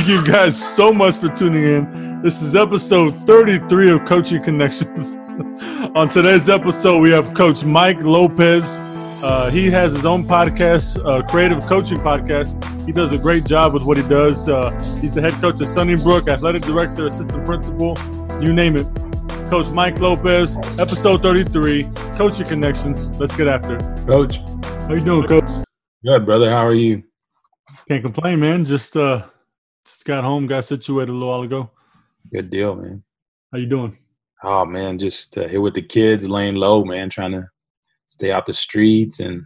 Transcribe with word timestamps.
Thank 0.00 0.08
you 0.08 0.24
guys 0.24 0.58
so 0.76 0.94
much 0.94 1.16
for 1.16 1.28
tuning 1.28 1.62
in. 1.62 2.22
This 2.22 2.40
is 2.40 2.56
episode 2.56 3.26
33 3.26 3.90
of 3.90 4.06
Coaching 4.06 4.42
Connections. 4.42 5.16
On 5.94 6.08
today's 6.08 6.48
episode, 6.48 7.00
we 7.00 7.10
have 7.10 7.34
Coach 7.34 7.66
Mike 7.66 8.00
Lopez. 8.00 8.64
Uh, 9.22 9.50
he 9.52 9.70
has 9.70 9.92
his 9.92 10.06
own 10.06 10.26
podcast, 10.26 11.04
uh, 11.04 11.20
Creative 11.26 11.62
Coaching 11.64 11.98
Podcast. 11.98 12.64
He 12.86 12.92
does 12.92 13.12
a 13.12 13.18
great 13.18 13.44
job 13.44 13.74
with 13.74 13.82
what 13.82 13.98
he 13.98 14.02
does. 14.04 14.48
Uh, 14.48 14.70
he's 15.02 15.12
the 15.12 15.20
head 15.20 15.32
coach 15.32 15.60
at 15.60 15.68
Sunnybrook, 15.68 16.28
athletic 16.28 16.62
director, 16.62 17.06
assistant 17.08 17.44
principal, 17.44 17.94
you 18.40 18.54
name 18.54 18.76
it. 18.76 18.86
Coach 19.50 19.68
Mike 19.68 20.00
Lopez, 20.00 20.56
episode 20.78 21.20
33, 21.20 21.82
Coaching 22.14 22.46
Connections. 22.46 23.20
Let's 23.20 23.36
get 23.36 23.48
after 23.48 23.76
it. 23.76 24.06
Coach. 24.06 24.38
How 24.38 24.94
you 24.94 25.04
doing, 25.04 25.28
Coach? 25.28 25.66
Good, 26.02 26.24
brother. 26.24 26.48
How 26.48 26.66
are 26.66 26.72
you? 26.72 27.02
Can't 27.86 28.02
complain, 28.02 28.40
man. 28.40 28.64
Just 28.64 28.96
uh, 28.96 29.24
just 29.84 30.04
got 30.04 30.24
home, 30.24 30.46
got 30.46 30.64
situated 30.64 31.10
a 31.10 31.12
little 31.12 31.28
while 31.28 31.42
ago. 31.42 31.70
Good 32.32 32.50
deal, 32.50 32.76
man. 32.76 33.02
How 33.52 33.58
you 33.58 33.66
doing? 33.66 33.98
Oh 34.42 34.64
man, 34.64 34.98
just 34.98 35.36
uh, 35.36 35.48
here 35.48 35.60
with 35.60 35.74
the 35.74 35.82
kids, 35.82 36.28
laying 36.28 36.54
low, 36.54 36.84
man, 36.84 37.10
trying 37.10 37.32
to 37.32 37.48
stay 38.06 38.32
out 38.32 38.46
the 38.46 38.52
streets 38.52 39.20
and 39.20 39.44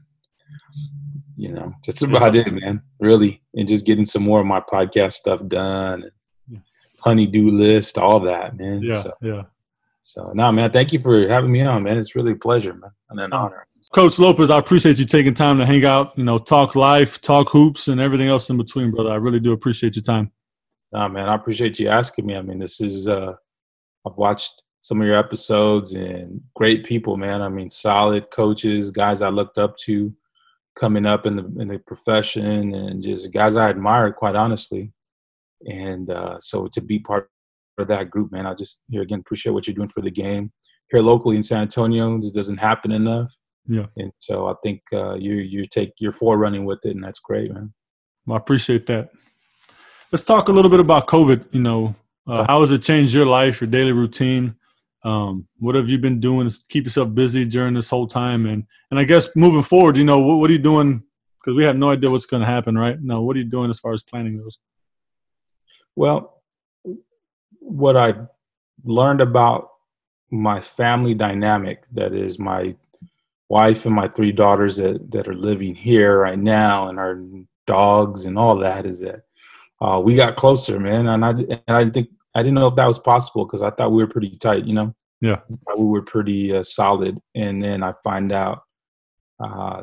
you 1.36 1.52
know, 1.52 1.72
just 1.84 2.02
about 2.02 2.36
it, 2.36 2.52
man. 2.52 2.82
Really, 3.00 3.42
and 3.54 3.68
just 3.68 3.86
getting 3.86 4.04
some 4.04 4.22
more 4.22 4.40
of 4.40 4.46
my 4.46 4.60
podcast 4.60 5.14
stuff 5.14 5.46
done, 5.48 6.04
and 6.48 6.62
honeydew 7.00 7.50
list, 7.50 7.98
all 7.98 8.20
that, 8.20 8.56
man. 8.56 8.82
Yeah, 8.82 9.02
so, 9.02 9.10
yeah. 9.20 9.42
So, 10.02 10.32
no, 10.34 10.52
man, 10.52 10.70
thank 10.70 10.92
you 10.92 11.00
for 11.00 11.26
having 11.28 11.50
me 11.50 11.62
on, 11.62 11.82
man. 11.82 11.98
It's 11.98 12.14
really 12.14 12.32
a 12.32 12.36
pleasure, 12.36 12.74
man, 12.74 12.90
and 13.10 13.20
an 13.20 13.32
honor. 13.32 13.66
Coach 13.92 14.18
Lopez, 14.18 14.50
I 14.50 14.58
appreciate 14.58 14.98
you 14.98 15.04
taking 15.04 15.34
time 15.34 15.58
to 15.58 15.66
hang 15.66 15.84
out, 15.84 16.16
you 16.16 16.24
know, 16.24 16.38
talk 16.38 16.74
life, 16.74 17.20
talk 17.20 17.50
hoops, 17.50 17.88
and 17.88 18.00
everything 18.00 18.28
else 18.28 18.48
in 18.48 18.56
between, 18.56 18.90
brother. 18.90 19.10
I 19.10 19.16
really 19.16 19.40
do 19.40 19.52
appreciate 19.52 19.96
your 19.96 20.02
time. 20.02 20.32
No, 20.92 21.08
man, 21.08 21.28
I 21.28 21.34
appreciate 21.34 21.78
you 21.78 21.88
asking 21.88 22.26
me. 22.26 22.36
I 22.36 22.42
mean, 22.42 22.58
this 22.58 22.80
is 22.80 23.08
uh 23.08 23.34
I've 24.06 24.16
watched 24.16 24.62
some 24.80 25.00
of 25.00 25.06
your 25.06 25.18
episodes 25.18 25.94
and 25.94 26.40
great 26.54 26.84
people, 26.84 27.16
man. 27.16 27.42
I 27.42 27.48
mean, 27.48 27.70
solid 27.70 28.30
coaches, 28.30 28.90
guys 28.90 29.22
I 29.22 29.28
looked 29.28 29.58
up 29.58 29.76
to 29.84 30.14
coming 30.78 31.06
up 31.06 31.26
in 31.26 31.36
the 31.36 31.44
in 31.60 31.68
the 31.68 31.78
profession 31.78 32.74
and 32.74 33.02
just 33.02 33.32
guys 33.32 33.56
I 33.56 33.70
admired, 33.70 34.16
quite 34.16 34.36
honestly. 34.36 34.92
And 35.66 36.10
uh, 36.10 36.38
so 36.40 36.66
to 36.66 36.80
be 36.80 36.98
part 36.98 37.28
of 37.78 37.88
that 37.88 38.10
group, 38.10 38.30
man, 38.30 38.46
I 38.46 38.54
just 38.54 38.82
here 38.88 39.02
again 39.02 39.20
appreciate 39.20 39.52
what 39.52 39.66
you're 39.66 39.74
doing 39.74 39.88
for 39.88 40.02
the 40.02 40.10
game. 40.10 40.52
Here 40.90 41.00
locally 41.00 41.36
in 41.36 41.42
San 41.42 41.62
Antonio, 41.62 42.20
this 42.20 42.32
doesn't 42.32 42.58
happen 42.58 42.92
enough. 42.92 43.34
Yeah. 43.66 43.86
And 43.96 44.12
so 44.18 44.46
I 44.46 44.54
think 44.62 44.82
uh, 44.92 45.14
you 45.14 45.34
you 45.36 45.66
take 45.66 45.92
you're 45.98 46.12
forerunning 46.12 46.64
with 46.64 46.84
it, 46.84 46.94
and 46.94 47.04
that's 47.04 47.18
great, 47.18 47.52
man. 47.52 47.72
Well, 48.26 48.36
I 48.36 48.40
appreciate 48.40 48.86
that. 48.86 49.10
Let's 50.12 50.24
talk 50.24 50.48
a 50.48 50.52
little 50.52 50.70
bit 50.70 50.80
about 50.80 51.06
COVID. 51.06 51.52
You 51.52 51.62
know, 51.62 51.94
uh, 52.26 52.44
how 52.46 52.60
has 52.60 52.72
it 52.72 52.82
changed 52.82 53.14
your 53.14 53.26
life, 53.26 53.60
your 53.60 53.70
daily 53.70 53.92
routine? 53.92 54.54
Um, 55.02 55.46
what 55.58 55.74
have 55.74 55.88
you 55.88 55.98
been 55.98 56.20
doing 56.20 56.48
to 56.48 56.58
keep 56.68 56.84
yourself 56.84 57.14
busy 57.14 57.44
during 57.44 57.74
this 57.74 57.90
whole 57.90 58.06
time? 58.06 58.46
And 58.46 58.64
and 58.90 59.00
I 59.00 59.04
guess 59.04 59.34
moving 59.34 59.62
forward, 59.62 59.96
you 59.96 60.04
know, 60.04 60.20
what, 60.20 60.36
what 60.36 60.50
are 60.50 60.52
you 60.52 60.58
doing? 60.58 61.02
Because 61.40 61.56
we 61.56 61.64
have 61.64 61.76
no 61.76 61.90
idea 61.90 62.10
what's 62.10 62.26
going 62.26 62.40
to 62.40 62.46
happen, 62.46 62.76
right? 62.76 63.00
Now, 63.00 63.20
what 63.20 63.36
are 63.36 63.38
you 63.38 63.44
doing 63.44 63.70
as 63.70 63.78
far 63.78 63.92
as 63.92 64.02
planning 64.02 64.38
goes? 64.38 64.58
Well, 65.94 66.42
what 67.60 67.96
I 67.96 68.14
learned 68.82 69.20
about 69.20 69.70
my 70.30 70.60
family 70.60 71.14
dynamic, 71.14 71.84
that 71.92 72.14
is 72.14 72.38
my 72.38 72.74
wife 73.54 73.86
and 73.86 73.94
my 73.94 74.08
three 74.08 74.32
daughters 74.32 74.78
that, 74.78 75.12
that 75.12 75.28
are 75.28 75.34
living 75.50 75.76
here 75.76 76.18
right 76.18 76.40
now 76.40 76.88
and 76.88 76.98
our 76.98 77.20
dogs 77.68 78.24
and 78.24 78.36
all 78.36 78.58
that 78.58 78.84
is 78.84 78.98
that 78.98 79.20
uh, 79.80 80.00
we 80.04 80.16
got 80.16 80.34
closer, 80.34 80.80
man. 80.80 81.06
And 81.06 81.24
I, 81.24 81.30
and 81.30 81.62
I 81.68 81.88
think, 81.88 82.08
I 82.34 82.42
didn't 82.42 82.56
know 82.56 82.66
if 82.66 82.74
that 82.74 82.88
was 82.88 82.98
possible 82.98 83.44
because 83.44 83.62
I 83.62 83.70
thought 83.70 83.92
we 83.92 84.02
were 84.02 84.10
pretty 84.10 84.36
tight, 84.38 84.64
you 84.66 84.74
know? 84.74 84.92
Yeah. 85.20 85.38
We 85.78 85.84
were 85.84 86.02
pretty 86.02 86.56
uh, 86.56 86.64
solid. 86.64 87.20
And 87.36 87.62
then 87.62 87.84
I 87.84 87.92
find 88.02 88.32
out 88.32 88.62
uh, 89.38 89.82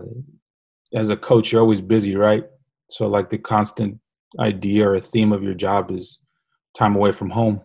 as 0.93 1.09
a 1.09 1.15
coach, 1.15 1.53
you're 1.53 1.61
always 1.61 1.79
busy, 1.79 2.17
right? 2.17 2.43
So, 2.89 3.07
like, 3.07 3.29
the 3.29 3.37
constant 3.37 3.99
idea 4.37 4.89
or 4.89 4.95
a 4.95 5.01
theme 5.01 5.31
of 5.31 5.43
your 5.43 5.53
job 5.53 5.91
is 5.91 6.19
time 6.75 6.97
away 6.97 7.13
from 7.13 7.29
home. 7.29 7.61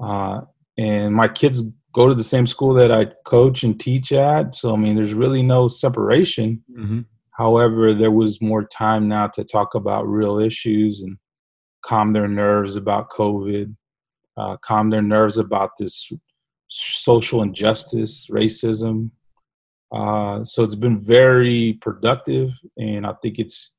Uh, 0.00 0.42
and 0.76 1.12
my 1.12 1.26
kids 1.26 1.64
go 1.92 2.08
to 2.08 2.14
the 2.14 2.24
same 2.24 2.46
school 2.46 2.74
that 2.74 2.92
I 2.92 3.06
coach 3.24 3.62
and 3.62 3.78
teach 3.78 4.12
at. 4.12 4.54
So, 4.54 4.74
I 4.74 4.76
mean, 4.76 4.94
there's 4.94 5.14
really 5.14 5.42
no 5.42 5.68
separation. 5.68 6.62
Mm-hmm. 6.70 7.00
However, 7.32 7.94
there 7.94 8.10
was 8.10 8.42
more 8.42 8.64
time 8.64 9.08
now 9.08 9.28
to 9.28 9.44
talk 9.44 9.74
about 9.74 10.08
real 10.08 10.38
issues 10.38 11.02
and 11.02 11.18
calm 11.82 12.12
their 12.12 12.28
nerves 12.28 12.76
about 12.76 13.10
COVID, 13.10 13.74
uh, 14.36 14.56
calm 14.58 14.90
their 14.90 15.02
nerves 15.02 15.38
about 15.38 15.70
this 15.78 16.10
social 16.68 17.42
injustice, 17.42 18.26
racism. 18.26 19.10
Uh, 19.94 20.44
so 20.44 20.62
it's 20.62 20.74
been 20.74 21.02
very 21.02 21.78
productive, 21.80 22.50
and 22.76 23.06
I 23.06 23.14
think 23.22 23.38
it's 23.38 23.72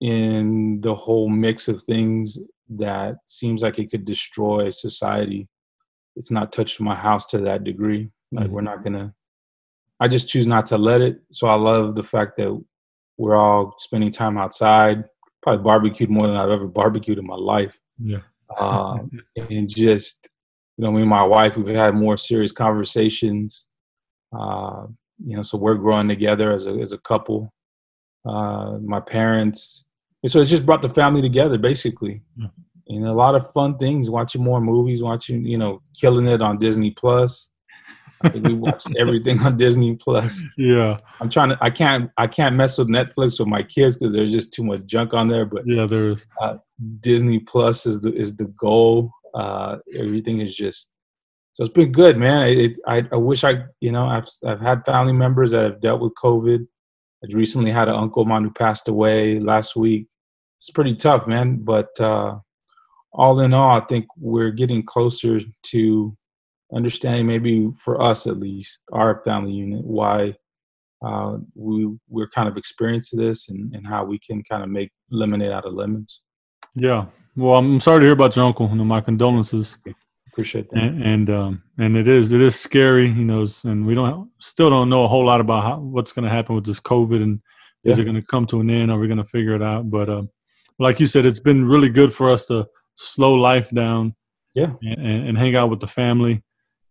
in 0.00 0.80
the 0.80 0.94
whole 0.94 1.28
mix 1.28 1.68
of 1.68 1.84
things 1.84 2.38
that 2.70 3.16
seems 3.26 3.62
like 3.62 3.78
it 3.78 3.90
could 3.90 4.04
destroy 4.04 4.70
society 4.70 5.48
it's 6.18 6.30
not 6.30 6.52
touched 6.52 6.80
my 6.80 6.94
house 6.94 7.24
to 7.26 7.38
that 7.38 7.64
degree. 7.64 8.10
Like 8.32 8.46
mm-hmm. 8.46 8.52
we're 8.52 8.60
not 8.60 8.82
gonna. 8.82 9.14
I 10.00 10.08
just 10.08 10.28
choose 10.28 10.46
not 10.46 10.66
to 10.66 10.78
let 10.78 11.00
it. 11.00 11.20
So 11.32 11.46
I 11.46 11.54
love 11.54 11.94
the 11.94 12.02
fact 12.02 12.36
that 12.36 12.62
we're 13.16 13.36
all 13.36 13.74
spending 13.78 14.12
time 14.12 14.36
outside. 14.36 15.04
Probably 15.42 15.62
barbecued 15.62 16.10
more 16.10 16.26
than 16.26 16.36
I've 16.36 16.50
ever 16.50 16.66
barbecued 16.66 17.18
in 17.18 17.26
my 17.26 17.36
life. 17.36 17.80
Yeah. 17.98 18.18
uh, 18.58 18.98
and 19.50 19.68
just 19.68 20.30
you 20.76 20.84
know, 20.84 20.92
me 20.92 21.00
and 21.00 21.10
my 21.10 21.22
wife, 21.22 21.56
we've 21.56 21.74
had 21.74 21.94
more 21.94 22.16
serious 22.16 22.52
conversations. 22.52 23.66
Uh, 24.36 24.86
you 25.20 25.36
know, 25.36 25.42
so 25.42 25.56
we're 25.56 25.74
growing 25.74 26.08
together 26.08 26.52
as 26.52 26.66
a 26.66 26.72
as 26.72 26.92
a 26.92 26.98
couple. 26.98 27.52
Uh, 28.28 28.78
my 28.82 29.00
parents, 29.00 29.86
and 30.22 30.30
so 30.30 30.40
it's 30.40 30.50
just 30.50 30.66
brought 30.66 30.82
the 30.82 30.88
family 30.88 31.22
together, 31.22 31.56
basically. 31.56 32.22
Yeah 32.36 32.48
and 32.88 33.04
a 33.04 33.12
lot 33.12 33.34
of 33.34 33.50
fun 33.52 33.76
things. 33.76 34.10
Watching 34.10 34.42
more 34.42 34.60
movies, 34.60 35.02
watching 35.02 35.44
you 35.44 35.58
know, 35.58 35.82
killing 35.98 36.26
it 36.26 36.40
on 36.40 36.58
Disney 36.58 36.90
Plus. 36.90 37.50
I 38.22 38.30
think 38.30 38.48
we 38.48 38.54
watched 38.54 38.88
everything 38.98 39.40
on 39.40 39.56
Disney 39.56 39.94
Plus. 39.94 40.42
Yeah, 40.56 40.98
I'm 41.20 41.30
trying 41.30 41.50
to. 41.50 41.58
I 41.60 41.70
can't. 41.70 42.10
I 42.16 42.26
can't 42.26 42.56
mess 42.56 42.78
with 42.78 42.88
Netflix 42.88 43.38
with 43.38 43.48
my 43.48 43.62
kids 43.62 43.98
because 43.98 44.12
there's 44.12 44.32
just 44.32 44.52
too 44.52 44.64
much 44.64 44.84
junk 44.86 45.14
on 45.14 45.28
there. 45.28 45.44
But 45.44 45.66
yeah, 45.66 45.86
there 45.86 46.10
is. 46.10 46.26
Uh, 46.40 46.56
Disney 47.00 47.38
Plus 47.38 47.86
is 47.86 48.00
the 48.00 48.12
is 48.14 48.36
the 48.36 48.46
goal. 48.46 49.12
Uh, 49.34 49.76
everything 49.94 50.40
is 50.40 50.54
just. 50.54 50.90
So 51.52 51.64
it's 51.64 51.72
been 51.72 51.92
good, 51.92 52.16
man. 52.16 52.48
It, 52.48 52.78
I 52.86 53.06
I 53.12 53.16
wish 53.16 53.44
I 53.44 53.64
you 53.80 53.92
know 53.92 54.06
I've 54.06 54.28
I've 54.46 54.60
had 54.60 54.84
family 54.84 55.12
members 55.12 55.50
that 55.52 55.64
have 55.64 55.80
dealt 55.80 56.00
with 56.00 56.14
COVID. 56.22 56.66
I 57.24 57.34
recently 57.34 57.72
had 57.72 57.88
an 57.88 57.96
uncle 57.96 58.22
of 58.22 58.28
mine 58.28 58.44
who 58.44 58.50
passed 58.50 58.88
away 58.88 59.40
last 59.40 59.74
week. 59.74 60.06
It's 60.58 60.70
pretty 60.70 60.94
tough, 60.94 61.26
man. 61.26 61.58
But 61.62 62.00
uh, 62.00 62.38
all 63.12 63.40
in 63.40 63.54
all, 63.54 63.76
I 63.76 63.84
think 63.84 64.06
we're 64.16 64.50
getting 64.50 64.82
closer 64.82 65.40
to 65.64 66.16
understanding, 66.74 67.26
maybe 67.26 67.70
for 67.76 68.00
us 68.00 68.26
at 68.26 68.38
least, 68.38 68.82
our 68.92 69.22
family 69.24 69.52
unit, 69.52 69.84
why 69.84 70.34
uh, 71.04 71.38
we 71.54 71.88
we're 72.08 72.28
kind 72.28 72.48
of 72.48 72.56
experiencing 72.56 73.20
this 73.20 73.48
and, 73.48 73.74
and 73.74 73.86
how 73.86 74.04
we 74.04 74.18
can 74.18 74.42
kind 74.44 74.62
of 74.62 74.68
make 74.68 74.90
lemonade 75.10 75.52
out 75.52 75.64
of 75.64 75.74
lemons. 75.74 76.22
Yeah. 76.74 77.06
Well, 77.36 77.56
I'm 77.56 77.80
sorry 77.80 78.00
to 78.00 78.06
hear 78.06 78.12
about 78.12 78.34
your 78.34 78.44
uncle. 78.44 78.68
You 78.68 78.76
know, 78.76 78.84
my 78.84 79.00
condolences. 79.00 79.78
Appreciate 80.32 80.70
that. 80.70 80.78
And 80.78 81.02
and, 81.02 81.30
um, 81.30 81.62
and 81.78 81.96
it 81.96 82.08
is 82.08 82.32
it 82.32 82.40
is 82.40 82.58
scary, 82.58 83.06
you 83.06 83.24
know, 83.24 83.46
and 83.64 83.86
we 83.86 83.94
don't 83.94 84.30
still 84.38 84.70
don't 84.70 84.88
know 84.88 85.04
a 85.04 85.08
whole 85.08 85.24
lot 85.24 85.40
about 85.40 85.62
how, 85.62 85.78
what's 85.78 86.12
going 86.12 86.24
to 86.24 86.30
happen 86.30 86.54
with 86.54 86.66
this 86.66 86.80
COVID 86.80 87.22
and 87.22 87.40
yeah. 87.82 87.92
is 87.92 87.98
it 87.98 88.04
going 88.04 88.16
to 88.16 88.22
come 88.22 88.46
to 88.48 88.60
an 88.60 88.70
end? 88.70 88.90
Are 88.90 88.98
we 88.98 89.08
going 89.08 89.18
to 89.18 89.24
figure 89.24 89.54
it 89.54 89.62
out? 89.62 89.90
But 89.90 90.08
uh, 90.08 90.22
like 90.78 91.00
you 91.00 91.06
said, 91.06 91.26
it's 91.26 91.40
been 91.40 91.66
really 91.66 91.88
good 91.88 92.12
for 92.12 92.30
us 92.30 92.46
to 92.46 92.68
slow 92.98 93.34
life 93.34 93.70
down. 93.70 94.14
Yeah. 94.54 94.72
And, 94.82 95.28
and 95.28 95.38
hang 95.38 95.54
out 95.54 95.70
with 95.70 95.80
the 95.80 95.86
family. 95.86 96.42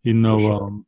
You 0.02 0.14
know, 0.14 0.40
sure. 0.40 0.64
um, 0.64 0.86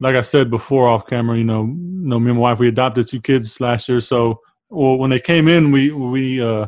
like 0.00 0.14
I 0.14 0.22
said 0.22 0.50
before 0.50 0.88
off 0.88 1.06
camera, 1.06 1.36
you 1.36 1.44
know, 1.44 1.64
you 1.64 2.08
know, 2.08 2.18
me 2.18 2.30
and 2.30 2.38
my 2.38 2.42
wife, 2.42 2.58
we 2.58 2.68
adopted 2.68 3.06
two 3.06 3.20
kids 3.20 3.60
last 3.60 3.88
year. 3.88 4.00
So, 4.00 4.40
well, 4.70 4.96
when 4.98 5.10
they 5.10 5.20
came 5.20 5.46
in, 5.46 5.72
we, 5.72 5.90
we, 5.90 6.42
uh, 6.42 6.66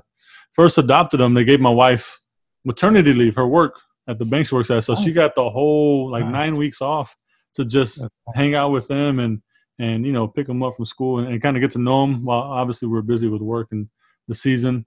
first 0.52 0.76
adopted 0.76 1.20
them. 1.20 1.32
They 1.32 1.44
gave 1.44 1.60
my 1.60 1.70
wife 1.70 2.20
maternity 2.64 3.14
leave, 3.14 3.36
her 3.36 3.46
work 3.46 3.80
at 4.06 4.18
the 4.18 4.26
bank 4.26 4.48
she 4.48 4.54
works 4.54 4.70
at. 4.70 4.84
So 4.84 4.92
oh. 4.92 5.02
she 5.02 5.12
got 5.12 5.34
the 5.34 5.48
whole 5.48 6.10
like 6.10 6.26
nine 6.26 6.56
weeks 6.56 6.82
off 6.82 7.16
to 7.54 7.64
just 7.64 8.06
hang 8.34 8.54
out 8.54 8.70
with 8.70 8.86
them 8.88 9.18
and, 9.18 9.40
and, 9.78 10.04
you 10.04 10.12
know, 10.12 10.28
pick 10.28 10.46
them 10.46 10.62
up 10.62 10.76
from 10.76 10.84
school 10.84 11.20
and, 11.20 11.28
and 11.28 11.40
kind 11.40 11.56
of 11.56 11.62
get 11.62 11.70
to 11.70 11.78
know 11.78 12.02
them 12.02 12.24
while 12.24 12.42
obviously 12.42 12.86
we 12.86 12.94
we're 12.94 13.02
busy 13.02 13.28
with 13.28 13.40
work 13.40 13.68
and 13.70 13.88
the 14.28 14.34
season. 14.34 14.84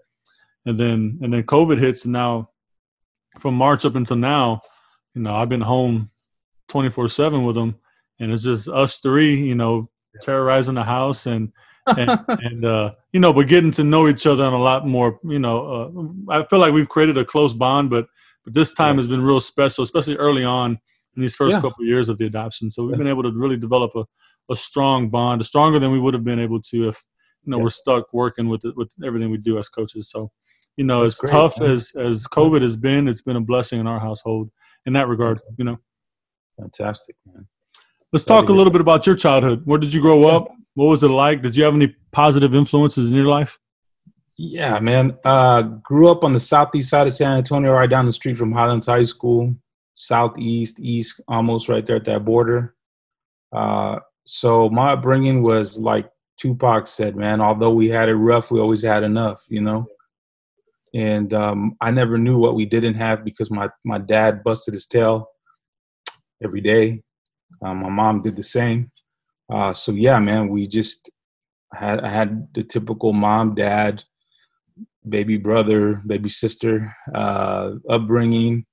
And 0.67 0.79
then, 0.79 1.17
and 1.21 1.33
then 1.33 1.43
COVID 1.43 1.79
hits 1.79 2.03
and 2.03 2.13
now 2.13 2.49
from 3.39 3.55
March 3.55 3.85
up 3.85 3.95
until 3.95 4.17
now, 4.17 4.61
you 5.13 5.21
know, 5.21 5.35
I've 5.35 5.49
been 5.49 5.61
home 5.61 6.11
24 6.69 7.09
seven 7.09 7.43
with 7.43 7.55
them 7.55 7.75
and 8.19 8.31
it's 8.31 8.43
just 8.43 8.67
us 8.67 8.97
three, 8.97 9.35
you 9.35 9.55
know, 9.55 9.89
terrorizing 10.21 10.75
the 10.75 10.83
house 10.83 11.25
and, 11.25 11.51
and, 11.87 12.19
and 12.27 12.65
uh, 12.65 12.91
you 13.13 13.19
know, 13.19 13.33
but 13.33 13.47
getting 13.47 13.71
to 13.71 13.83
know 13.83 14.07
each 14.07 14.25
other 14.25 14.43
on 14.43 14.53
a 14.53 14.61
lot 14.61 14.87
more. 14.87 15.19
You 15.23 15.39
know, 15.39 16.15
uh, 16.29 16.33
I 16.33 16.45
feel 16.47 16.59
like 16.59 16.73
we've 16.73 16.89
created 16.89 17.17
a 17.17 17.25
close 17.25 17.53
bond, 17.53 17.89
but 17.89 18.07
but 18.43 18.53
this 18.53 18.73
time 18.73 18.95
yeah. 18.95 19.01
has 19.01 19.07
been 19.07 19.23
real 19.23 19.39
special, 19.39 19.83
especially 19.83 20.15
early 20.17 20.43
on 20.43 20.77
in 21.15 21.21
these 21.21 21.35
first 21.35 21.55
yeah. 21.55 21.61
couple 21.61 21.83
of 21.83 21.87
years 21.87 22.09
of 22.09 22.17
the 22.17 22.25
adoption. 22.25 22.69
So 22.69 22.83
we've 22.83 22.91
yeah. 22.91 22.97
been 22.99 23.07
able 23.07 23.23
to 23.23 23.31
really 23.31 23.57
develop 23.57 23.91
a, 23.95 24.05
a 24.51 24.55
strong 24.55 25.09
bond, 25.09 25.43
stronger 25.45 25.79
than 25.79 25.91
we 25.91 25.99
would 25.99 26.13
have 26.13 26.23
been 26.23 26.39
able 26.39 26.61
to 26.61 26.89
if 26.89 27.03
you 27.43 27.51
know 27.51 27.59
we're 27.59 27.69
stuck 27.69 28.13
working 28.13 28.47
with 28.47 28.63
with 28.75 28.91
everything 29.03 29.31
we 29.31 29.37
do 29.37 29.57
as 29.57 29.69
coaches. 29.69 30.09
So 30.09 30.31
you 30.77 30.85
know, 30.85 31.03
That's 31.03 31.15
as 31.15 31.19
great, 31.19 31.31
tough 31.31 31.59
man. 31.59 31.71
as 31.71 31.91
as 31.95 32.27
COVID 32.27 32.61
has 32.61 32.75
been, 32.75 33.07
it's 33.07 33.21
been 33.21 33.35
a 33.35 33.41
blessing 33.41 33.79
in 33.79 33.87
our 33.87 33.99
household 33.99 34.49
in 34.85 34.93
that 34.93 35.07
regard. 35.07 35.39
You 35.57 35.65
know, 35.65 35.77
fantastic, 36.59 37.15
man. 37.25 37.47
Let's 38.11 38.25
talk 38.25 38.49
a 38.49 38.53
little 38.53 38.71
bit 38.71 38.81
about 38.81 39.05
your 39.05 39.15
childhood. 39.15 39.63
Where 39.65 39.79
did 39.79 39.93
you 39.93 40.01
grow 40.01 40.25
up? 40.25 40.47
What 40.75 40.85
was 40.85 41.03
it 41.03 41.09
like? 41.09 41.41
Did 41.41 41.55
you 41.55 41.63
have 41.63 41.73
any 41.73 41.95
positive 42.11 42.53
influences 42.55 43.09
in 43.09 43.15
your 43.15 43.25
life? 43.25 43.59
Yeah, 44.37 44.79
man. 44.79 45.17
Uh, 45.23 45.61
grew 45.61 46.09
up 46.11 46.23
on 46.23 46.33
the 46.33 46.39
southeast 46.39 46.89
side 46.89 47.07
of 47.07 47.13
San 47.13 47.37
Antonio, 47.37 47.71
right 47.71 47.89
down 47.89 48.05
the 48.05 48.11
street 48.11 48.37
from 48.37 48.51
Highlands 48.51 48.85
High 48.85 49.03
School, 49.03 49.55
southeast, 49.93 50.79
east, 50.79 51.21
almost 51.27 51.69
right 51.69 51.85
there 51.85 51.95
at 51.95 52.05
that 52.05 52.25
border. 52.25 52.75
Uh, 53.53 53.99
so 54.25 54.69
my 54.69 54.91
upbringing 54.91 55.41
was 55.41 55.77
like 55.77 56.09
Tupac 56.37 56.87
said, 56.87 57.15
man. 57.15 57.39
Although 57.39 57.71
we 57.71 57.89
had 57.89 58.09
it 58.09 58.15
rough, 58.15 58.51
we 58.51 58.59
always 58.59 58.83
had 58.83 59.03
enough, 59.03 59.45
you 59.49 59.61
know. 59.61 59.87
And 60.95 61.33
um, 61.33 61.75
I 61.81 61.91
never 61.91 62.17
knew 62.17 62.37
what 62.37 62.55
we 62.55 62.65
didn't 62.65 62.95
have 62.95 63.25
because 63.25 63.51
my 63.51 63.67
my 63.83 63.97
dad 63.97 64.43
busted 64.45 64.73
his 64.73 64.87
tail 64.87 65.27
every 66.41 66.61
day. 66.61 67.01
Um, 67.61 67.81
my 67.81 67.89
mom 67.89 68.21
did 68.21 68.37
the 68.37 68.43
same. 68.43 68.91
Uh, 69.51 69.73
so 69.73 69.91
yeah, 69.91 70.17
man, 70.19 70.47
we 70.47 70.67
just 70.67 71.11
had 71.73 71.99
I 71.99 72.07
had 72.07 72.47
the 72.53 72.63
typical 72.63 73.11
mom, 73.11 73.55
dad, 73.55 74.05
baby 75.07 75.35
brother, 75.37 76.01
baby 76.07 76.29
sister 76.29 76.95
uh, 77.13 77.71
upbringing. 77.89 78.65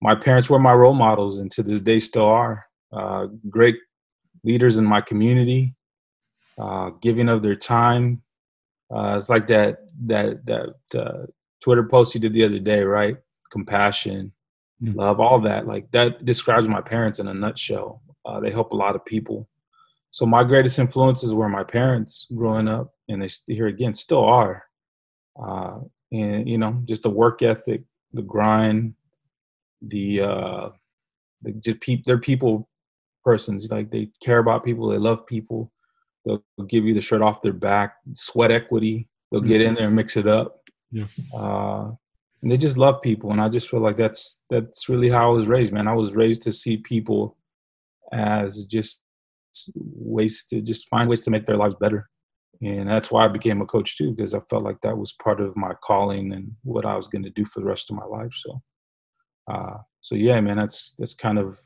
My 0.00 0.14
parents 0.14 0.48
were 0.48 0.60
my 0.60 0.72
role 0.72 0.94
models, 0.94 1.38
and 1.38 1.50
to 1.50 1.64
this 1.64 1.80
day 1.80 1.98
still 1.98 2.26
are. 2.26 2.64
Uh, 2.92 3.26
great 3.50 3.76
leaders 4.44 4.78
in 4.78 4.84
my 4.84 5.00
community, 5.00 5.74
uh, 6.58 6.90
giving 7.02 7.28
of 7.28 7.42
their 7.42 7.56
time. 7.56 8.22
Uh, 8.94 9.16
it's 9.18 9.28
like 9.28 9.48
that 9.48 9.78
that 10.06 10.46
that 10.46 10.74
uh, 10.94 11.26
Twitter 11.66 11.82
post 11.82 12.14
you 12.14 12.20
did 12.20 12.32
the 12.32 12.44
other 12.44 12.60
day, 12.60 12.84
right? 12.84 13.16
Compassion, 13.50 14.30
mm-hmm. 14.80 14.96
love, 14.96 15.18
all 15.18 15.40
that. 15.40 15.66
Like 15.66 15.90
that 15.90 16.24
describes 16.24 16.68
my 16.68 16.80
parents 16.80 17.18
in 17.18 17.26
a 17.26 17.34
nutshell. 17.34 18.02
Uh, 18.24 18.38
they 18.38 18.52
help 18.52 18.70
a 18.70 18.76
lot 18.76 18.94
of 18.94 19.04
people. 19.04 19.48
So 20.12 20.26
my 20.26 20.44
greatest 20.44 20.78
influences 20.78 21.34
were 21.34 21.48
my 21.48 21.64
parents 21.64 22.28
growing 22.32 22.68
up, 22.68 22.94
and 23.08 23.20
they 23.20 23.28
here 23.52 23.66
again 23.66 23.94
still 23.94 24.24
are. 24.24 24.62
Uh, 25.36 25.80
and 26.12 26.48
you 26.48 26.56
know, 26.56 26.80
just 26.84 27.02
the 27.02 27.10
work 27.10 27.42
ethic, 27.42 27.82
the 28.12 28.22
grind, 28.22 28.94
the 29.82 30.20
uh, 30.20 30.68
the 31.42 31.50
just 31.50 31.80
pe- 31.80 32.02
they're 32.06 32.16
people 32.16 32.68
persons. 33.24 33.72
Like 33.72 33.90
they 33.90 34.10
care 34.22 34.38
about 34.38 34.64
people, 34.64 34.88
they 34.88 34.98
love 34.98 35.26
people. 35.26 35.72
They'll 36.24 36.44
give 36.68 36.84
you 36.84 36.94
the 36.94 37.00
shirt 37.00 37.22
off 37.22 37.42
their 37.42 37.52
back, 37.52 37.96
sweat 38.14 38.52
equity. 38.52 39.08
They'll 39.32 39.40
get 39.40 39.60
in 39.60 39.70
mm-hmm. 39.70 39.74
there 39.74 39.86
and 39.88 39.96
mix 39.96 40.16
it 40.16 40.28
up. 40.28 40.55
Yeah. 40.90 41.06
Uh, 41.34 41.92
and 42.42 42.50
they 42.50 42.56
just 42.56 42.76
love 42.76 43.02
people, 43.02 43.32
and 43.32 43.40
I 43.40 43.48
just 43.48 43.68
feel 43.68 43.80
like 43.80 43.96
that's 43.96 44.42
that's 44.50 44.88
really 44.88 45.08
how 45.08 45.30
I 45.30 45.32
was 45.32 45.48
raised, 45.48 45.72
man. 45.72 45.88
I 45.88 45.94
was 45.94 46.14
raised 46.14 46.42
to 46.42 46.52
see 46.52 46.76
people 46.76 47.36
as 48.12 48.64
just 48.64 49.02
ways 49.74 50.44
to 50.46 50.60
just 50.60 50.88
find 50.88 51.08
ways 51.08 51.20
to 51.22 51.30
make 51.30 51.46
their 51.46 51.56
lives 51.56 51.74
better. 51.74 52.08
And 52.62 52.88
that's 52.88 53.10
why 53.10 53.24
I 53.24 53.28
became 53.28 53.60
a 53.60 53.66
coach 53.66 53.96
too, 53.96 54.12
because 54.12 54.34
I 54.34 54.40
felt 54.48 54.62
like 54.62 54.80
that 54.82 54.96
was 54.96 55.12
part 55.12 55.40
of 55.40 55.56
my 55.56 55.74
calling 55.82 56.32
and 56.32 56.52
what 56.62 56.86
I 56.86 56.96
was 56.96 57.06
going 57.06 57.24
to 57.24 57.30
do 57.30 57.44
for 57.44 57.60
the 57.60 57.66
rest 57.66 57.90
of 57.90 57.96
my 57.96 58.04
life. 58.04 58.32
So, 58.32 58.62
uh, 59.50 59.76
so 60.00 60.14
yeah, 60.14 60.40
man, 60.40 60.56
that's 60.56 60.94
that's 60.98 61.14
kind 61.14 61.38
of 61.38 61.58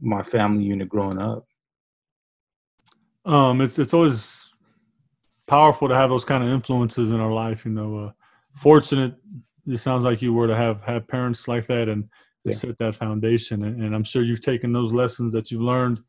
my 0.00 0.22
family 0.22 0.64
unit 0.64 0.88
growing 0.88 1.18
up. 1.18 1.46
Um, 3.24 3.60
it's 3.60 3.78
it's 3.78 3.94
always 3.94 4.52
powerful 5.46 5.88
to 5.88 5.94
have 5.94 6.10
those 6.10 6.24
kind 6.24 6.44
of 6.44 6.50
influences 6.50 7.10
in 7.10 7.20
our 7.20 7.32
life. 7.32 7.64
You 7.64 7.72
know, 7.72 7.96
uh, 7.96 8.10
fortunate. 8.56 9.14
It 9.66 9.78
sounds 9.78 10.04
like 10.04 10.22
you 10.22 10.32
were 10.32 10.46
to 10.46 10.56
have 10.56 10.84
have 10.84 11.06
parents 11.08 11.48
like 11.48 11.66
that 11.66 11.88
and 11.88 12.08
yeah. 12.44 12.52
set 12.52 12.78
that 12.78 12.94
foundation. 12.94 13.64
And, 13.64 13.82
and, 13.82 13.94
I'm 13.94 14.04
sure 14.04 14.22
you've 14.22 14.40
taken 14.40 14.72
those 14.72 14.92
lessons 14.92 15.32
that 15.32 15.50
you've 15.50 15.62
learned 15.62 16.00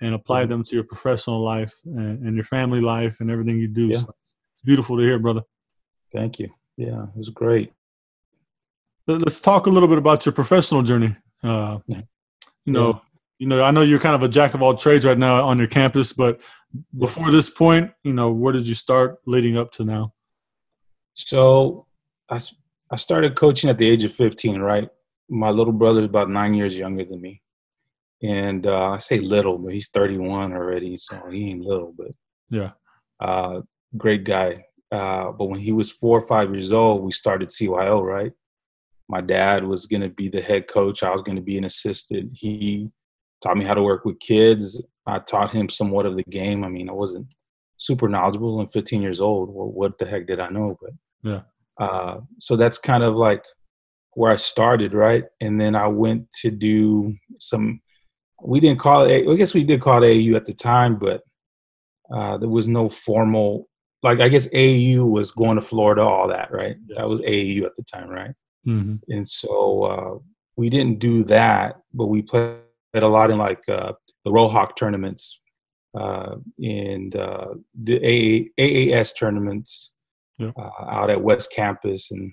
and 0.00 0.14
applied 0.14 0.44
mm-hmm. 0.44 0.50
them 0.50 0.64
to 0.64 0.74
your 0.74 0.84
professional 0.84 1.40
life 1.42 1.74
and, 1.84 2.26
and, 2.26 2.34
your 2.34 2.44
family 2.44 2.80
life 2.80 3.20
and 3.20 3.30
everything 3.30 3.58
you 3.58 3.68
do. 3.68 3.88
Yeah. 3.88 3.98
So 3.98 4.14
it's 4.54 4.62
beautiful 4.64 4.96
to 4.96 5.02
hear, 5.02 5.18
brother. 5.18 5.42
Thank 6.12 6.38
you. 6.38 6.50
Yeah, 6.76 7.04
it 7.04 7.16
was 7.16 7.28
great. 7.28 7.72
Let's 9.06 9.38
talk 9.40 9.66
a 9.66 9.70
little 9.70 9.88
bit 9.88 9.98
about 9.98 10.26
your 10.26 10.32
professional 10.32 10.82
journey. 10.82 11.16
Uh, 11.42 11.78
yeah. 11.86 12.02
You 12.64 12.72
know, 12.72 13.02
you 13.38 13.46
know, 13.46 13.62
I 13.62 13.70
know 13.70 13.82
you're 13.82 14.00
kind 14.00 14.14
of 14.14 14.22
a 14.22 14.28
jack 14.28 14.54
of 14.54 14.62
all 14.62 14.74
trades 14.74 15.04
right 15.04 15.18
now 15.18 15.44
on 15.44 15.58
your 15.58 15.66
campus, 15.66 16.12
but 16.12 16.40
before 16.98 17.30
this 17.30 17.50
point, 17.50 17.90
you 18.02 18.14
know, 18.14 18.32
where 18.32 18.52
did 18.52 18.66
you 18.66 18.74
start 18.74 19.18
leading 19.26 19.56
up 19.58 19.70
to 19.72 19.84
now? 19.84 20.14
So 21.14 21.86
I, 22.30 22.40
I 22.90 22.96
started 22.96 23.36
coaching 23.36 23.70
at 23.70 23.78
the 23.78 23.88
age 23.88 24.04
of 24.04 24.14
15, 24.14 24.60
right? 24.60 24.88
My 25.28 25.50
little 25.50 25.72
brother's 25.72 26.06
about 26.06 26.30
nine 26.30 26.54
years 26.54 26.76
younger 26.76 27.04
than 27.04 27.20
me 27.20 27.42
and 28.24 28.66
uh, 28.66 28.92
I 28.92 28.98
say 28.98 29.18
little, 29.18 29.58
but 29.58 29.74
he's 29.74 29.88
31 29.88 30.52
already, 30.54 30.96
so 30.96 31.20
he 31.30 31.50
ain't 31.50 31.60
little, 31.60 31.92
but 31.96 32.12
yeah, 32.48 32.70
uh, 33.20 33.60
great 33.96 34.24
guy. 34.24 34.64
Uh, 34.90 35.32
but 35.32 35.46
when 35.46 35.60
he 35.60 35.72
was 35.72 35.90
four 35.90 36.20
or 36.20 36.26
five 36.26 36.52
years 36.52 36.72
old, 36.72 37.02
we 37.02 37.12
started 37.12 37.50
CYO. 37.50 38.02
Right, 38.02 38.32
my 39.08 39.20
dad 39.20 39.64
was 39.64 39.84
going 39.84 40.00
to 40.00 40.08
be 40.08 40.30
the 40.30 40.40
head 40.40 40.68
coach. 40.68 41.02
I 41.02 41.10
was 41.10 41.20
going 41.20 41.36
to 41.36 41.42
be 41.42 41.58
an 41.58 41.64
assistant. 41.64 42.32
He 42.34 42.90
taught 43.42 43.58
me 43.58 43.64
how 43.64 43.74
to 43.74 43.82
work 43.82 44.06
with 44.06 44.20
kids. 44.20 44.82
I 45.06 45.18
taught 45.18 45.52
him 45.52 45.68
somewhat 45.68 46.06
of 46.06 46.16
the 46.16 46.24
game. 46.24 46.64
I 46.64 46.68
mean, 46.68 46.88
I 46.88 46.92
wasn't 46.92 47.34
super 47.76 48.08
knowledgeable. 48.08 48.58
I'm 48.58 48.68
15 48.68 49.02
years 49.02 49.20
old. 49.20 49.50
Well, 49.52 49.68
what 49.68 49.98
the 49.98 50.06
heck 50.06 50.26
did 50.26 50.40
I 50.40 50.48
know? 50.48 50.78
But 50.80 50.92
yeah. 51.22 51.40
Uh, 51.78 52.18
so 52.40 52.56
that's 52.56 52.78
kind 52.78 53.02
of 53.02 53.16
like 53.16 53.44
where 54.12 54.32
I 54.32 54.36
started, 54.36 54.94
right? 54.94 55.24
And 55.40 55.60
then 55.60 55.74
I 55.74 55.88
went 55.88 56.30
to 56.42 56.50
do 56.50 57.14
some 57.38 57.80
we 58.42 58.60
didn't 58.60 58.78
call 58.78 59.04
it. 59.04 59.28
I 59.28 59.34
guess 59.36 59.54
we 59.54 59.64
did 59.64 59.80
call 59.80 60.02
it 60.02 60.14
AAU 60.14 60.36
at 60.36 60.46
the 60.46 60.52
time, 60.52 60.96
but 60.96 61.22
uh, 62.12 62.36
there 62.36 62.48
was 62.48 62.68
no 62.68 62.88
formal. 62.88 63.68
Like 64.02 64.20
I 64.20 64.28
guess 64.28 64.48
AU 64.54 65.04
was 65.04 65.30
going 65.30 65.56
to 65.56 65.62
Florida, 65.62 66.02
all 66.02 66.28
that, 66.28 66.52
right? 66.52 66.76
That 66.94 67.08
was 67.08 67.20
AU 67.20 67.64
at 67.64 67.74
the 67.76 67.84
time, 67.90 68.08
right? 68.08 68.34
Mm-hmm. 68.66 68.96
And 69.08 69.26
so 69.26 69.84
uh, 69.84 70.18
we 70.56 70.68
didn't 70.68 70.98
do 70.98 71.24
that, 71.24 71.76
but 71.94 72.06
we 72.06 72.20
played 72.20 72.58
a 72.94 73.08
lot 73.08 73.30
in 73.30 73.38
like 73.38 73.66
uh, 73.68 73.92
the 74.24 74.30
Rohawk 74.30 74.76
tournaments 74.76 75.40
uh, 75.98 76.36
and 76.58 77.16
uh, 77.16 77.54
the 77.82 77.96
AA, 77.96 78.62
AAS 78.62 79.16
tournaments 79.16 79.93
yeah. 80.38 80.50
uh, 80.56 80.84
out 80.88 81.10
at 81.10 81.22
West 81.22 81.52
Campus 81.52 82.10
and 82.10 82.32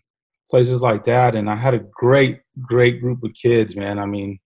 places 0.50 0.82
like 0.82 1.04
that. 1.06 1.36
And 1.36 1.50
I 1.50 1.56
had 1.56 1.74
a 1.74 1.80
great, 1.80 2.42
great 2.62 3.02
group 3.02 3.24
of 3.24 3.34
kids, 3.34 3.76
man. 3.76 4.00
I 4.00 4.06
mean, 4.06 4.40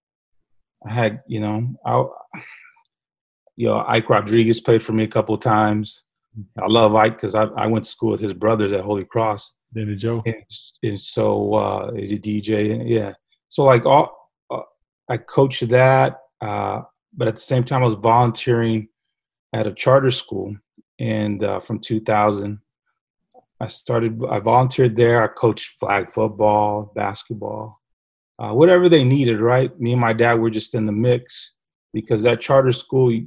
I 0.88 0.94
had, 0.94 1.22
you 1.28 1.40
know, 1.40 1.76
I, 1.86 2.06
you 3.56 3.68
know, 3.68 3.84
Ike 3.88 4.10
Rodriguez 4.10 4.62
played 4.62 4.84
for 4.84 4.94
me 4.94 5.04
a 5.04 5.10
couple 5.10 5.38
times. 5.38 6.04
I 6.62 6.68
love 6.68 6.96
Ike 6.96 7.16
because 7.16 7.36
I, 7.36 7.46
I 7.46 7.68
went 7.68 7.86
to 7.86 7.92
school 7.92 8.12
with 8.12 8.20
his 8.20 8.34
brothers 8.34 8.74
at 8.74 8.82
Holy 8.82 9.06
Cross. 9.06 9.54
Danny 9.74 9.96
Joe. 9.96 10.22
And, 10.26 10.44
and 10.84 11.00
so 11.00 11.54
uh, 11.56 11.94
he's 11.94 12.12
a 12.12 12.18
DJ. 12.18 12.84
Yeah. 12.86 13.14
So 13.50 13.64
like 13.64 13.86
all, 13.86 14.32
uh, 14.52 14.62
I 15.10 15.18
coached 15.18 15.68
that, 15.70 16.20
uh, 16.42 16.82
but 17.14 17.28
at 17.28 17.36
the 17.36 17.42
same 17.42 17.64
time 17.64 17.82
I 17.82 17.86
was 17.86 17.94
volunteering 17.94 18.90
at 19.54 19.68
a 19.68 19.74
charter 19.74 20.12
school. 20.12 20.56
And 21.00 21.44
uh, 21.44 21.60
from 21.60 21.80
2000, 21.80 22.60
I 23.60 23.68
started. 23.68 24.22
I 24.30 24.40
volunteered 24.40 24.96
there. 24.96 25.24
I 25.24 25.28
coached 25.28 25.80
flag 25.80 26.10
football, 26.10 26.92
basketball, 26.96 27.82
uh, 28.38 28.52
whatever 28.52 28.90
they 28.90 29.04
needed, 29.04 29.40
right? 29.40 29.78
Me 29.80 29.94
and 29.94 30.02
my 30.02 30.14
dad 30.14 30.40
were 30.40 30.50
just 30.50 30.76
in 30.76 30.86
the 30.86 30.92
mix 30.92 31.54
because 31.94 32.24
that 32.24 32.42
charter 32.42 32.74
school, 32.74 33.18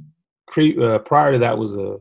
pre, 0.47 0.77
uh, 0.81 0.99
prior 0.99 1.33
to 1.33 1.39
that, 1.39 1.57
was 1.57 1.75
a, 1.75 1.97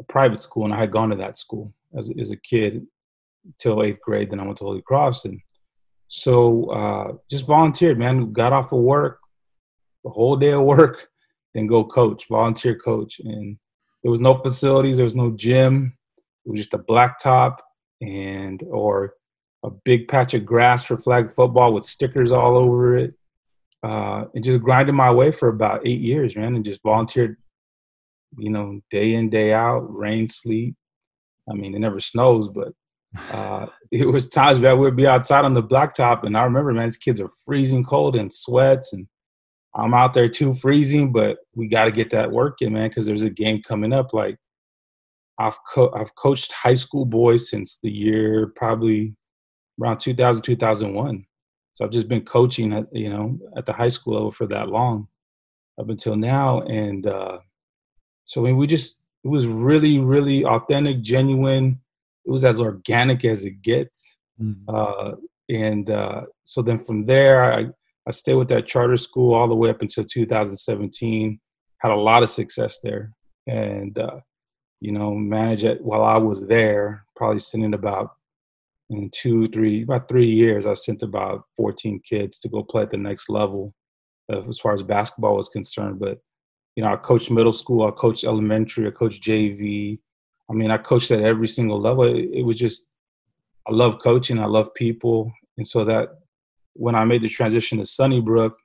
a, 0.00 0.04
private 0.08 0.40
school, 0.40 0.64
and 0.64 0.72
I 0.72 0.78
had 0.78 0.90
gone 0.90 1.10
to 1.10 1.16
that 1.16 1.36
school 1.36 1.74
as, 1.96 2.10
as 2.18 2.30
a 2.30 2.36
kid 2.36 2.86
till 3.58 3.82
eighth 3.82 4.00
grade. 4.00 4.30
Then 4.30 4.40
I 4.40 4.44
went 4.44 4.56
to 4.58 4.64
Holy 4.64 4.82
Cross, 4.82 5.26
and 5.26 5.38
so 6.08 6.70
uh, 6.70 7.12
just 7.30 7.46
volunteered, 7.46 7.98
man. 7.98 8.32
Got 8.32 8.54
off 8.54 8.72
of 8.72 8.80
work, 8.80 9.18
the 10.04 10.10
whole 10.10 10.36
day 10.36 10.52
of 10.52 10.62
work, 10.62 11.08
then 11.54 11.66
go 11.66 11.84
coach, 11.84 12.24
volunteer 12.30 12.74
coach, 12.74 13.20
and 13.22 13.58
there 14.02 14.10
was 14.10 14.20
no 14.20 14.34
facilities, 14.34 14.96
there 14.96 15.04
was 15.04 15.16
no 15.16 15.32
gym. 15.32 15.97
It 16.48 16.50
was 16.50 16.60
just 16.60 16.74
a 16.74 16.78
blacktop 16.78 17.58
and 18.00 18.62
or 18.68 19.14
a 19.62 19.70
big 19.70 20.08
patch 20.08 20.32
of 20.34 20.46
grass 20.46 20.84
for 20.84 20.96
flag 20.96 21.28
football 21.28 21.74
with 21.74 21.84
stickers 21.84 22.32
all 22.32 22.56
over 22.56 22.96
it. 22.96 23.14
Uh, 23.84 24.24
and 24.34 24.42
just 24.42 24.58
grinded 24.58 24.94
my 24.94 25.12
way 25.12 25.30
for 25.30 25.48
about 25.48 25.86
eight 25.86 26.00
years, 26.00 26.34
man, 26.34 26.56
and 26.56 26.64
just 26.64 26.82
volunteered 26.82 27.36
you 28.36 28.50
know, 28.50 28.80
day 28.90 29.14
in, 29.14 29.30
day 29.30 29.52
out, 29.52 29.80
rain, 29.94 30.28
sleet. 30.28 30.74
I 31.50 31.54
mean, 31.54 31.74
it 31.74 31.78
never 31.78 32.00
snows, 32.00 32.48
but 32.48 32.72
uh, 33.32 33.66
it 33.90 34.06
was 34.06 34.28
times 34.28 34.60
that 34.60 34.76
we'd 34.76 34.96
be 34.96 35.06
outside 35.06 35.44
on 35.44 35.54
the 35.54 35.62
blacktop, 35.62 36.24
and 36.24 36.36
I 36.36 36.44
remember, 36.44 36.72
man, 36.72 36.88
these 36.88 36.96
kids 36.98 37.20
are 37.20 37.30
freezing 37.44 37.84
cold 37.84 38.16
and 38.16 38.32
sweats, 38.32 38.92
and 38.92 39.06
I'm 39.74 39.94
out 39.94 40.12
there 40.12 40.28
too, 40.28 40.52
freezing. 40.52 41.12
But 41.12 41.38
we 41.54 41.68
got 41.68 41.86
to 41.86 41.90
get 41.90 42.10
that 42.10 42.30
work 42.30 42.60
in, 42.60 42.74
man, 42.74 42.88
because 42.88 43.06
there's 43.06 43.22
a 43.22 43.30
game 43.30 43.62
coming 43.62 43.92
up. 43.92 44.12
Like 44.12 44.36
I've 45.38 45.58
co- 45.72 45.92
I've 45.94 46.14
coached 46.14 46.52
high 46.52 46.74
school 46.74 47.04
boys 47.04 47.50
since 47.50 47.78
the 47.82 47.90
year 47.90 48.52
probably 48.56 49.14
around 49.80 49.98
2000 49.98 50.42
2001. 50.42 51.26
So 51.72 51.84
I've 51.84 51.92
just 51.92 52.08
been 52.08 52.24
coaching 52.24 52.72
at 52.72 52.86
you 52.92 53.10
know 53.10 53.38
at 53.56 53.66
the 53.66 53.72
high 53.72 53.88
school 53.88 54.14
level 54.14 54.32
for 54.32 54.46
that 54.48 54.68
long, 54.68 55.08
up 55.80 55.88
until 55.88 56.16
now, 56.16 56.62
and 56.62 57.06
uh, 57.06 57.38
so 58.24 58.42
I 58.42 58.48
mean, 58.48 58.56
we 58.56 58.66
just 58.66 58.98
it 59.24 59.28
was 59.28 59.46
really 59.46 59.98
really 59.98 60.44
authentic, 60.44 61.02
genuine 61.02 61.80
it 62.28 62.30
was 62.30 62.44
as 62.44 62.60
organic 62.60 63.24
as 63.24 63.46
it 63.46 63.62
gets. 63.62 64.18
Mm-hmm. 64.40 64.68
Uh, 64.68 65.12
and 65.48 65.88
uh, 65.88 66.22
so 66.44 66.60
then 66.60 66.78
from 66.78 67.06
there, 67.06 67.42
I, 67.42 67.68
I 68.06 68.10
stayed 68.10 68.34
with 68.34 68.48
that 68.48 68.66
charter 68.66 68.98
school 68.98 69.32
all 69.32 69.48
the 69.48 69.54
way 69.54 69.70
up 69.70 69.80
until 69.80 70.04
2017. 70.04 71.40
Had 71.78 71.90
a 71.90 71.96
lot 71.96 72.22
of 72.22 72.28
success 72.28 72.80
there, 72.82 73.14
and 73.46 73.98
uh, 73.98 74.18
you 74.80 74.92
know, 74.92 75.14
manage 75.14 75.64
it 75.64 75.82
while 75.82 76.02
I 76.02 76.16
was 76.16 76.46
there. 76.46 77.04
Probably 77.16 77.38
sending 77.38 77.74
about 77.74 78.12
in 78.90 79.10
two, 79.10 79.46
three, 79.48 79.82
about 79.82 80.08
three 80.08 80.30
years, 80.30 80.66
I 80.66 80.74
sent 80.74 81.02
about 81.02 81.44
14 81.56 82.00
kids 82.00 82.40
to 82.40 82.48
go 82.48 82.62
play 82.62 82.82
at 82.82 82.90
the 82.90 82.96
next 82.96 83.28
level, 83.28 83.74
as 84.30 84.58
far 84.58 84.72
as 84.72 84.82
basketball 84.82 85.36
was 85.36 85.48
concerned. 85.48 85.98
But 85.98 86.18
you 86.74 86.82
know, 86.82 86.92
I 86.92 86.96
coached 86.96 87.30
middle 87.30 87.52
school, 87.52 87.86
I 87.86 87.90
coached 87.90 88.24
elementary, 88.24 88.86
I 88.86 88.90
coached 88.90 89.22
JV, 89.22 89.98
I 90.50 90.54
mean, 90.54 90.70
I 90.70 90.78
coached 90.78 91.10
at 91.10 91.20
every 91.20 91.48
single 91.48 91.78
level. 91.78 92.04
It, 92.04 92.42
was 92.42 92.58
just, 92.58 92.86
I 93.66 93.72
love 93.72 93.98
coaching. 93.98 94.38
I 94.38 94.46
love 94.46 94.72
people. 94.74 95.32
And 95.58 95.66
so 95.66 95.84
that 95.84 96.08
when 96.72 96.94
I 96.94 97.04
made 97.04 97.22
the 97.22 97.28
transition 97.28 97.78
to 97.78 97.84
Sunnybrook, 97.84 98.56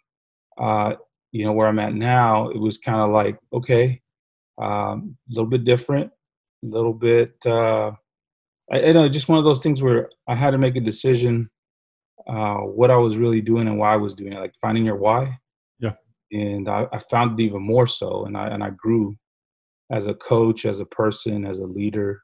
uh, 0.57 0.93
you 1.31 1.43
know, 1.43 1.51
where 1.51 1.67
I'm 1.67 1.79
at 1.79 1.93
now, 1.93 2.49
it 2.49 2.59
was 2.59 2.77
kind 2.77 3.01
of 3.01 3.09
like, 3.09 3.37
okay, 3.51 4.01
a 4.59 4.63
um, 4.63 5.17
little 5.29 5.49
bit 5.49 5.63
different, 5.63 6.11
a 6.63 6.67
little 6.67 6.93
bit, 6.93 7.33
uh, 7.45 7.91
I, 8.71 8.83
I 8.83 8.91
know, 8.91 9.09
just 9.09 9.29
one 9.29 9.39
of 9.39 9.43
those 9.43 9.61
things 9.61 9.81
where 9.81 10.09
I 10.27 10.35
had 10.35 10.51
to 10.51 10.57
make 10.57 10.75
a 10.75 10.81
decision 10.81 11.49
uh, 12.27 12.57
what 12.57 12.91
I 12.91 12.95
was 12.95 13.17
really 13.17 13.41
doing 13.41 13.67
and 13.67 13.77
why 13.77 13.93
I 13.93 13.97
was 13.97 14.13
doing 14.13 14.33
it, 14.33 14.39
like 14.39 14.55
finding 14.61 14.85
your 14.85 14.95
why. 14.95 15.37
Yeah. 15.79 15.93
And 16.31 16.69
I, 16.69 16.87
I 16.91 16.99
found 16.99 17.39
it 17.39 17.43
even 17.43 17.61
more 17.61 17.87
so, 17.87 18.25
and 18.25 18.37
I 18.37 18.47
and 18.47 18.63
I 18.63 18.69
grew 18.71 19.15
as 19.91 20.07
a 20.07 20.13
coach, 20.13 20.65
as 20.65 20.79
a 20.79 20.85
person, 20.85 21.45
as 21.45 21.59
a 21.59 21.65
leader, 21.65 22.21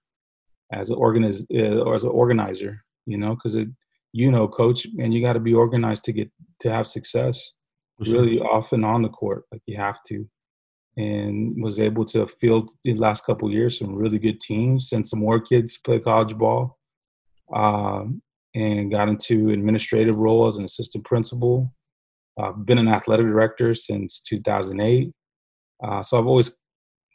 as 0.71 0.89
an 0.89 0.97
organiz- 0.97 1.45
uh, 1.53 1.83
or 1.83 1.95
as 1.95 2.03
an 2.03 2.09
organizer. 2.09 2.83
You 3.05 3.17
know, 3.17 3.35
because 3.35 3.55
it, 3.55 3.67
you 4.13 4.31
know, 4.31 4.47
coach, 4.47 4.87
and 4.99 5.13
you 5.13 5.21
got 5.21 5.33
to 5.33 5.39
be 5.39 5.53
organized 5.53 6.05
to 6.05 6.13
get 6.13 6.31
to 6.61 6.71
have 6.71 6.87
success. 6.87 7.51
Sure. 8.01 8.21
Really, 8.21 8.39
often 8.39 8.85
on 8.85 9.01
the 9.01 9.09
court, 9.09 9.43
like 9.51 9.61
you 9.65 9.75
have 9.75 10.01
to. 10.07 10.25
And 10.99 11.63
was 11.63 11.79
able 11.79 12.03
to 12.05 12.27
field 12.27 12.71
the 12.83 12.93
last 12.95 13.25
couple 13.25 13.49
years 13.51 13.79
some 13.79 13.95
really 13.95 14.19
good 14.19 14.41
teams, 14.41 14.89
send 14.89 15.07
some 15.07 15.19
more 15.19 15.39
kids 15.39 15.77
play 15.77 15.99
college 15.99 16.35
ball, 16.37 16.77
um, 17.55 18.21
and 18.53 18.91
got 18.91 19.07
into 19.07 19.49
administrative 19.49 20.17
role 20.17 20.47
as 20.47 20.57
an 20.57 20.65
assistant 20.65 21.05
principal. 21.05 21.73
I've 22.37 22.65
been 22.65 22.77
an 22.77 22.87
athletic 22.87 23.25
director 23.25 23.73
since 23.73 24.19
2008. 24.21 25.11
Uh, 25.83 26.03
so 26.03 26.19
I've 26.19 26.27
always 26.27 26.57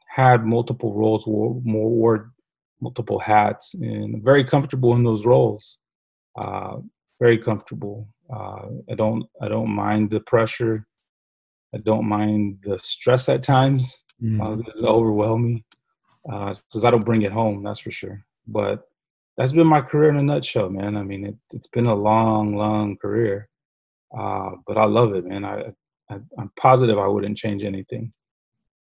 had 0.09 0.45
multiple 0.45 0.97
roles, 0.97 1.27
wore, 1.27 1.55
wore 1.65 2.33
multiple 2.81 3.19
hats, 3.19 3.75
and 3.75 4.23
very 4.25 4.45
comfortable 4.45 4.95
in 4.95 5.05
those 5.05 5.27
roles. 5.27 5.79
Uh, 6.41 6.77
very 7.21 7.39
comfortable. 7.39 8.09
Uh, 8.33 8.67
I 8.91 8.95
don't 8.97 9.25
I 9.41 9.49
don't 9.49 9.71
mind 9.71 10.11
the 10.11 10.21
pressure. 10.21 10.87
I 11.75 11.79
don't 11.79 12.09
mind 12.09 12.59
the 12.63 12.79
stress 12.83 13.29
at 13.29 13.43
times. 13.43 14.03
Mm. 14.23 14.41
Uh, 14.41 14.63
it's 14.67 14.83
overwhelming 14.83 15.65
because 16.23 16.85
uh, 16.85 16.87
I 16.87 16.91
don't 16.91 17.05
bring 17.05 17.23
it 17.23 17.33
home. 17.33 17.63
That's 17.63 17.81
for 17.81 17.91
sure. 17.91 18.25
But 18.47 18.87
that's 19.37 19.53
been 19.53 19.67
my 19.67 19.81
career 19.81 20.11
in 20.11 20.17
a 20.17 20.23
nutshell, 20.23 20.71
man. 20.71 20.97
I 20.97 21.03
mean, 21.03 21.27
it, 21.27 21.37
has 21.53 21.67
been 21.67 21.87
a 21.87 21.95
long, 21.95 22.57
long 22.57 22.97
career, 22.97 23.49
uh, 24.17 24.51
but 24.67 24.79
I 24.79 24.85
love 24.85 25.15
it, 25.15 25.27
man. 25.27 25.45
I, 25.45 25.73
I 26.11 26.19
I'm 26.39 26.51
positive 26.57 26.99
I 26.99 27.09
wouldn't 27.09 27.39
change 27.39 27.65
anything. 27.65 28.13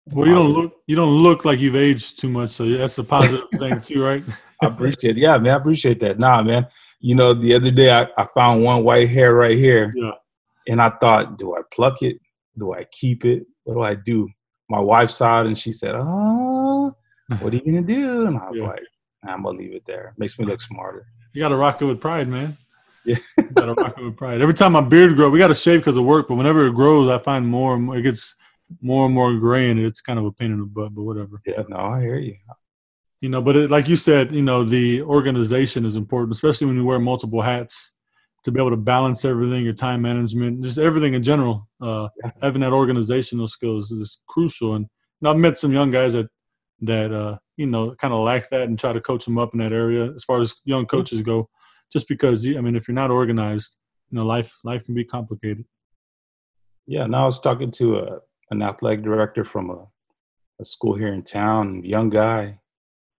Well, 0.06 0.26
you 0.26 0.34
don't 0.34 0.52
look 0.52 0.74
you 0.86 0.96
don't 0.96 1.22
look 1.22 1.44
like 1.44 1.60
you've 1.60 1.76
aged 1.76 2.20
too 2.20 2.28
much, 2.28 2.50
so 2.50 2.68
that's 2.68 2.98
a 2.98 3.04
positive 3.04 3.46
thing 3.58 3.80
too, 3.80 4.02
right? 4.02 4.22
I 4.60 4.66
appreciate 4.66 5.16
it. 5.16 5.20
Yeah, 5.20 5.38
man, 5.38 5.54
I 5.54 5.56
appreciate 5.56 6.00
that. 6.00 6.18
Nah, 6.18 6.42
man. 6.42 6.66
You 7.00 7.14
know, 7.14 7.34
the 7.34 7.54
other 7.54 7.70
day 7.70 7.90
I, 7.90 8.06
I 8.16 8.26
found 8.34 8.62
one 8.62 8.84
white 8.84 9.08
hair 9.08 9.34
right 9.34 9.56
here. 9.56 9.92
Yeah. 9.94 10.12
And 10.68 10.80
I 10.80 10.90
thought, 11.00 11.38
do 11.38 11.56
I 11.56 11.62
pluck 11.72 12.02
it? 12.02 12.20
Do 12.58 12.72
I 12.74 12.84
keep 12.84 13.24
it? 13.24 13.46
What 13.64 13.74
do 13.74 13.82
I 13.82 13.94
do? 13.94 14.28
My 14.68 14.80
wife 14.80 15.10
saw 15.10 15.42
it 15.42 15.46
and 15.46 15.58
she 15.58 15.72
said, 15.72 15.94
Oh, 15.94 16.94
what 17.40 17.52
are 17.52 17.56
you 17.56 17.64
gonna 17.64 17.82
do? 17.82 18.26
And 18.26 18.38
I 18.38 18.48
was 18.48 18.60
like, 18.60 18.82
I'm 19.24 19.42
gonna 19.42 19.58
leave 19.58 19.74
it 19.74 19.84
there. 19.86 20.14
Makes 20.18 20.38
me 20.38 20.44
look 20.44 20.60
smarter. 20.60 21.06
You 21.32 21.40
gotta 21.40 21.56
rock 21.56 21.80
it 21.80 21.84
with 21.84 22.00
pride, 22.00 22.28
man. 22.28 22.56
Yeah. 23.04 23.16
you 23.38 23.44
gotta 23.44 23.74
rock 23.74 23.98
it 23.98 24.04
with 24.04 24.16
pride. 24.16 24.40
Every 24.40 24.54
time 24.54 24.72
my 24.72 24.80
beard 24.80 25.14
grows, 25.14 25.32
we 25.32 25.38
gotta 25.38 25.54
shave 25.54 25.80
because 25.80 25.96
of 25.96 26.04
work, 26.04 26.28
but 26.28 26.36
whenever 26.36 26.66
it 26.66 26.74
grows, 26.74 27.08
I 27.08 27.18
find 27.18 27.46
more 27.46 27.74
and 27.74 27.84
more 27.84 27.96
it 27.96 28.02
gets 28.02 28.34
more 28.80 29.06
and 29.06 29.14
more 29.14 29.36
gray, 29.36 29.70
and 29.70 29.78
it's 29.78 30.00
kind 30.00 30.18
of 30.18 30.24
a 30.24 30.32
pain 30.32 30.50
in 30.50 30.58
the 30.58 30.66
butt. 30.66 30.94
But 30.94 31.02
whatever. 31.02 31.40
Yeah, 31.46 31.62
no, 31.68 31.76
I 31.76 32.00
hear 32.00 32.18
you. 32.18 32.36
You 33.20 33.28
know, 33.28 33.40
but 33.40 33.56
it, 33.56 33.70
like 33.70 33.88
you 33.88 33.96
said, 33.96 34.32
you 34.32 34.42
know, 34.42 34.64
the 34.64 35.02
organization 35.02 35.84
is 35.84 35.96
important, 35.96 36.32
especially 36.32 36.66
when 36.66 36.76
you 36.76 36.84
wear 36.84 36.98
multiple 36.98 37.40
hats. 37.40 37.91
To 38.44 38.50
be 38.50 38.58
able 38.58 38.70
to 38.70 38.76
balance 38.76 39.24
everything, 39.24 39.64
your 39.64 39.72
time 39.72 40.02
management, 40.02 40.64
just 40.64 40.76
everything 40.76 41.14
in 41.14 41.22
general, 41.22 41.68
uh, 41.80 42.08
yeah. 42.24 42.32
having 42.42 42.60
that 42.62 42.72
organizational 42.72 43.46
skills 43.46 43.92
is 43.92 44.18
crucial. 44.26 44.74
And 44.74 44.86
know, 45.22 45.30
I've 45.30 45.38
met 45.38 45.58
some 45.58 45.72
young 45.72 45.90
guys 45.90 46.12
that 46.12 46.28
that 46.80 47.12
uh, 47.12 47.38
you 47.56 47.66
know 47.66 47.94
kind 47.94 48.12
of 48.12 48.20
lack 48.20 48.50
that 48.50 48.62
and 48.62 48.78
try 48.78 48.92
to 48.92 49.00
coach 49.00 49.24
them 49.24 49.38
up 49.38 49.54
in 49.54 49.60
that 49.60 49.72
area 49.72 50.12
as 50.12 50.24
far 50.24 50.40
as 50.40 50.60
young 50.64 50.84
coaches 50.86 51.22
go. 51.22 51.48
Just 51.92 52.08
because 52.08 52.46
I 52.46 52.60
mean, 52.60 52.76
if 52.76 52.88
you're 52.88 52.94
not 52.94 53.10
organized, 53.10 53.76
you 54.10 54.18
know, 54.18 54.26
life 54.26 54.52
life 54.64 54.84
can 54.84 54.94
be 54.94 55.04
complicated. 55.04 55.64
Yeah, 56.86 57.06
now 57.06 57.22
I 57.22 57.26
was 57.26 57.40
talking 57.40 57.70
to 57.72 57.98
a 57.98 58.18
an 58.50 58.62
athletic 58.62 59.02
director 59.02 59.44
from 59.44 59.70
a, 59.70 59.86
a 60.60 60.64
school 60.64 60.94
here 60.94 61.12
in 61.12 61.22
town, 61.22 61.82
young 61.84 62.10
guy. 62.10 62.58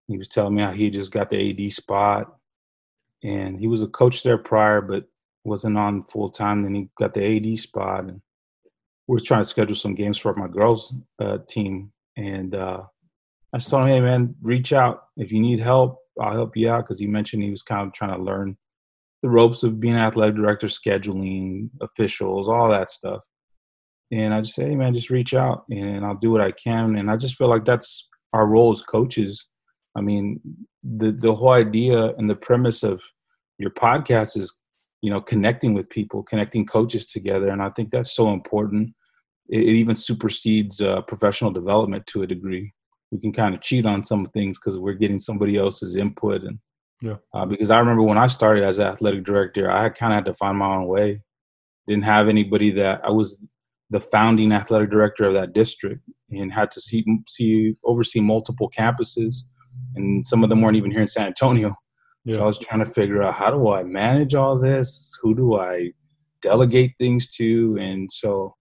He 0.09 0.19
was 0.19 0.29
telling 0.29 0.55
me 0.55 0.63
how 0.63 0.73
he 0.73 0.91
just 0.91 1.13
got 1.13 1.31
the 1.31 1.67
AD 1.67 1.73
spot, 1.73 2.35
and 3.23 3.59
he 3.59 3.67
was 3.67 3.83
a 3.83 3.87
coach 3.87 4.23
there 4.23 4.37
prior, 4.37 4.81
but 4.81 5.05
wasn't 5.45 5.79
on 5.79 6.03
full 6.03 6.29
time. 6.29 6.63
Then 6.63 6.75
he 6.75 6.89
got 6.99 7.15
the 7.15 7.25
AD 7.25 7.59
spot, 7.59 8.05
and 8.05 8.21
we 9.07 9.17
are 9.17 9.25
trying 9.25 9.43
to 9.43 9.49
schedule 9.49 9.77
some 9.77 9.95
games 9.95 10.19
for 10.19 10.35
my 10.35 10.49
girls' 10.49 10.95
uh, 11.21 11.39
team. 11.49 11.93
And 12.17 12.55
uh, 12.55 12.83
I 13.53 13.59
just 13.59 13.71
told 13.71 13.83
him, 13.83 13.89
"Hey, 13.89 14.01
man, 14.01 14.35
reach 14.43 14.73
out 14.73 15.05
if 15.17 15.33
you 15.33 15.41
need 15.41 15.61
help. 15.61 15.99
I'll 16.21 16.33
help 16.33 16.57
you 16.57 16.71
out." 16.71 16.85
Because 16.85 16.99
he 16.99 17.07
mentioned 17.07 17.43
he 17.43 17.51
was 17.51 17.63
kind 17.63 17.87
of 17.87 17.93
trying 17.93 18.17
to 18.17 18.23
learn 18.23 18.57
the 19.23 19.31
ropes 19.31 19.63
of 19.63 19.81
being 19.81 19.95
an 19.95 20.01
athletic 20.01 20.37
director, 20.37 20.67
scheduling, 20.67 21.71
officials, 21.81 22.49
all 22.49 22.69
that 22.69 22.91
stuff 22.91 23.23
and 24.13 24.35
I 24.35 24.43
just 24.43 24.55
say, 24.55 24.69
hey 24.69 24.77
man, 24.77 24.93
just 24.93 25.11
reach 25.11 25.33
out 25.33 25.65
and 25.71 26.05
I'll 26.05 26.15
do 26.15 26.31
what 26.31 26.43
I 26.43 26.53
can. 26.53 26.97
And 26.97 27.11
I 27.11 27.17
just 27.17 27.35
feel 27.35 27.49
like 27.49 27.65
that's 27.65 28.09
our 28.35 28.47
role 28.47 28.71
as 28.71 28.83
coaches. 28.83 29.49
I 29.97 30.03
mean, 30.03 30.41
the 30.83 31.13
the 31.13 31.35
whole 31.35 31.53
idea 31.53 32.15
and 32.17 32.29
the 32.29 32.37
premise 32.37 32.83
of 32.83 33.01
your 33.59 33.71
podcast 33.71 34.37
is, 34.37 34.55
you 35.03 35.11
know, 35.11 35.21
connecting 35.21 35.75
with 35.75 35.91
people, 35.91 36.23
connecting 36.23 36.65
coaches 36.65 37.07
together, 37.07 37.49
and 37.49 37.63
I 37.63 37.71
think 37.71 37.91
that's 37.91 38.15
so 38.15 38.33
important. 38.33 38.95
It, 39.49 39.61
it 39.61 39.73
even 39.73 39.97
supersedes 39.97 40.81
uh, 40.81 41.03
professional 41.03 41.51
development 41.51 42.07
to 42.09 42.23
a 42.23 42.27
degree. 42.27 42.73
We 43.11 43.19
can 43.19 43.33
kind 43.33 43.55
of 43.55 43.61
cheat 43.61 43.85
on 43.85 44.05
some 44.05 44.27
things 44.27 44.59
because 44.59 44.79
we're 44.79 44.95
getting 44.95 45.21
somebody 45.21 45.57
else's 45.57 45.97
input, 45.97 46.43
and 46.43 46.59
yeah. 47.03 47.17
Uh, 47.35 47.45
because 47.45 47.71
I 47.71 47.81
remember 47.81 48.03
when 48.03 48.19
I 48.19 48.29
started 48.29 48.65
as 48.65 48.81
athletic 48.81 49.25
director, 49.25 49.71
I 49.71 49.89
kind 49.89 50.13
of 50.13 50.17
had 50.17 50.25
to 50.27 50.35
find 50.35 50.57
my 50.57 50.77
own 50.77 50.87
way. 50.87 51.21
Didn't 51.89 52.05
have 52.05 52.29
anybody 52.29 52.71
that 52.73 53.01
I 53.05 53.11
was 53.11 53.41
the 53.91 54.01
founding 54.01 54.53
athletic 54.53 54.91
director 54.91 55.25
of 55.25 55.35
that 55.35 55.53
district 55.53 56.01
and 56.31 56.51
had 56.51 56.71
to 56.71 56.81
see, 56.81 57.05
see 57.29 57.75
oversee 57.85 58.21
multiple 58.21 58.71
campuses 58.71 59.43
and 59.95 60.27
some 60.27 60.43
of 60.43 60.49
them 60.49 60.63
weren't 60.63 60.77
even 60.77 60.91
here 60.91 61.01
in 61.01 61.07
san 61.07 61.27
antonio 61.27 61.75
yeah. 62.25 62.37
so 62.37 62.43
i 62.43 62.47
was 62.47 62.59
trying 62.59 62.85
to 62.85 62.91
figure 62.93 63.23
out 63.23 63.35
how 63.35 63.51
do 63.51 63.71
i 63.71 63.83
manage 63.83 64.35
all 64.35 64.59
this 64.59 65.17
who 65.23 65.35
do 65.35 65.59
i 65.59 65.91
delegate 66.41 66.93
things 66.99 67.29
to 67.29 67.77
and 67.81 68.11
so 68.11 68.55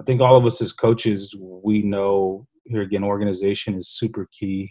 i 0.00 0.02
think 0.02 0.20
all 0.20 0.36
of 0.36 0.46
us 0.46 0.60
as 0.60 0.72
coaches 0.72 1.34
we 1.38 1.82
know 1.82 2.46
here 2.64 2.82
again 2.82 3.04
organization 3.04 3.74
is 3.74 3.88
super 3.88 4.28
key 4.32 4.70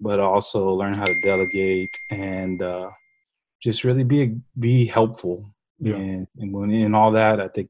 but 0.00 0.18
also 0.18 0.70
learn 0.70 0.94
how 0.94 1.04
to 1.04 1.20
delegate 1.22 1.94
and 2.10 2.60
uh, 2.60 2.90
just 3.62 3.84
really 3.84 4.02
be 4.02 4.34
be 4.58 4.84
helpful 4.84 5.54
yeah. 5.78 5.94
and, 5.94 6.26
and 6.38 6.52
when 6.52 6.70
in 6.70 6.94
all 6.94 7.12
that 7.12 7.40
i 7.40 7.48
think 7.48 7.68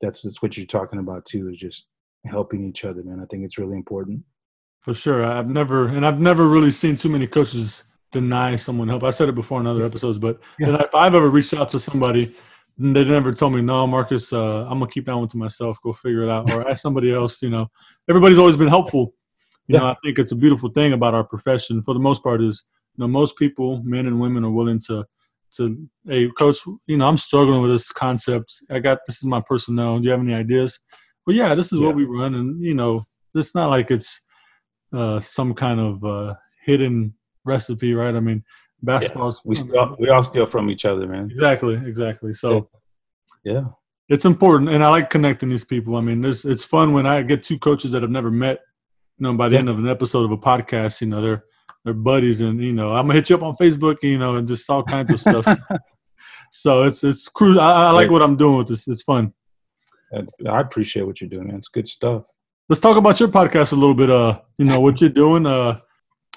that's 0.00 0.22
that's 0.22 0.42
what 0.42 0.56
you're 0.56 0.66
talking 0.66 0.98
about 0.98 1.24
too 1.24 1.48
is 1.48 1.56
just 1.56 1.86
helping 2.26 2.64
each 2.64 2.84
other 2.84 3.02
man 3.02 3.20
i 3.20 3.24
think 3.26 3.44
it's 3.44 3.58
really 3.58 3.76
important 3.76 4.22
For 4.82 4.94
sure. 4.94 5.24
I've 5.24 5.48
never, 5.48 5.88
and 5.88 6.06
I've 6.06 6.20
never 6.20 6.46
really 6.46 6.70
seen 6.70 6.96
too 6.96 7.08
many 7.08 7.26
coaches 7.26 7.84
deny 8.12 8.56
someone 8.56 8.88
help. 8.88 9.04
I 9.04 9.10
said 9.10 9.28
it 9.28 9.34
before 9.34 9.60
in 9.60 9.66
other 9.66 9.84
episodes, 9.84 10.18
but 10.18 10.40
yeah. 10.58 10.76
if 10.80 10.94
I've 10.94 11.14
ever 11.14 11.28
reached 11.28 11.54
out 11.54 11.68
to 11.70 11.78
somebody, 11.78 12.26
they 12.78 13.04
never 13.04 13.32
told 13.32 13.54
me, 13.54 13.60
no, 13.60 13.86
Marcus, 13.86 14.32
uh, 14.32 14.62
I'm 14.62 14.78
gonna 14.78 14.90
keep 14.90 15.06
that 15.06 15.16
one 15.16 15.28
to 15.28 15.36
myself. 15.36 15.78
Go 15.82 15.92
figure 15.92 16.22
it 16.22 16.30
out, 16.30 16.50
or 16.52 16.68
ask 16.68 16.80
somebody 16.80 17.12
else. 17.12 17.42
You 17.42 17.50
know, 17.50 17.68
everybody's 18.08 18.38
always 18.38 18.56
been 18.56 18.68
helpful. 18.68 19.14
You 19.66 19.74
yeah. 19.74 19.80
know, 19.80 19.86
I 19.86 19.96
think 20.04 20.18
it's 20.18 20.32
a 20.32 20.36
beautiful 20.36 20.70
thing 20.70 20.92
about 20.92 21.14
our 21.14 21.24
profession. 21.24 21.82
For 21.82 21.92
the 21.92 22.00
most 22.00 22.22
part, 22.22 22.40
is 22.40 22.64
you 22.96 23.02
know 23.02 23.08
most 23.08 23.36
people, 23.36 23.82
men 23.82 24.06
and 24.06 24.20
women, 24.20 24.44
are 24.44 24.50
willing 24.50 24.80
to 24.86 25.04
to 25.56 25.88
hey, 26.06 26.30
coach. 26.38 26.58
You 26.86 26.98
know, 26.98 27.08
I'm 27.08 27.16
struggling 27.16 27.60
with 27.62 27.72
this 27.72 27.90
concept. 27.90 28.54
I 28.70 28.78
got 28.78 29.00
this 29.06 29.16
is 29.16 29.24
my 29.24 29.40
personnel. 29.40 29.98
Do 29.98 30.04
you 30.04 30.12
have 30.12 30.20
any 30.20 30.34
ideas? 30.34 30.78
Well, 31.26 31.34
yeah, 31.34 31.54
this 31.56 31.72
is 31.72 31.80
yeah. 31.80 31.86
what 31.86 31.96
we 31.96 32.04
run, 32.04 32.34
and 32.36 32.64
you 32.64 32.74
know, 32.74 33.04
it's 33.34 33.56
not 33.56 33.70
like 33.70 33.90
it's 33.90 34.22
uh, 34.92 35.18
some 35.18 35.52
kind 35.52 35.80
of 35.80 36.04
uh, 36.04 36.34
hidden 36.62 37.14
recipe, 37.48 37.94
right? 37.94 38.14
I 38.14 38.20
mean, 38.20 38.44
basketball's 38.82 39.40
yeah. 39.44 39.48
we 39.48 39.54
still 39.56 39.96
we 39.98 40.08
all 40.08 40.22
steal 40.22 40.46
from 40.46 40.70
each 40.70 40.84
other, 40.84 41.06
man. 41.06 41.30
Exactly, 41.30 41.74
exactly. 41.74 42.32
So 42.32 42.68
yeah. 43.44 43.64
It's 44.08 44.24
important 44.24 44.70
and 44.70 44.82
I 44.82 44.88
like 44.88 45.10
connecting 45.10 45.50
these 45.50 45.64
people. 45.64 45.96
I 45.96 46.00
mean, 46.00 46.22
there's 46.22 46.44
it's 46.44 46.64
fun 46.64 46.92
when 46.92 47.06
I 47.06 47.22
get 47.22 47.42
two 47.42 47.58
coaches 47.58 47.90
that 47.90 48.02
I've 48.02 48.10
never 48.10 48.30
met, 48.30 48.60
you 49.18 49.24
know, 49.24 49.34
by 49.34 49.48
the 49.48 49.54
yeah. 49.54 49.60
end 49.60 49.68
of 49.68 49.78
an 49.78 49.88
episode 49.88 50.24
of 50.24 50.30
a 50.30 50.38
podcast, 50.38 51.00
you 51.00 51.08
know, 51.08 51.20
they're 51.20 51.44
they're 51.84 51.94
buddies 51.94 52.40
and 52.40 52.62
you 52.62 52.72
know, 52.72 52.88
I'm 52.88 53.04
gonna 53.04 53.14
hit 53.14 53.28
you 53.30 53.36
up 53.36 53.42
on 53.42 53.56
Facebook, 53.56 53.96
you 54.02 54.18
know, 54.18 54.36
and 54.36 54.48
just 54.48 54.68
all 54.70 54.82
kinds 54.82 55.12
of 55.12 55.20
stuff. 55.20 55.46
so 56.50 56.84
it's 56.84 57.04
it's 57.04 57.28
cool. 57.28 57.60
I, 57.60 57.88
I 57.88 57.90
like 57.90 58.10
what 58.10 58.22
I'm 58.22 58.36
doing 58.36 58.58
with 58.58 58.68
this. 58.68 58.88
It's 58.88 59.02
fun. 59.02 59.32
I 60.48 60.60
appreciate 60.60 61.02
what 61.02 61.20
you're 61.20 61.28
doing, 61.28 61.48
man. 61.48 61.56
It's 61.56 61.68
good 61.68 61.86
stuff. 61.86 62.24
Let's 62.68 62.80
talk 62.80 62.96
about 62.96 63.20
your 63.20 63.28
podcast 63.28 63.72
a 63.72 63.76
little 63.76 63.94
bit. 63.94 64.10
Uh, 64.10 64.40
you 64.56 64.64
know 64.64 64.80
what 64.80 65.00
you're 65.00 65.10
doing. 65.10 65.44
Uh, 65.46 65.80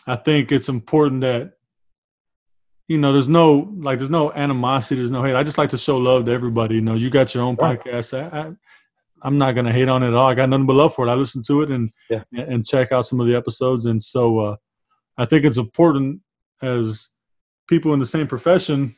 I 0.07 0.15
think 0.15 0.51
it's 0.51 0.69
important 0.69 1.21
that 1.21 1.53
you 2.87 2.97
know 2.97 3.13
there's 3.13 3.27
no 3.27 3.71
like 3.77 3.99
there's 3.99 4.11
no 4.11 4.31
animosity, 4.33 4.95
there's 4.95 5.11
no 5.11 5.23
hate. 5.23 5.35
I 5.35 5.43
just 5.43 5.57
like 5.57 5.69
to 5.69 5.77
show 5.77 5.97
love 5.97 6.25
to 6.25 6.31
everybody. 6.31 6.75
You 6.75 6.81
know, 6.81 6.95
you 6.95 7.09
got 7.09 7.33
your 7.33 7.43
own 7.43 7.55
podcast. 7.55 8.17
I, 8.17 8.49
I, 9.23 9.27
am 9.27 9.37
not 9.37 9.53
gonna 9.53 9.71
hate 9.71 9.87
on 9.87 10.03
it 10.03 10.07
at 10.07 10.13
all. 10.13 10.29
I 10.29 10.35
got 10.35 10.49
nothing 10.49 10.65
but 10.65 10.73
love 10.73 10.93
for 10.93 11.07
it. 11.07 11.11
I 11.11 11.15
listen 11.15 11.43
to 11.43 11.61
it 11.61 11.71
and 11.71 11.91
yeah. 12.09 12.23
and 12.31 12.65
check 12.65 12.91
out 12.91 13.07
some 13.07 13.19
of 13.19 13.27
the 13.27 13.35
episodes. 13.35 13.85
And 13.85 14.01
so 14.01 14.39
uh, 14.39 14.55
I 15.17 15.25
think 15.25 15.45
it's 15.45 15.57
important 15.57 16.21
as 16.61 17.09
people 17.69 17.93
in 17.93 17.99
the 17.99 18.05
same 18.05 18.27
profession 18.27 18.95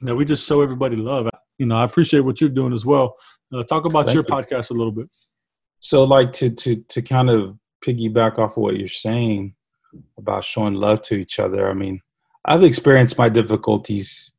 that 0.00 0.14
we 0.14 0.24
just 0.24 0.46
show 0.46 0.60
everybody 0.60 0.96
love. 0.96 1.30
You 1.58 1.66
know, 1.66 1.76
I 1.76 1.84
appreciate 1.84 2.20
what 2.20 2.40
you're 2.40 2.50
doing 2.50 2.74
as 2.74 2.84
well. 2.84 3.16
Uh, 3.52 3.62
talk 3.64 3.86
about 3.86 4.06
Thank 4.06 4.14
your 4.14 4.24
you. 4.24 4.34
podcast 4.34 4.70
a 4.70 4.74
little 4.74 4.92
bit. 4.92 5.08
So, 5.80 6.04
like 6.04 6.32
to 6.32 6.50
to 6.50 6.76
to 6.76 7.02
kind 7.02 7.30
of 7.30 7.56
piggyback 7.84 8.38
off 8.38 8.56
of 8.56 8.62
what 8.62 8.76
you're 8.76 8.88
saying 8.88 9.54
about 10.18 10.44
showing 10.44 10.74
love 10.74 11.02
to 11.02 11.14
each 11.14 11.38
other. 11.38 11.70
I 11.70 11.74
mean, 11.74 12.00
I've 12.44 12.62
experienced 12.62 13.18
my 13.18 13.28
difficulties. 13.28 14.30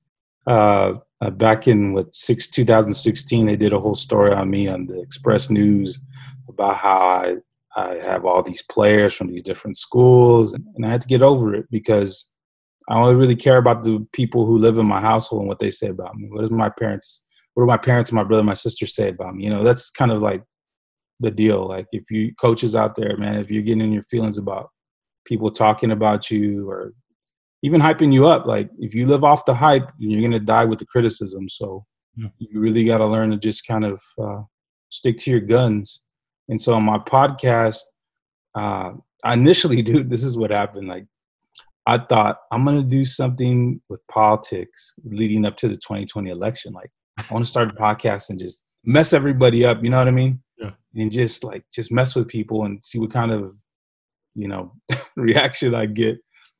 Uh, 0.46 0.94
uh, 1.20 1.32
back 1.32 1.68
in 1.68 1.94
what 1.94 2.14
six 2.16 2.48
2016, 2.48 3.46
they 3.46 3.56
did 3.56 3.74
a 3.74 3.80
whole 3.80 3.96
story 3.96 4.34
on 4.34 4.50
me 4.50 4.68
on 4.68 4.86
the 4.86 5.02
Express 5.02 5.50
News 5.50 6.00
about 6.48 6.76
how 6.76 7.00
I 7.00 7.36
I 7.76 8.00
have 8.04 8.26
all 8.26 8.42
these 8.42 8.64
players 8.64 9.14
from 9.14 9.28
these 9.28 9.44
different 9.44 9.78
schools, 9.78 10.54
and, 10.54 10.84
I 10.84 10.90
had 10.90 11.02
to 11.04 11.08
get 11.08 11.22
over 11.22 11.54
it 11.54 11.68
because 11.70 12.28
I 12.90 12.98
only 12.98 13.16
really 13.16 13.36
care 13.36 13.58
about 13.58 13.84
the 13.84 14.06
people 14.14 14.48
who 14.48 14.58
live 14.58 14.80
in 14.80 14.86
my 14.88 15.00
household 15.00 15.42
and 15.42 15.48
what 15.48 15.60
they 15.60 15.70
say 15.70 15.88
about 15.88 16.16
me. 16.16 16.28
What 16.28 16.42
does 16.42 16.50
my 16.50 16.70
parents, 16.70 17.24
what 17.54 17.64
do 17.64 17.68
my 17.68 17.78
parents, 17.78 18.12
my 18.12 18.24
brother, 18.24 18.44
my 18.44 18.56
sister 18.56 18.88
say 18.88 19.10
about 19.10 19.36
me? 19.36 19.44
You 19.44 19.52
know, 19.52 19.64
that's 19.64 19.92
kind 19.92 20.12
of 20.12 20.24
like 20.24 20.44
the 21.20 21.30
deal. 21.30 21.68
Like 21.68 21.86
if 21.92 22.10
you 22.10 22.34
coaches 22.36 22.76
out 22.76 22.96
there, 22.96 23.16
man, 23.18 23.36
if 23.36 23.52
you're 23.52 23.64
getting 23.64 23.82
in 23.82 23.92
your 23.92 24.04
feelings 24.04 24.40
about 24.40 24.72
people 25.28 25.52
talking 25.52 25.92
about 25.92 26.32
you 26.32 26.70
or 26.70 26.94
even 27.64 27.82
hyping 27.82 28.14
you 28.14 28.28
up, 28.28 28.46
like 28.46 28.70
if 28.80 28.96
you 28.96 29.06
live 29.06 29.24
off 29.24 29.46
the 29.46 29.54
hype, 29.54 29.92
you're 29.98 30.22
gonna 30.22 30.40
die 30.40 30.66
with 30.66 30.80
the 30.80 30.86
criticism. 30.86 31.50
So 31.50 31.86
yeah. 32.16 32.30
you 32.40 32.60
really 32.60 32.86
got 32.86 33.00
to 33.00 33.06
learn 33.06 33.32
to 33.32 33.38
just 33.38 33.68
kind 33.68 33.86
of 33.86 34.02
uh, 34.22 34.42
stick 34.90 35.18
to 35.20 35.32
your 35.32 35.40
guns. 35.40 36.02
And 36.50 36.60
so 36.60 36.74
on 36.74 36.84
my 36.84 36.98
podcast, 36.98 37.82
uh, 38.56 38.92
I 39.24 39.34
initially, 39.34 39.82
dude, 39.84 40.10
this 40.10 40.24
is 40.24 40.38
what 40.38 40.52
happened. 40.52 40.88
Like 40.88 41.06
I 41.86 41.98
thought 41.98 42.40
I'm 42.52 42.64
gonna 42.64 42.84
do 42.84 43.06
something 43.06 43.82
with 43.90 44.06
politics 44.08 44.94
leading 45.04 45.46
up 45.46 45.58
to 45.58 45.68
the 45.68 45.76
2020 45.76 46.30
election. 46.30 46.74
Like 46.74 46.92
I 47.18 47.24
want 47.32 47.44
to 47.44 47.50
start 47.50 47.70
a 47.70 47.74
podcast 47.74 48.30
and 48.30 48.40
just 48.40 48.64
mess 48.86 49.14
everybody 49.14 49.66
up. 49.66 49.84
You 49.84 49.90
know 49.90 49.98
what 49.98 50.08
I 50.08 50.12
mean? 50.12 50.42
Yeah. 50.58 50.72
And 50.96 51.12
just 51.12 51.44
like 51.44 51.66
just 51.74 51.92
mess 51.92 52.16
with 52.16 52.28
people 52.28 52.66
and 52.66 52.84
see 52.84 53.00
what 53.00 53.12
kind 53.12 53.32
of 53.32 53.54
you 54.38 54.48
know 54.48 54.74
reaction 55.16 55.76
I 55.76 55.88
get. 55.88 56.18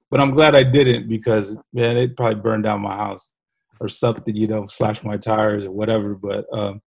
But 0.10 0.22
I'm 0.22 0.32
glad 0.32 0.56
I 0.56 0.64
didn't 0.64 1.10
because 1.10 1.58
man, 1.74 1.98
it 1.98 2.18
probably 2.18 2.42
burned 2.42 2.64
down 2.64 2.82
my 2.82 2.96
house 2.96 3.32
or 3.80 3.88
something. 3.88 4.36
You 4.36 4.48
know, 4.48 4.68
slash 4.68 5.04
my 5.04 5.18
tires 5.18 5.66
or 5.66 5.72
whatever. 5.72 6.16
But 6.16 6.46
um, 6.52 6.82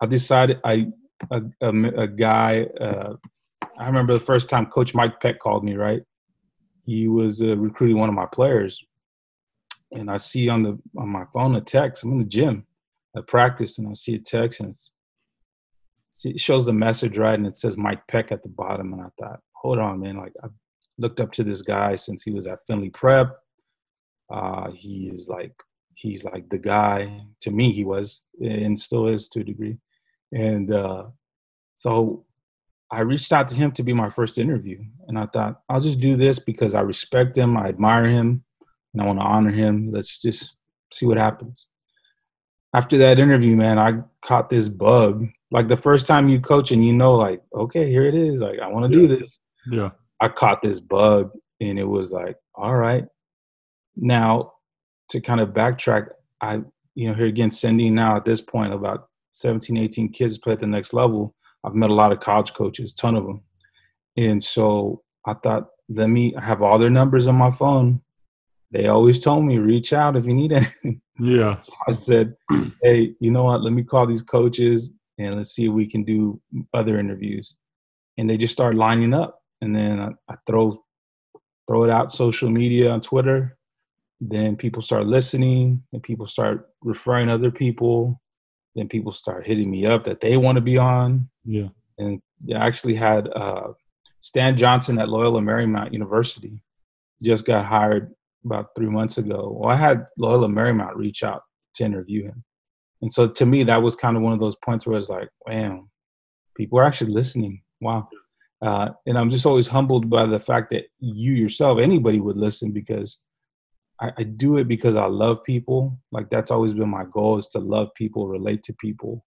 I 0.00 0.06
decided 0.06 0.60
I 0.64 0.88
a, 1.30 1.42
a, 1.60 1.68
a 1.68 2.06
guy. 2.06 2.66
Uh, 2.80 3.14
I 3.78 3.86
remember 3.86 4.12
the 4.12 4.20
first 4.20 4.48
time 4.48 4.66
Coach 4.66 4.94
Mike 4.94 5.20
Peck 5.20 5.38
called 5.38 5.64
me. 5.64 5.74
Right 5.74 6.02
he 6.84 7.08
was 7.08 7.42
uh, 7.42 7.56
recruiting 7.56 7.98
one 7.98 8.08
of 8.08 8.14
my 8.14 8.26
players, 8.26 8.84
and 9.92 10.10
I 10.10 10.16
see 10.16 10.48
on 10.48 10.62
the 10.62 10.78
on 10.96 11.08
my 11.08 11.24
phone 11.32 11.54
a 11.54 11.60
text. 11.60 12.02
I'm 12.02 12.12
in 12.12 12.18
the 12.18 12.24
gym 12.24 12.66
at 13.16 13.26
practice, 13.26 13.78
and 13.78 13.88
I 13.88 13.92
see 13.92 14.14
a 14.14 14.18
text, 14.18 14.60
and 14.60 14.74
it 16.24 16.40
shows 16.40 16.66
the 16.66 16.72
message 16.72 17.18
right, 17.18 17.34
and 17.38 17.46
it 17.46 17.56
says 17.56 17.76
Mike 17.76 18.06
Peck 18.08 18.32
at 18.32 18.42
the 18.42 18.48
bottom. 18.48 18.92
And 18.92 19.02
I 19.02 19.08
thought, 19.18 19.40
hold 19.62 19.78
on, 19.78 20.00
man, 20.00 20.16
like 20.16 20.34
I've 20.42 20.50
looked 20.98 21.20
up 21.20 21.32
to 21.32 21.44
this 21.44 21.62
guy 21.62 21.94
since 21.94 22.22
he 22.22 22.30
was 22.30 22.46
at 22.46 22.58
Findlay 22.66 22.90
Prep. 22.90 23.38
Uh, 24.30 24.70
he 24.72 25.08
is 25.08 25.28
like 25.28 25.54
he's 25.94 26.24
like 26.24 26.48
the 26.50 26.58
guy 26.58 27.22
to 27.40 27.50
me. 27.50 27.70
He 27.70 27.84
was 27.84 28.22
and 28.40 28.78
still 28.78 29.06
is 29.06 29.28
to 29.28 29.40
a 29.40 29.44
degree, 29.44 29.78
and 30.32 30.70
uh, 30.70 31.04
so 31.74 32.24
I 32.90 33.00
reached 33.00 33.32
out 33.32 33.48
to 33.48 33.54
him 33.54 33.72
to 33.72 33.82
be 33.82 33.94
my 33.94 34.10
first 34.10 34.36
interview. 34.36 34.84
And 35.08 35.18
I 35.18 35.24
thought, 35.26 35.62
I'll 35.70 35.80
just 35.80 35.98
do 35.98 36.14
this 36.14 36.38
because 36.38 36.74
I 36.74 36.82
respect 36.82 37.36
him, 37.36 37.56
I 37.56 37.68
admire 37.68 38.04
him, 38.04 38.44
and 38.92 39.02
I 39.02 39.06
want 39.06 39.18
to 39.18 39.24
honor 39.24 39.50
him. 39.50 39.90
Let's 39.90 40.20
just 40.20 40.56
see 40.92 41.06
what 41.06 41.16
happens. 41.16 41.66
After 42.74 42.98
that 42.98 43.18
interview, 43.18 43.56
man, 43.56 43.78
I 43.78 44.02
caught 44.20 44.50
this 44.50 44.68
bug. 44.68 45.26
Like 45.50 45.68
the 45.68 45.76
first 45.76 46.06
time 46.06 46.28
you 46.28 46.38
coach 46.40 46.70
and 46.70 46.84
you 46.84 46.92
know, 46.92 47.14
like, 47.14 47.42
okay, 47.54 47.88
here 47.88 48.04
it 48.04 48.14
is. 48.14 48.42
Like, 48.42 48.58
I 48.58 48.68
want 48.68 48.90
to 48.90 48.98
yeah. 48.98 49.08
do 49.08 49.18
this. 49.18 49.38
Yeah. 49.70 49.90
I 50.20 50.28
caught 50.28 50.62
this 50.62 50.80
bug 50.80 51.32
and 51.60 51.78
it 51.78 51.88
was 51.88 52.12
like, 52.12 52.36
all 52.54 52.76
right. 52.76 53.04
Now, 53.96 54.52
to 55.10 55.20
kind 55.20 55.40
of 55.40 55.50
backtrack, 55.50 56.08
I, 56.40 56.62
you 56.94 57.08
know, 57.08 57.14
here 57.14 57.26
again, 57.26 57.50
sending 57.50 57.94
now 57.94 58.16
at 58.16 58.24
this 58.24 58.40
point 58.40 58.72
about 58.72 59.08
17, 59.32 59.76
18 59.76 60.10
kids 60.10 60.38
play 60.38 60.54
at 60.54 60.60
the 60.60 60.66
next 60.66 60.92
level 60.92 61.34
I've 61.64 61.74
met 61.74 61.90
a 61.90 61.94
lot 61.94 62.12
of 62.12 62.20
college 62.20 62.52
coaches, 62.54 62.92
ton 62.92 63.14
of 63.14 63.24
them. 63.24 63.42
And 64.16 64.42
so 64.42 65.02
I 65.26 65.34
thought, 65.34 65.68
let 65.88 66.08
me 66.08 66.34
have 66.38 66.62
all 66.62 66.78
their 66.78 66.90
numbers 66.90 67.28
on 67.28 67.36
my 67.36 67.50
phone. 67.50 68.02
They 68.70 68.86
always 68.86 69.20
told 69.20 69.44
me, 69.44 69.58
reach 69.58 69.92
out 69.92 70.16
if 70.16 70.26
you 70.26 70.34
need 70.34 70.52
anything. 70.52 71.00
Yeah. 71.20 71.58
So 71.58 71.72
I 71.86 71.92
said, 71.92 72.34
hey, 72.82 73.14
you 73.20 73.30
know 73.30 73.44
what? 73.44 73.62
Let 73.62 73.74
me 73.74 73.84
call 73.84 74.06
these 74.06 74.22
coaches 74.22 74.90
and 75.18 75.36
let's 75.36 75.50
see 75.50 75.66
if 75.66 75.72
we 75.72 75.86
can 75.86 76.04
do 76.04 76.40
other 76.72 76.98
interviews. 76.98 77.54
And 78.16 78.28
they 78.28 78.38
just 78.38 78.54
start 78.54 78.74
lining 78.74 79.12
up. 79.12 79.41
And 79.62 79.74
then 79.74 80.00
I, 80.00 80.10
I 80.28 80.36
throw 80.46 80.84
throw 81.68 81.84
it 81.84 81.90
out 81.90 82.12
social 82.12 82.50
media 82.50 82.90
on 82.90 83.00
Twitter. 83.00 83.56
Then 84.20 84.56
people 84.56 84.82
start 84.82 85.06
listening 85.06 85.84
and 85.92 86.02
people 86.02 86.26
start 86.26 86.68
referring 86.82 87.28
other 87.28 87.50
people. 87.50 88.20
Then 88.74 88.88
people 88.88 89.12
start 89.12 89.46
hitting 89.46 89.70
me 89.70 89.86
up 89.86 90.04
that 90.04 90.20
they 90.20 90.36
want 90.36 90.56
to 90.56 90.60
be 90.62 90.76
on. 90.76 91.30
Yeah. 91.44 91.68
And 91.98 92.20
I 92.50 92.66
actually 92.66 92.94
had 92.94 93.28
uh, 93.34 93.68
Stan 94.20 94.56
Johnson 94.56 94.98
at 94.98 95.08
Loyola 95.08 95.40
Marymount 95.40 95.92
University 95.92 96.62
just 97.22 97.46
got 97.46 97.64
hired 97.64 98.12
about 98.44 98.74
three 98.74 98.88
months 98.88 99.18
ago. 99.18 99.56
Well, 99.56 99.70
I 99.70 99.76
had 99.76 100.06
Loyola 100.18 100.48
Marymount 100.48 100.96
reach 100.96 101.22
out 101.22 101.42
to 101.76 101.84
interview 101.84 102.24
him. 102.24 102.42
And 103.00 103.12
so 103.12 103.28
to 103.28 103.46
me, 103.46 103.62
that 103.64 103.82
was 103.82 103.94
kind 103.94 104.16
of 104.16 104.22
one 104.22 104.32
of 104.32 104.40
those 104.40 104.56
points 104.56 104.86
where 104.86 104.98
it's 104.98 105.08
like, 105.08 105.28
wow, 105.46 105.88
people 106.56 106.78
are 106.80 106.84
actually 106.84 107.12
listening. 107.12 107.62
Wow. 107.80 108.08
Uh, 108.62 108.90
and 109.06 109.18
I'm 109.18 109.30
just 109.30 109.44
always 109.44 109.66
humbled 109.66 110.08
by 110.08 110.24
the 110.24 110.38
fact 110.38 110.70
that 110.70 110.84
you 111.00 111.32
yourself, 111.32 111.78
anybody 111.80 112.20
would 112.20 112.36
listen 112.36 112.70
because 112.70 113.20
I, 114.00 114.12
I 114.18 114.22
do 114.22 114.58
it 114.58 114.68
because 114.68 114.94
I 114.94 115.06
love 115.06 115.42
people. 115.42 115.98
Like 116.12 116.30
that's 116.30 116.50
always 116.50 116.72
been 116.72 116.88
my 116.88 117.04
goal 117.04 117.38
is 117.38 117.48
to 117.48 117.58
love 117.58 117.88
people, 117.94 118.28
relate 118.28 118.62
to 118.64 118.74
people, 118.74 119.24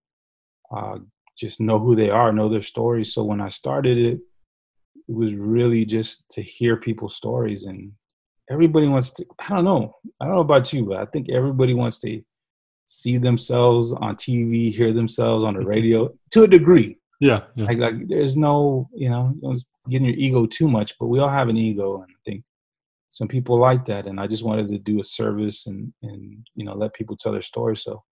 uh, 0.74 0.98
just 1.36 1.60
know 1.60 1.78
who 1.80 1.96
they 1.96 2.10
are, 2.10 2.32
know 2.32 2.48
their 2.48 2.62
stories. 2.62 3.12
So 3.12 3.24
when 3.24 3.40
I 3.40 3.48
started 3.48 3.98
it, 3.98 4.20
it 5.08 5.14
was 5.14 5.34
really 5.34 5.84
just 5.84 6.28
to 6.30 6.42
hear 6.42 6.76
people's 6.76 7.16
stories 7.16 7.64
and 7.64 7.92
everybody 8.50 8.86
wants 8.86 9.12
to 9.14 9.26
I 9.40 9.48
don't 9.48 9.64
know. 9.64 9.96
I 10.20 10.26
don't 10.26 10.34
know 10.34 10.40
about 10.40 10.72
you, 10.72 10.84
but 10.84 10.98
I 10.98 11.06
think 11.06 11.28
everybody 11.28 11.74
wants 11.74 11.98
to 12.00 12.22
see 12.84 13.16
themselves 13.16 13.92
on 13.92 14.14
TV, 14.14 14.72
hear 14.72 14.92
themselves 14.92 15.42
on 15.42 15.54
the 15.54 15.64
radio 15.64 16.12
to 16.30 16.44
a 16.44 16.48
degree. 16.48 16.98
Yeah. 17.24 17.40
yeah. 17.54 17.64
Like, 17.64 17.78
like 17.78 18.08
there's 18.08 18.36
no, 18.36 18.90
you 18.94 19.08
know, 19.08 19.34
getting 19.88 20.06
your 20.08 20.16
ego 20.16 20.44
too 20.44 20.68
much, 20.68 20.98
but 20.98 21.06
we 21.06 21.20
all 21.20 21.30
have 21.30 21.48
an 21.48 21.56
ego, 21.56 22.02
and 22.02 22.10
I 22.10 22.20
think 22.22 22.44
some 23.08 23.28
people 23.28 23.58
like 23.58 23.86
that. 23.86 24.06
And 24.06 24.20
I 24.20 24.26
just 24.26 24.44
wanted 24.44 24.68
to 24.68 24.78
do 24.78 25.00
a 25.00 25.04
service 25.04 25.66
and 25.66 25.94
and 26.02 26.46
you 26.54 26.66
know 26.66 26.74
let 26.74 26.92
people 26.92 27.16
tell 27.16 27.32
their 27.32 27.40
story. 27.40 27.78
So 27.78 28.04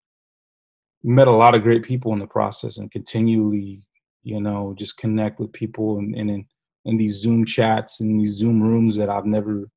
met 1.04 1.28
a 1.28 1.32
lot 1.32 1.54
of 1.54 1.62
great 1.62 1.82
people 1.82 2.14
in 2.14 2.20
the 2.20 2.26
process, 2.26 2.78
and 2.78 2.90
continually, 2.90 3.82
you 4.22 4.40
know, 4.40 4.74
just 4.78 4.96
connect 4.96 5.38
with 5.38 5.52
people 5.52 5.98
and, 5.98 6.14
and 6.14 6.30
in 6.30 6.46
in 6.86 6.96
these 6.96 7.16
Zoom 7.20 7.44
chats 7.44 8.00
and 8.00 8.18
these 8.18 8.32
Zoom 8.32 8.62
rooms 8.62 8.96
that 8.96 9.10
I've 9.10 9.26
never, 9.26 9.68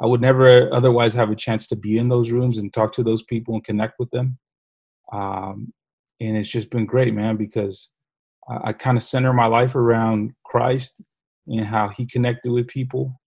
I 0.00 0.06
would 0.06 0.20
never 0.20 0.72
otherwise 0.72 1.14
have 1.14 1.30
a 1.30 1.36
chance 1.36 1.66
to 1.66 1.76
be 1.76 1.98
in 1.98 2.08
those 2.08 2.30
rooms 2.30 2.58
and 2.58 2.72
talk 2.72 2.92
to 2.92 3.02
those 3.02 3.24
people 3.24 3.54
and 3.54 3.64
connect 3.64 3.98
with 3.98 4.10
them. 4.12 4.38
Um, 5.12 5.72
and 6.20 6.36
it's 6.36 6.48
just 6.48 6.70
been 6.70 6.86
great, 6.86 7.12
man, 7.12 7.36
because 7.36 7.90
I, 8.48 8.68
I 8.68 8.72
kind 8.72 8.96
of 8.96 9.02
center 9.02 9.32
my 9.32 9.46
life 9.46 9.74
around 9.74 10.32
Christ 10.44 11.02
and 11.46 11.64
how 11.64 11.88
He 11.88 12.06
connected 12.06 12.52
with 12.52 12.68
people. 12.68 13.20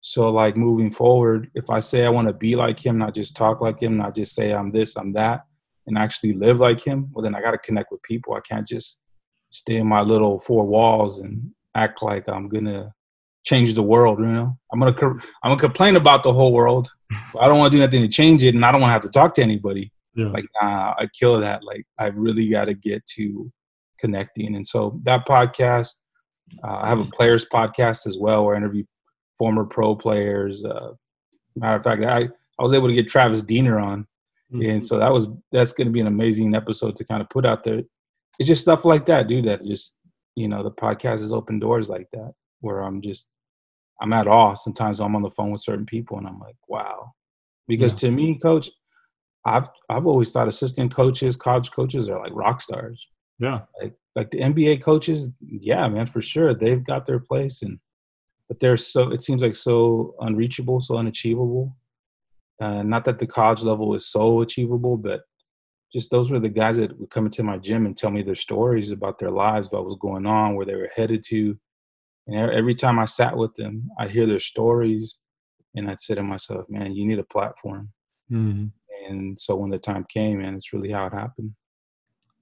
So, 0.00 0.30
like 0.30 0.56
moving 0.56 0.90
forward, 0.90 1.50
if 1.54 1.70
I 1.70 1.80
say 1.80 2.04
I 2.04 2.10
want 2.10 2.28
to 2.28 2.34
be 2.34 2.56
like 2.56 2.84
Him, 2.84 2.98
not 2.98 3.14
just 3.14 3.36
talk 3.36 3.60
like 3.60 3.80
Him, 3.80 3.96
not 3.96 4.14
just 4.14 4.34
say 4.34 4.52
I'm 4.52 4.70
this, 4.70 4.96
I'm 4.96 5.12
that, 5.14 5.44
and 5.86 5.96
actually 5.96 6.34
live 6.34 6.60
like 6.60 6.84
Him, 6.84 7.08
well, 7.12 7.22
then 7.22 7.34
I 7.34 7.40
got 7.40 7.52
to 7.52 7.58
connect 7.58 7.90
with 7.90 8.02
people. 8.02 8.34
I 8.34 8.40
can't 8.40 8.66
just 8.66 9.00
stay 9.50 9.76
in 9.76 9.86
my 9.86 10.02
little 10.02 10.40
four 10.40 10.64
walls 10.66 11.20
and 11.20 11.50
act 11.74 12.02
like 12.02 12.28
I'm 12.28 12.48
gonna 12.48 12.92
change 13.44 13.74
the 13.74 13.82
world. 13.82 14.18
You 14.18 14.26
know, 14.26 14.58
I'm 14.72 14.80
gonna 14.80 14.96
I'm 15.42 15.50
gonna 15.50 15.56
complain 15.56 15.96
about 15.96 16.22
the 16.22 16.32
whole 16.32 16.52
world. 16.52 16.90
I 17.40 17.48
don't 17.48 17.58
want 17.58 17.72
to 17.72 17.78
do 17.78 17.82
nothing 17.82 18.02
to 18.02 18.08
change 18.08 18.44
it, 18.44 18.54
and 18.54 18.64
I 18.64 18.72
don't 18.72 18.80
want 18.80 18.90
to 18.90 18.94
have 18.94 19.02
to 19.02 19.10
talk 19.10 19.34
to 19.34 19.42
anybody. 19.42 19.92
Yeah. 20.14 20.26
Like, 20.26 20.44
nah, 20.60 20.94
I 20.98 21.08
kill 21.18 21.40
that. 21.40 21.64
Like, 21.64 21.84
I 21.98 22.06
really 22.06 22.48
got 22.48 22.66
to 22.66 22.74
get 22.74 23.04
to 23.16 23.50
connecting. 23.98 24.54
And 24.54 24.66
so 24.66 25.00
that 25.04 25.26
podcast, 25.26 25.94
uh, 26.62 26.78
I 26.82 26.88
have 26.88 27.00
a 27.00 27.04
players 27.04 27.46
podcast 27.46 28.06
as 28.06 28.18
well, 28.18 28.44
where 28.44 28.54
I 28.54 28.58
interview 28.58 28.84
former 29.38 29.64
pro 29.64 29.94
players. 29.94 30.64
Uh, 30.64 30.92
matter 31.56 31.76
of 31.76 31.84
fact, 31.84 32.04
I 32.04 32.28
I 32.58 32.62
was 32.62 32.72
able 32.72 32.88
to 32.88 32.94
get 32.94 33.08
Travis 33.08 33.42
Diener 33.42 33.78
on, 33.78 34.06
mm-hmm. 34.52 34.62
and 34.62 34.86
so 34.86 34.98
that 34.98 35.12
was 35.12 35.28
that's 35.52 35.72
going 35.72 35.86
to 35.86 35.92
be 35.92 36.00
an 36.00 36.06
amazing 36.06 36.54
episode 36.54 36.96
to 36.96 37.04
kind 37.04 37.20
of 37.20 37.30
put 37.30 37.46
out 37.46 37.64
there. 37.64 37.82
It's 38.38 38.48
just 38.48 38.62
stuff 38.62 38.84
like 38.84 39.06
that, 39.06 39.28
dude. 39.28 39.46
That 39.46 39.64
just 39.64 39.96
you 40.34 40.48
know 40.48 40.62
the 40.62 40.70
podcast 40.70 41.20
is 41.22 41.32
open 41.32 41.58
doors 41.58 41.88
like 41.88 42.08
that, 42.12 42.32
where 42.60 42.80
I'm 42.80 43.00
just 43.00 43.28
I'm 44.00 44.12
at 44.12 44.26
awe. 44.26 44.54
Sometimes 44.54 45.00
I'm 45.00 45.16
on 45.16 45.22
the 45.22 45.30
phone 45.30 45.52
with 45.52 45.62
certain 45.62 45.86
people, 45.86 46.18
and 46.18 46.26
I'm 46.26 46.38
like, 46.38 46.56
wow. 46.68 47.12
Because 47.66 48.02
yeah. 48.02 48.10
to 48.10 48.14
me, 48.14 48.38
coach, 48.38 48.70
I've 49.44 49.68
I've 49.88 50.06
always 50.06 50.30
thought 50.32 50.48
assistant 50.48 50.94
coaches, 50.94 51.36
college 51.36 51.70
coaches 51.70 52.08
are 52.08 52.20
like 52.20 52.32
rock 52.34 52.60
stars. 52.60 53.06
Yeah. 53.38 53.62
Like 53.80 53.94
like 54.14 54.30
the 54.30 54.38
NBA 54.40 54.82
coaches, 54.82 55.28
yeah, 55.40 55.88
man, 55.88 56.06
for 56.06 56.22
sure. 56.22 56.54
They've 56.54 56.84
got 56.84 57.06
their 57.06 57.18
place 57.18 57.62
and 57.62 57.78
but 58.48 58.60
they're 58.60 58.76
so 58.76 59.10
it 59.10 59.22
seems 59.22 59.42
like 59.42 59.54
so 59.54 60.14
unreachable, 60.20 60.80
so 60.80 60.96
unachievable. 60.96 61.76
Uh, 62.60 62.82
not 62.82 63.04
that 63.04 63.18
the 63.18 63.26
college 63.26 63.62
level 63.62 63.94
is 63.94 64.06
so 64.06 64.40
achievable, 64.40 64.96
but 64.96 65.22
just 65.92 66.10
those 66.10 66.30
were 66.30 66.40
the 66.40 66.48
guys 66.48 66.76
that 66.76 66.98
would 66.98 67.10
come 67.10 67.26
into 67.26 67.42
my 67.42 67.56
gym 67.58 67.86
and 67.86 67.96
tell 67.96 68.10
me 68.10 68.22
their 68.22 68.34
stories 68.34 68.90
about 68.90 69.18
their 69.18 69.30
lives, 69.30 69.68
about 69.68 69.84
was 69.84 69.96
going 70.00 70.26
on, 70.26 70.54
where 70.54 70.66
they 70.66 70.74
were 70.74 70.90
headed 70.94 71.24
to. 71.28 71.58
And 72.26 72.50
every 72.50 72.74
time 72.74 72.98
I 72.98 73.04
sat 73.04 73.36
with 73.36 73.54
them, 73.56 73.90
I'd 73.98 74.10
hear 74.10 74.26
their 74.26 74.40
stories, 74.40 75.18
and 75.74 75.90
I'd 75.90 76.00
say 76.00 76.14
to 76.14 76.22
myself, 76.22 76.66
"Man, 76.68 76.94
you 76.94 77.06
need 77.06 77.18
a 77.18 77.24
platform." 77.24 77.92
Mm-hmm 78.30 78.66
and 79.08 79.38
so 79.38 79.54
when 79.56 79.70
the 79.70 79.78
time 79.78 80.04
came, 80.08 80.40
and 80.40 80.56
it's 80.56 80.72
really 80.72 80.90
how 80.90 81.06
it 81.06 81.12
happened. 81.12 81.54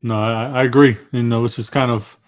No, 0.03 0.21
I, 0.21 0.61
I 0.61 0.63
agree. 0.65 0.97
You 1.13 1.23
know, 1.23 1.45
it's 1.45 1.57
just 1.57 1.73
kind 1.73 1.91
of 1.91 2.19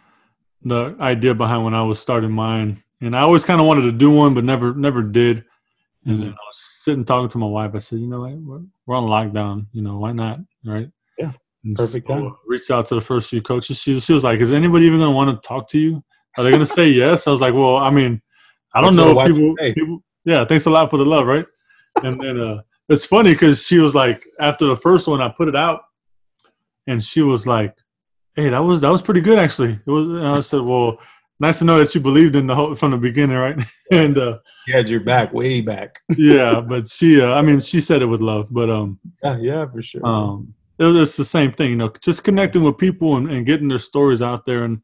the 0.63 0.97
idea 1.01 1.35
behind 1.35 1.65
when 1.65 1.75
I 1.75 1.83
was 1.83 1.99
starting 1.99 2.31
mine, 2.31 2.83
and 3.01 3.17
I 3.17 3.21
always 3.21 3.45
kind 3.45 3.61
of 3.61 3.67
wanted 3.67 3.83
to 3.83 3.93
do 3.93 4.11
one, 4.11 4.35
but 4.35 4.45
never 4.45 4.75
never 4.75 5.03
did. 5.03 5.45
And 6.07 6.19
mm-hmm. 6.21 6.29
I 6.29 6.33
was 6.33 6.59
sitting 6.83 7.05
talking 7.05 7.31
to 7.31 7.39
my 7.39 7.47
wife. 7.47 7.73
I 7.75 7.79
said, 7.79 7.99
you 7.99 8.07
know, 8.07 8.21
we're, 8.21 8.61
we're 8.87 8.97
on 8.97 9.05
lockdown. 9.05 9.67
You 9.73 9.83
know, 9.83 9.99
why 9.99 10.13
not? 10.13 10.39
Right? 10.65 10.91
Yeah. 11.19 11.33
And 11.65 11.75
Perfect. 11.75 12.07
So, 12.07 12.29
uh, 12.29 12.31
reached 12.47 12.71
out 12.71 12.87
to 12.89 12.95
the 12.95 13.01
first 13.01 13.31
few 13.31 13.41
coaches. 13.41 13.79
She, 13.79 13.99
she 14.01 14.13
was 14.13 14.23
like, 14.23 14.41
"Is 14.41 14.53
anybody 14.53 14.87
even 14.87 14.99
going 14.99 15.11
to 15.11 15.17
want 15.17 15.31
to 15.31 15.49
talk 15.49 15.69
to 15.71 15.79
you? 15.79 16.05
Are 16.37 16.45
they 16.45 16.51
going 16.51 16.61
to 16.61 16.67
say 16.67 16.89
yes?" 16.89 17.27
I 17.27 17.31
was 17.31 17.41
like, 17.41 17.55
"Well, 17.55 17.77
I 17.77 17.91
mean, 17.91 18.21
I 18.75 18.81
don't 18.81 18.97
know. 18.97 19.15
People, 19.25 19.55
people, 19.57 20.05
yeah. 20.25 20.45
Thanks 20.45 20.67
a 20.67 20.71
lot 20.71 20.91
for 20.91 20.99
the 20.99 21.07
love, 21.07 21.27
right?" 21.27 21.47
And 22.03 22.21
then, 22.21 22.39
uh, 22.39 22.63
it's 22.89 23.07
funny 23.07 23.33
because 23.33 23.67
she 23.67 23.79
was 23.79 23.95
like, 23.95 24.27
after 24.41 24.67
the 24.67 24.77
first 24.77 25.07
one, 25.07 25.21
I 25.23 25.29
put 25.29 25.49
it 25.49 25.57
out, 25.57 25.83
and 26.87 27.03
she 27.03 27.23
was 27.23 27.47
like, 27.47 27.77
"Hey, 28.35 28.49
that 28.51 28.59
was 28.59 28.81
that 28.81 28.91
was 28.91 29.03
pretty 29.03 29.21
good 29.21 29.39
actually." 29.39 29.73
It 29.73 29.87
was. 29.87 30.07
And 30.07 30.27
I 30.27 30.41
said, 30.41 30.63
"Well, 30.63 30.99
nice 31.41 31.59
to 31.61 31.65
know 31.65 31.79
that 31.79 31.95
you 31.95 32.01
believed 32.01 32.37
in 32.37 32.47
the 32.47 32.55
whole 32.55 32.75
from 32.75 32.93
the 32.93 32.99
beginning, 32.99 33.37
right?" 33.37 33.63
and 33.91 34.17
uh, 34.17 34.39
you 34.67 34.75
had 34.75 34.89
your 34.89 35.01
back 35.01 35.33
way 35.33 35.61
back. 35.61 36.01
yeah, 36.17 36.61
but 36.61 36.89
she, 36.89 37.21
uh, 37.21 37.35
I 37.35 37.43
mean, 37.43 37.61
she 37.61 37.81
said 37.81 38.03
it 38.03 38.07
with 38.07 38.21
love, 38.21 38.49
but 38.51 38.71
um, 38.71 38.99
yeah, 39.23 39.39
yeah, 39.39 39.67
for 39.67 39.83
sure. 39.83 40.07
Um, 40.07 40.55
it 40.79 40.85
was, 40.85 40.97
it's 40.97 41.17
the 41.17 41.25
same 41.25 41.53
thing, 41.53 41.71
you 41.71 41.77
know, 41.77 41.93
just 42.03 42.25
connecting 42.25 42.65
with 42.65 42.79
people 42.79 43.17
and, 43.17 43.31
and 43.31 43.47
getting 43.47 43.69
their 43.69 43.79
stories 43.79 44.23
out 44.23 44.45
there, 44.47 44.65
and 44.65 44.81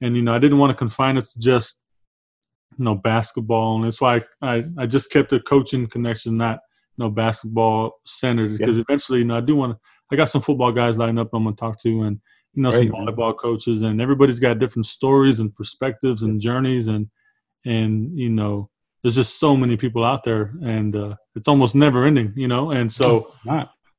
and 0.00 0.16
you 0.16 0.22
know, 0.22 0.34
I 0.34 0.38
didn't 0.38 0.58
want 0.58 0.70
to 0.70 0.76
confine 0.76 1.16
it 1.16 1.24
to 1.24 1.38
just 1.38 1.78
you 2.78 2.84
know 2.84 2.94
basketball, 2.94 3.76
and 3.76 3.84
that's 3.84 4.00
why 4.00 4.16
I 4.40 4.56
I, 4.56 4.64
I 4.78 4.86
just 4.86 5.10
kept 5.10 5.30
the 5.30 5.40
coaching 5.40 5.86
connection, 5.86 6.36
not 6.36 6.60
you 6.96 7.04
know 7.04 7.10
basketball 7.10 8.00
centered 8.04 8.56
because 8.56 8.76
yeah. 8.76 8.84
eventually 8.88 9.20
you 9.20 9.24
know 9.24 9.36
I 9.36 9.40
do 9.40 9.56
want 9.56 9.72
to. 9.72 9.78
I 10.12 10.16
got 10.16 10.28
some 10.28 10.42
football 10.42 10.72
guys 10.72 10.98
lined 10.98 11.18
up 11.18 11.30
I'm 11.32 11.44
gonna 11.44 11.56
talk 11.56 11.80
to, 11.82 12.02
and 12.02 12.20
you 12.54 12.62
know 12.62 12.70
some 12.70 12.88
volleyball 12.88 13.36
coaches, 13.36 13.82
and 13.82 14.00
everybody's 14.00 14.40
got 14.40 14.58
different 14.58 14.86
stories 14.86 15.40
and 15.40 15.54
perspectives 15.54 16.22
and 16.22 16.40
journeys, 16.40 16.88
and 16.88 17.08
and 17.64 18.16
you 18.18 18.30
know 18.30 18.70
there's 19.02 19.16
just 19.16 19.40
so 19.40 19.56
many 19.56 19.76
people 19.76 20.04
out 20.04 20.24
there, 20.24 20.54
and 20.62 20.94
uh, 20.94 21.16
it's 21.34 21.48
almost 21.48 21.74
never 21.74 22.04
ending, 22.04 22.32
you 22.36 22.48
know, 22.48 22.70
and 22.70 22.92
so. 22.92 23.32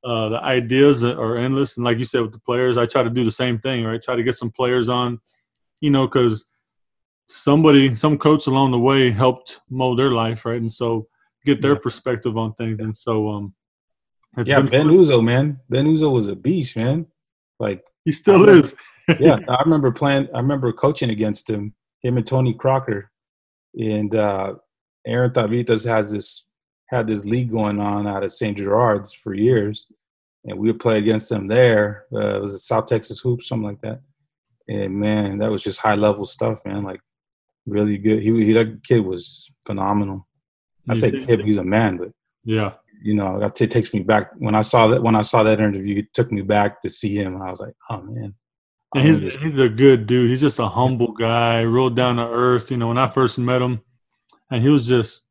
Uh, 0.06 0.28
the 0.28 0.43
ideas 0.43 1.02
are 1.06 1.38
endless, 1.38 1.78
and 1.78 1.86
like 1.86 1.97
you 1.97 2.04
said 2.04 2.21
with 2.21 2.34
the 2.34 2.39
players, 2.39 2.78
I 2.78 2.86
try 2.86 3.04
to 3.04 3.10
do 3.10 3.23
the 3.23 3.32
same 3.32 3.58
thing, 3.60 3.86
right? 3.86 4.02
Try 4.02 4.17
to 4.17 4.23
get 4.23 4.38
some 4.38 4.52
players 4.52 4.89
on, 4.89 5.21
you 5.80 5.91
know, 5.91 6.08
because 6.08 6.43
somebody, 7.28 7.95
some 7.95 8.17
coach 8.17 8.47
along 8.47 8.71
the 8.71 8.80
way 8.80 9.12
helped 9.12 9.62
mold 9.69 9.99
their 9.99 10.12
life, 10.12 10.45
right? 10.45 10.62
And 10.62 10.73
so 10.73 11.08
get 11.45 11.62
their 11.62 11.76
yeah. 11.76 11.80
perspective 11.82 12.38
on 12.38 12.54
things. 12.56 12.82
And 12.82 12.97
so, 12.97 13.30
um, 13.30 13.54
yeah, 14.38 14.62
Ben 14.62 14.88
fun. 14.88 14.98
Uzoh, 14.98 15.24
man, 15.24 15.60
Ben 15.69 15.86
Uzoh 15.86 16.12
was 16.12 16.28
a 16.28 16.36
beast, 16.36 16.76
man. 16.76 17.06
Like 17.60 17.84
he 18.06 18.12
still 18.12 18.39
remember, 18.39 18.65
is. 18.65 18.76
yeah, 19.19 19.39
I 19.48 19.62
remember 19.63 19.91
playing. 19.91 20.28
I 20.34 20.38
remember 20.38 20.72
coaching 20.74 21.10
against 21.10 21.50
him, 21.50 21.74
him 22.02 22.17
and 22.17 22.26
Tony 22.26 22.54
Crocker, 22.54 23.12
and 23.76 24.13
uh, 24.15 24.56
Aaron 25.06 25.32
Tavitas 25.32 25.86
has 25.86 26.12
this 26.12 26.46
had 26.89 27.08
this 27.08 27.26
league 27.26 27.52
going 27.52 27.80
on 27.80 28.08
out 28.08 28.24
of 28.24 28.32
St. 28.32 28.58
Gerard's 28.58 29.12
for 29.12 29.34
years, 29.34 29.88
and 30.46 30.58
we 30.58 30.67
would 30.67 30.80
play 30.80 30.98
against 30.98 31.30
them 31.30 31.48
there. 31.48 32.06
Uh, 32.13 32.38
it 32.38 32.41
was 32.41 32.56
a 32.56 32.60
South 32.60 32.88
Texas 32.88 33.19
Hoops, 33.19 33.48
something 33.48 33.67
like 33.67 33.82
that. 33.82 34.02
And 34.67 34.96
man, 34.96 35.39
that 35.39 35.52
was 35.52 35.63
just 35.63 35.80
high 35.80 35.96
level 35.96 36.26
stuff, 36.26 36.60
man. 36.65 36.84
Like 36.84 37.02
really 37.65 37.98
good. 37.98 38.22
He, 38.22 38.46
he 38.46 38.54
that 38.54 38.84
kid 38.84 39.00
was 39.00 39.50
phenomenal. 39.65 40.28
I 40.88 40.96
say 40.96 41.12
kid, 41.12 41.46
he's 41.46 41.58
a 41.58 41.63
man, 41.63 41.98
but 41.98 42.12
yeah, 42.43 42.74
you 43.04 43.13
know, 43.13 43.42
it 43.42 43.56
takes 43.70 43.94
me 43.94 44.00
back 44.00 44.32
when 44.38 44.56
I 44.56 44.62
saw 44.62 44.88
that 44.88 45.04
when 45.04 45.16
I 45.16 45.22
saw 45.22 45.44
that 45.44 45.60
interview, 45.60 46.00
it 46.00 46.13
took 46.13 46.32
me 46.32 46.42
back 46.42 46.82
to 46.82 46.89
see 46.89 47.16
him. 47.16 47.42
I 47.42 47.52
was 47.52 47.60
like, 47.60 47.74
oh 47.89 48.02
man. 48.02 48.34
And 48.96 49.04
he's, 49.04 49.36
he's 49.36 49.60
a 49.60 49.70
good 49.70 50.06
dude. 50.06 50.30
He's 50.30 50.42
just 50.42 50.60
a 50.60 50.68
humble 50.68 51.13
guy, 51.13 51.62
real 51.62 51.89
down 51.89 52.18
to 52.18 52.28
earth. 52.28 52.72
You 52.72 52.78
know, 52.78 52.88
when 52.88 52.98
I 52.98 53.08
first 53.08 53.39
met 53.39 53.62
him, 53.62 53.82
and 54.52 54.62
he 54.62 54.70
was 54.70 54.88
just, 54.88 55.26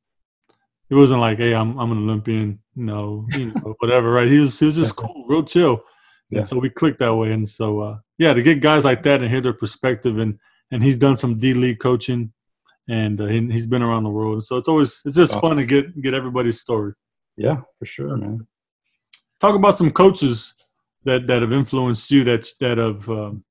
he 0.89 0.97
wasn't 0.97 1.21
like, 1.21 1.39
"Hey, 1.39 1.55
I'm 1.55 1.79
I'm 1.79 1.93
an 1.93 1.99
Olympian," 1.99 2.59
no, 2.75 3.27
you 3.31 3.53
know, 3.53 3.75
whatever, 3.79 4.11
right? 4.11 4.29
He 4.29 4.41
was 4.41 4.59
he 4.59 4.67
was 4.67 4.75
just 4.75 4.97
cool, 4.97 5.25
real 5.29 5.45
chill. 5.45 5.83
Yeah. 6.29 6.41
And 6.41 6.49
so 6.49 6.59
we 6.59 6.71
clicked 6.71 6.99
that 6.99 7.15
way, 7.15 7.33
and 7.33 7.49
so 7.49 7.81
uh, 7.81 7.99
yeah, 8.19 8.35
to 8.35 8.43
get 8.43 8.61
guys 8.61 8.85
like 8.85 9.05
that 9.05 9.23
and 9.23 9.31
hear 9.31 9.41
their 9.41 9.53
perspective, 9.53 10.19
and 10.19 10.39
and 10.73 10.83
he's 10.83 10.97
done 10.97 11.17
some 11.17 11.39
D 11.39 11.55
League 11.55 11.79
coaching, 11.79 12.33
and 12.89 13.21
uh, 13.21 13.27
he, 13.27 13.49
has 13.53 13.67
been 13.67 13.83
around 13.83 14.03
the 14.03 14.11
world. 14.11 14.45
So 14.45 14.57
it's 14.57 14.69
always 14.69 15.01
it's 15.05 15.17
just 15.17 15.35
oh. 15.35 15.41
fun 15.41 15.57
to 15.57 15.65
get 15.65 16.03
get 16.03 16.15
everybody's 16.15 16.61
story. 16.61 16.95
Yeah, 17.37 17.63
for 17.79 17.87
sure, 17.87 18.17
man. 18.17 18.47
Talk 19.41 19.57
about 19.57 19.77
some 19.77 19.91
coaches 19.91 20.55
that 21.05 21.27
that 21.27 21.43
have 21.43 21.53
influenced 21.53 22.11
you 22.11 22.25
that 22.25 22.49
that 22.61 22.79
have 22.79 23.09
um, 23.09 23.45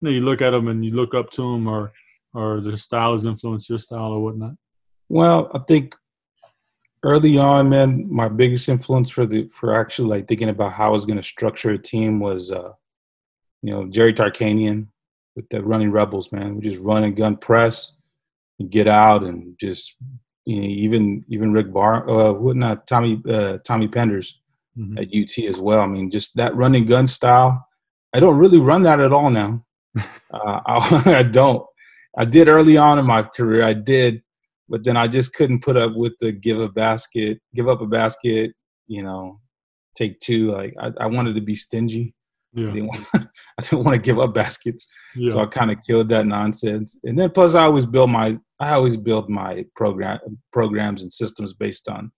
you 0.00 0.06
know 0.06 0.10
you 0.10 0.20
look 0.20 0.40
at 0.42 0.50
them 0.50 0.68
and 0.68 0.84
you 0.84 0.92
look 0.92 1.14
up 1.14 1.30
to 1.32 1.42
them 1.52 1.66
or 1.66 1.92
or 2.32 2.60
their 2.60 2.76
style 2.76 3.12
has 3.12 3.24
influenced 3.24 3.68
your 3.68 3.78
style 3.78 4.12
or 4.12 4.22
whatnot. 4.22 4.54
Well, 5.08 5.50
I 5.54 5.58
think 5.60 5.94
early 7.02 7.36
on, 7.38 7.68
man, 7.68 8.06
my 8.10 8.28
biggest 8.28 8.68
influence 8.68 9.10
for 9.10 9.26
the 9.26 9.46
for 9.48 9.78
actually 9.78 10.08
like 10.08 10.28
thinking 10.28 10.48
about 10.48 10.72
how 10.72 10.86
I 10.86 10.90
was 10.90 11.04
going 11.04 11.18
to 11.18 11.22
structure 11.22 11.70
a 11.70 11.78
team 11.78 12.18
was, 12.18 12.50
uh, 12.50 12.72
you 13.62 13.70
know, 13.70 13.86
Jerry 13.86 14.14
Tarkanian 14.14 14.88
with 15.36 15.48
the 15.50 15.62
running 15.62 15.90
rebels, 15.90 16.32
man. 16.32 16.56
We 16.56 16.62
just 16.62 16.82
run 16.82 17.04
and 17.04 17.16
gun 17.16 17.36
press 17.36 17.92
and 18.58 18.70
get 18.70 18.88
out 18.88 19.24
and 19.24 19.56
just 19.60 19.96
you 20.44 20.60
know, 20.60 20.66
even 20.66 21.24
even 21.28 21.52
Rick 21.52 21.72
Bar, 21.72 22.08
uh, 22.08 22.32
what 22.32 22.56
not 22.56 22.86
Tommy 22.86 23.20
uh, 23.28 23.58
Tommy 23.64 23.88
Penders 23.88 24.34
mm-hmm. 24.78 24.98
at 24.98 25.08
UT 25.14 25.48
as 25.48 25.60
well. 25.60 25.80
I 25.80 25.86
mean, 25.86 26.10
just 26.10 26.36
that 26.36 26.54
running 26.54 26.86
gun 26.86 27.06
style. 27.06 27.66
I 28.14 28.20
don't 28.20 28.38
really 28.38 28.58
run 28.58 28.82
that 28.84 29.00
at 29.00 29.12
all 29.12 29.30
now. 29.30 29.64
uh, 29.98 30.02
I, 30.66 31.14
I, 31.18 31.22
don't. 31.22 31.64
I 32.16 32.24
did 32.24 32.48
early 32.48 32.76
on 32.76 32.98
in 32.98 33.06
my 33.06 33.22
career. 33.22 33.64
I 33.64 33.72
did, 33.72 34.22
but 34.68 34.84
then 34.84 34.96
I 34.96 35.08
just 35.08 35.34
couldn't 35.34 35.62
put 35.62 35.76
up 35.76 35.94
with 35.94 36.12
the 36.20 36.32
give 36.32 36.60
a 36.60 36.68
basket, 36.68 37.38
give 37.54 37.68
up 37.68 37.80
a 37.80 37.86
basket, 37.86 38.52
you 38.86 39.02
know, 39.02 39.40
take 39.96 40.20
two. 40.20 40.52
Like 40.52 40.74
I, 40.80 40.90
I 41.00 41.06
wanted 41.06 41.34
to 41.34 41.40
be 41.40 41.54
stingy. 41.54 42.14
Yeah. 42.52 42.68
I, 42.68 42.72
didn't 42.72 42.86
want, 43.14 43.28
I 43.58 43.62
didn't 43.62 43.84
want 43.84 43.96
to 43.96 44.02
give 44.02 44.20
up 44.20 44.34
baskets, 44.34 44.86
yeah. 45.16 45.30
so 45.30 45.40
I 45.40 45.46
kind 45.46 45.72
of 45.72 45.78
killed 45.84 46.08
that 46.10 46.26
nonsense. 46.26 46.96
And 47.02 47.18
then 47.18 47.30
plus, 47.30 47.54
I 47.54 47.64
always 47.64 47.86
build 47.86 48.10
my 48.10 48.38
I 48.64 48.72
always 48.72 48.96
build 48.96 49.28
my 49.28 49.66
program 49.76 50.18
programs 50.52 51.02
and 51.02 51.12
systems 51.12 51.52
based 51.52 51.86
on 51.88 52.10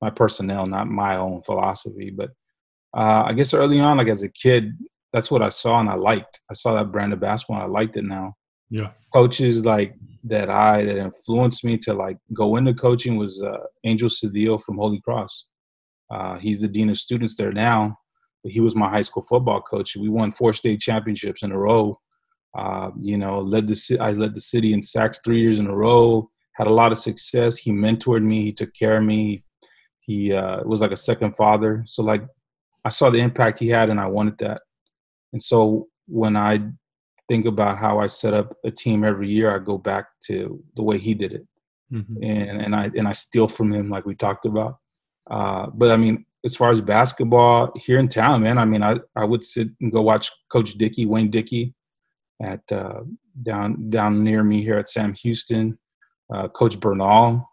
my 0.00 0.10
personnel, 0.10 0.66
not 0.66 0.88
my 0.88 1.16
own 1.16 1.42
philosophy. 1.42 2.10
But 2.10 2.30
uh, 2.96 3.22
I 3.26 3.32
guess 3.34 3.54
early 3.54 3.78
on, 3.78 3.98
like 3.98 4.08
as 4.08 4.24
a 4.24 4.28
kid, 4.28 4.72
that's 5.12 5.30
what 5.30 5.42
I 5.42 5.50
saw 5.50 5.78
and 5.78 5.88
I 5.88 5.94
liked. 5.94 6.40
I 6.50 6.54
saw 6.54 6.74
that 6.74 6.90
brand 6.90 7.12
of 7.12 7.20
basketball. 7.20 7.62
And 7.62 7.66
I 7.66 7.68
liked 7.68 7.96
it 7.96 8.04
now. 8.04 8.34
Yeah. 8.68 8.90
Coaches 9.14 9.64
like 9.64 9.94
that 10.24 10.50
I 10.50 10.84
that 10.84 10.96
influenced 10.96 11.64
me 11.64 11.78
to 11.78 11.94
like 11.94 12.16
go 12.32 12.56
into 12.56 12.74
coaching 12.74 13.16
was 13.16 13.40
uh, 13.40 13.58
Angel 13.84 14.08
Cedillo 14.08 14.60
from 14.60 14.78
Holy 14.78 15.00
Cross. 15.00 15.46
Uh, 16.10 16.38
he's 16.38 16.60
the 16.60 16.68
dean 16.68 16.90
of 16.90 16.98
students 16.98 17.36
there 17.36 17.52
now, 17.52 17.96
but 18.42 18.52
he 18.52 18.60
was 18.60 18.74
my 18.74 18.88
high 18.88 19.02
school 19.02 19.22
football 19.22 19.60
coach. 19.60 19.96
We 19.96 20.08
won 20.08 20.32
four 20.32 20.52
state 20.52 20.80
championships 20.80 21.42
in 21.42 21.52
a 21.52 21.58
row. 21.58 22.00
Uh, 22.56 22.90
you 23.00 23.16
know, 23.16 23.40
led 23.40 23.66
the 23.66 23.98
I 24.00 24.12
led 24.12 24.34
the 24.34 24.40
city 24.40 24.72
in 24.72 24.82
sacks 24.82 25.20
three 25.24 25.40
years 25.40 25.58
in 25.58 25.66
a 25.66 25.74
row. 25.74 26.30
Had 26.54 26.66
a 26.66 26.72
lot 26.72 26.92
of 26.92 26.98
success. 26.98 27.56
He 27.56 27.70
mentored 27.70 28.22
me. 28.22 28.42
He 28.42 28.52
took 28.52 28.74
care 28.74 28.98
of 28.98 29.04
me. 29.04 29.42
He 30.00 30.32
uh, 30.32 30.62
was 30.64 30.80
like 30.80 30.90
a 30.90 30.96
second 30.96 31.34
father. 31.36 31.84
So 31.86 32.02
like, 32.02 32.24
I 32.84 32.90
saw 32.90 33.08
the 33.08 33.20
impact 33.20 33.58
he 33.58 33.68
had, 33.68 33.88
and 33.88 34.00
I 34.00 34.06
wanted 34.06 34.36
that. 34.38 34.60
And 35.32 35.40
so 35.40 35.88
when 36.06 36.36
I 36.36 36.60
think 37.28 37.46
about 37.46 37.78
how 37.78 38.00
I 38.00 38.06
set 38.08 38.34
up 38.34 38.54
a 38.64 38.70
team 38.70 39.04
every 39.04 39.30
year, 39.30 39.54
I 39.54 39.58
go 39.58 39.78
back 39.78 40.08
to 40.26 40.62
the 40.76 40.82
way 40.82 40.98
he 40.98 41.14
did 41.14 41.32
it, 41.32 41.46
mm-hmm. 41.92 42.22
and 42.22 42.62
and 42.62 42.76
I 42.76 42.90
and 42.96 43.08
I 43.08 43.12
steal 43.12 43.48
from 43.48 43.72
him, 43.72 43.88
like 43.88 44.04
we 44.04 44.14
talked 44.14 44.44
about. 44.44 44.76
Uh, 45.30 45.68
but 45.72 45.90
I 45.90 45.96
mean, 45.96 46.26
as 46.44 46.56
far 46.56 46.70
as 46.70 46.80
basketball 46.80 47.72
here 47.76 47.98
in 47.98 48.08
town, 48.08 48.42
man, 48.42 48.58
I 48.58 48.64
mean, 48.64 48.82
I, 48.82 48.96
I 49.16 49.24
would 49.24 49.44
sit 49.44 49.68
and 49.80 49.92
go 49.92 50.02
watch 50.02 50.30
Coach 50.50 50.74
Dickey, 50.74 51.06
Wayne 51.06 51.30
Dickey, 51.30 51.74
at 52.42 52.60
uh, 52.72 53.02
down 53.42 53.88
down 53.90 54.22
near 54.22 54.42
me 54.42 54.62
here 54.62 54.78
at 54.78 54.88
Sam 54.88 55.14
Houston. 55.14 55.78
Uh, 56.32 56.48
Coach 56.48 56.80
Bernal, 56.80 57.48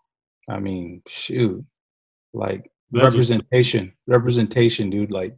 I 0.50 0.60
mean, 0.60 1.02
shoot, 1.08 1.64
like 2.34 2.72
representation, 2.92 3.94
representation, 4.08 4.90
dude. 4.90 5.12
Like, 5.12 5.38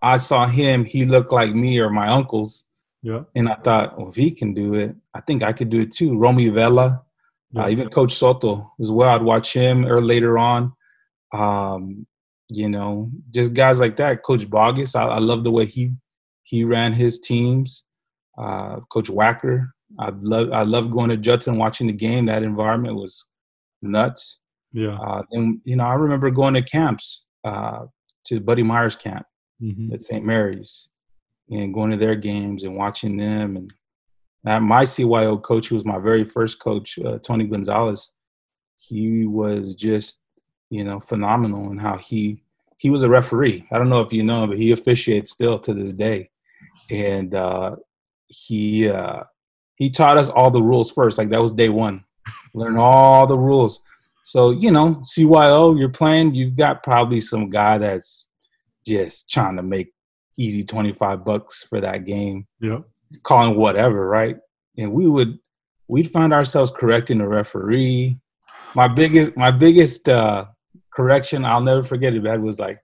I 0.00 0.18
saw 0.18 0.46
him; 0.46 0.84
he 0.84 1.04
looked 1.04 1.32
like 1.32 1.54
me 1.54 1.78
or 1.80 1.90
my 1.90 2.08
uncles. 2.08 2.64
Yeah. 3.02 3.22
And 3.34 3.48
I 3.48 3.54
thought, 3.54 3.96
well, 3.96 4.08
if 4.08 4.16
he 4.16 4.30
can 4.30 4.54
do 4.54 4.74
it, 4.74 4.94
I 5.14 5.20
think 5.20 5.42
I 5.42 5.52
could 5.52 5.70
do 5.70 5.80
it 5.80 5.92
too. 5.92 6.18
Romy 6.18 6.48
Vela, 6.48 6.86
uh, 6.86 6.98
yeah. 7.52 7.62
uh, 7.64 7.68
even 7.68 7.90
Coach 7.90 8.14
Soto 8.14 8.72
as 8.80 8.90
well. 8.90 9.10
I'd 9.10 9.22
watch 9.22 9.52
him 9.52 9.86
or 9.86 10.00
later 10.00 10.36
on. 10.36 10.72
Um, 11.32 12.06
you 12.48 12.68
know, 12.68 13.10
just 13.30 13.54
guys 13.54 13.78
like 13.78 13.96
that. 13.96 14.22
Coach 14.22 14.48
Bogus, 14.48 14.94
I, 14.94 15.04
I 15.04 15.18
love 15.18 15.44
the 15.44 15.50
way 15.50 15.66
he 15.66 15.92
he 16.42 16.64
ran 16.64 16.92
his 16.94 17.20
teams. 17.20 17.84
Uh, 18.38 18.80
Coach 18.90 19.08
Wacker, 19.08 19.68
I 19.98 20.10
love 20.20 20.52
I 20.52 20.62
love 20.62 20.90
going 20.90 21.10
to 21.10 21.16
Judson 21.16 21.56
watching 21.56 21.86
the 21.86 21.92
game. 21.92 22.26
That 22.26 22.42
environment 22.42 22.94
was 22.96 23.24
nuts. 23.82 24.38
Yeah. 24.72 24.98
Uh, 24.98 25.22
and 25.32 25.60
you 25.64 25.76
know, 25.76 25.84
I 25.84 25.94
remember 25.94 26.30
going 26.30 26.54
to 26.54 26.62
camps 26.62 27.22
uh, 27.44 27.86
to 28.26 28.40
Buddy 28.40 28.62
Meyer's 28.62 28.96
camp 28.96 29.26
mm-hmm. 29.62 29.92
at 29.92 30.02
St. 30.02 30.24
Mary's 30.24 30.88
and 31.50 31.72
going 31.72 31.90
to 31.90 31.96
their 31.96 32.14
games 32.14 32.64
and 32.64 32.76
watching 32.76 33.16
them. 33.16 33.68
And 34.44 34.64
my 34.64 34.84
CYO 34.84 35.42
coach, 35.42 35.68
who 35.68 35.74
was 35.74 35.84
my 35.84 35.98
very 35.98 36.24
first 36.24 36.60
coach, 36.60 36.98
uh, 36.98 37.18
Tony 37.18 37.46
Gonzalez, 37.46 38.10
he 38.76 39.26
was 39.26 39.74
just 39.74 40.20
you 40.70 40.84
know, 40.84 41.00
phenomenal 41.00 41.70
in 41.70 41.78
how 41.78 41.98
he 41.98 42.42
he 42.76 42.90
was 42.90 43.02
a 43.02 43.08
referee. 43.08 43.66
I 43.72 43.78
don't 43.78 43.88
know 43.88 44.02
if 44.02 44.12
you 44.12 44.22
know, 44.22 44.46
but 44.46 44.58
he 44.58 44.70
officiates 44.70 45.30
still 45.30 45.58
to 45.60 45.74
this 45.74 45.92
day, 45.92 46.30
and 46.90 47.34
uh, 47.34 47.76
he 48.28 48.88
uh, 48.88 49.24
he 49.76 49.90
taught 49.90 50.18
us 50.18 50.28
all 50.28 50.50
the 50.50 50.62
rules 50.62 50.90
first. 50.90 51.18
Like 51.18 51.30
that 51.30 51.42
was 51.42 51.52
day 51.52 51.68
one, 51.68 52.04
learn 52.54 52.76
all 52.76 53.26
the 53.26 53.38
rules. 53.38 53.80
So 54.24 54.50
you 54.50 54.70
know, 54.70 54.96
CYO, 54.96 55.78
you're 55.78 55.88
playing. 55.88 56.34
You've 56.34 56.56
got 56.56 56.82
probably 56.82 57.20
some 57.20 57.48
guy 57.48 57.78
that's 57.78 58.26
just 58.86 59.30
trying 59.30 59.56
to 59.56 59.62
make 59.62 59.92
easy 60.36 60.64
twenty 60.64 60.92
five 60.92 61.24
bucks 61.24 61.62
for 61.62 61.80
that 61.80 62.04
game. 62.04 62.46
Yeah, 62.60 62.80
calling 63.22 63.56
whatever, 63.56 64.06
right? 64.06 64.36
And 64.76 64.92
we 64.92 65.08
would 65.08 65.38
we'd 65.88 66.10
find 66.10 66.32
ourselves 66.32 66.70
correcting 66.70 67.18
the 67.18 67.28
referee. 67.28 68.18
My 68.74 68.86
biggest 68.86 69.36
my 69.36 69.50
biggest 69.50 70.08
uh, 70.08 70.44
correction 70.92 71.44
I'll 71.44 71.62
never 71.62 71.82
forget 71.82 72.14
it. 72.14 72.24
That 72.24 72.40
was 72.40 72.58
like, 72.58 72.80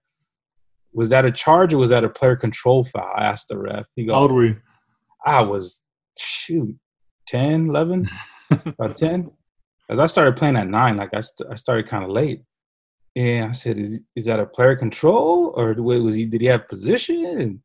was 0.92 1.10
that 1.10 1.24
a 1.24 1.32
charge 1.32 1.74
or 1.74 1.78
was 1.78 1.90
that 1.90 2.04
a 2.04 2.08
player 2.08 2.36
control 2.36 2.84
foul? 2.84 3.12
I 3.16 3.24
asked 3.24 3.48
the 3.48 3.58
ref. 3.58 3.86
He 3.96 4.06
goes, 4.06 4.14
How 4.14 4.22
old 4.22 4.32
were 4.32 4.44
you? 4.46 4.60
I 5.24 5.42
was, 5.42 5.80
shoot, 6.18 6.76
10, 7.28 7.68
11, 7.68 8.08
about 8.66 8.96
10. 8.96 9.30
As 9.90 10.00
I 10.00 10.06
started 10.06 10.36
playing 10.36 10.56
at 10.56 10.68
nine, 10.68 10.96
like 10.96 11.10
I, 11.14 11.20
st- 11.20 11.50
I 11.50 11.56
started 11.56 11.86
kind 11.86 12.04
of 12.04 12.10
late. 12.10 12.42
And 13.16 13.48
I 13.48 13.52
said, 13.52 13.78
is, 13.78 14.00
is 14.16 14.24
that 14.24 14.40
a 14.40 14.46
player 14.46 14.76
control 14.76 15.52
or 15.56 15.74
was 15.74 16.14
he, 16.14 16.26
did 16.26 16.40
he 16.40 16.46
have 16.48 16.68
position? 16.68 17.24
And 17.24 17.60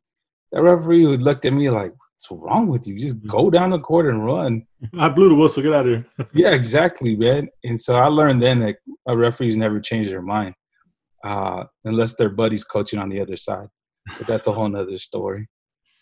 that 0.52 0.62
referee 0.62 1.04
looked 1.16 1.44
at 1.44 1.52
me 1.52 1.70
like, 1.70 1.92
what's 1.92 2.42
wrong 2.42 2.68
with 2.68 2.86
you? 2.86 2.98
Just 2.98 3.24
go 3.26 3.50
down 3.50 3.70
the 3.70 3.78
court 3.78 4.06
and 4.06 4.24
run. 4.24 4.66
I 4.98 5.08
blew 5.08 5.28
the 5.28 5.34
whistle. 5.34 5.62
Get 5.62 5.72
out 5.72 5.88
of 5.88 5.92
here. 5.92 6.06
yeah, 6.32 6.50
exactly, 6.50 7.16
man. 7.16 7.48
And 7.64 7.80
so 7.80 7.94
I 7.94 8.06
learned 8.06 8.42
then 8.42 8.60
that 8.60 8.76
a 9.08 9.16
referees 9.16 9.56
never 9.56 9.80
change 9.80 10.08
their 10.08 10.22
mind 10.22 10.54
uh, 11.24 11.64
unless 11.84 12.14
their 12.14 12.30
buddies 12.30 12.64
coaching 12.64 12.98
on 12.98 13.08
the 13.08 13.20
other 13.20 13.36
side. 13.36 13.68
But 14.18 14.26
that's 14.26 14.46
a 14.46 14.52
whole 14.52 14.68
nother 14.68 14.98
story. 14.98 15.48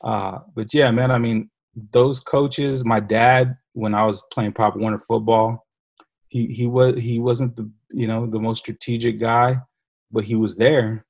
Uh, 0.02 0.38
but 0.54 0.72
yeah, 0.72 0.90
man, 0.90 1.10
I 1.10 1.18
mean, 1.18 1.50
those 1.92 2.20
coaches, 2.20 2.84
my 2.84 3.00
dad, 3.00 3.56
when 3.72 3.94
I 3.94 4.04
was 4.04 4.24
playing 4.32 4.52
Pop 4.52 4.76
Warner 4.76 4.98
football, 4.98 5.66
he, 6.28 6.46
he 6.46 6.66
was 6.66 7.00
he 7.00 7.18
wasn't 7.18 7.56
the 7.56 7.70
you 7.90 8.06
know 8.06 8.26
the 8.26 8.38
most 8.38 8.58
strategic 8.58 9.18
guy, 9.18 9.56
but 10.10 10.24
he 10.24 10.34
was 10.34 10.56
there. 10.56 11.06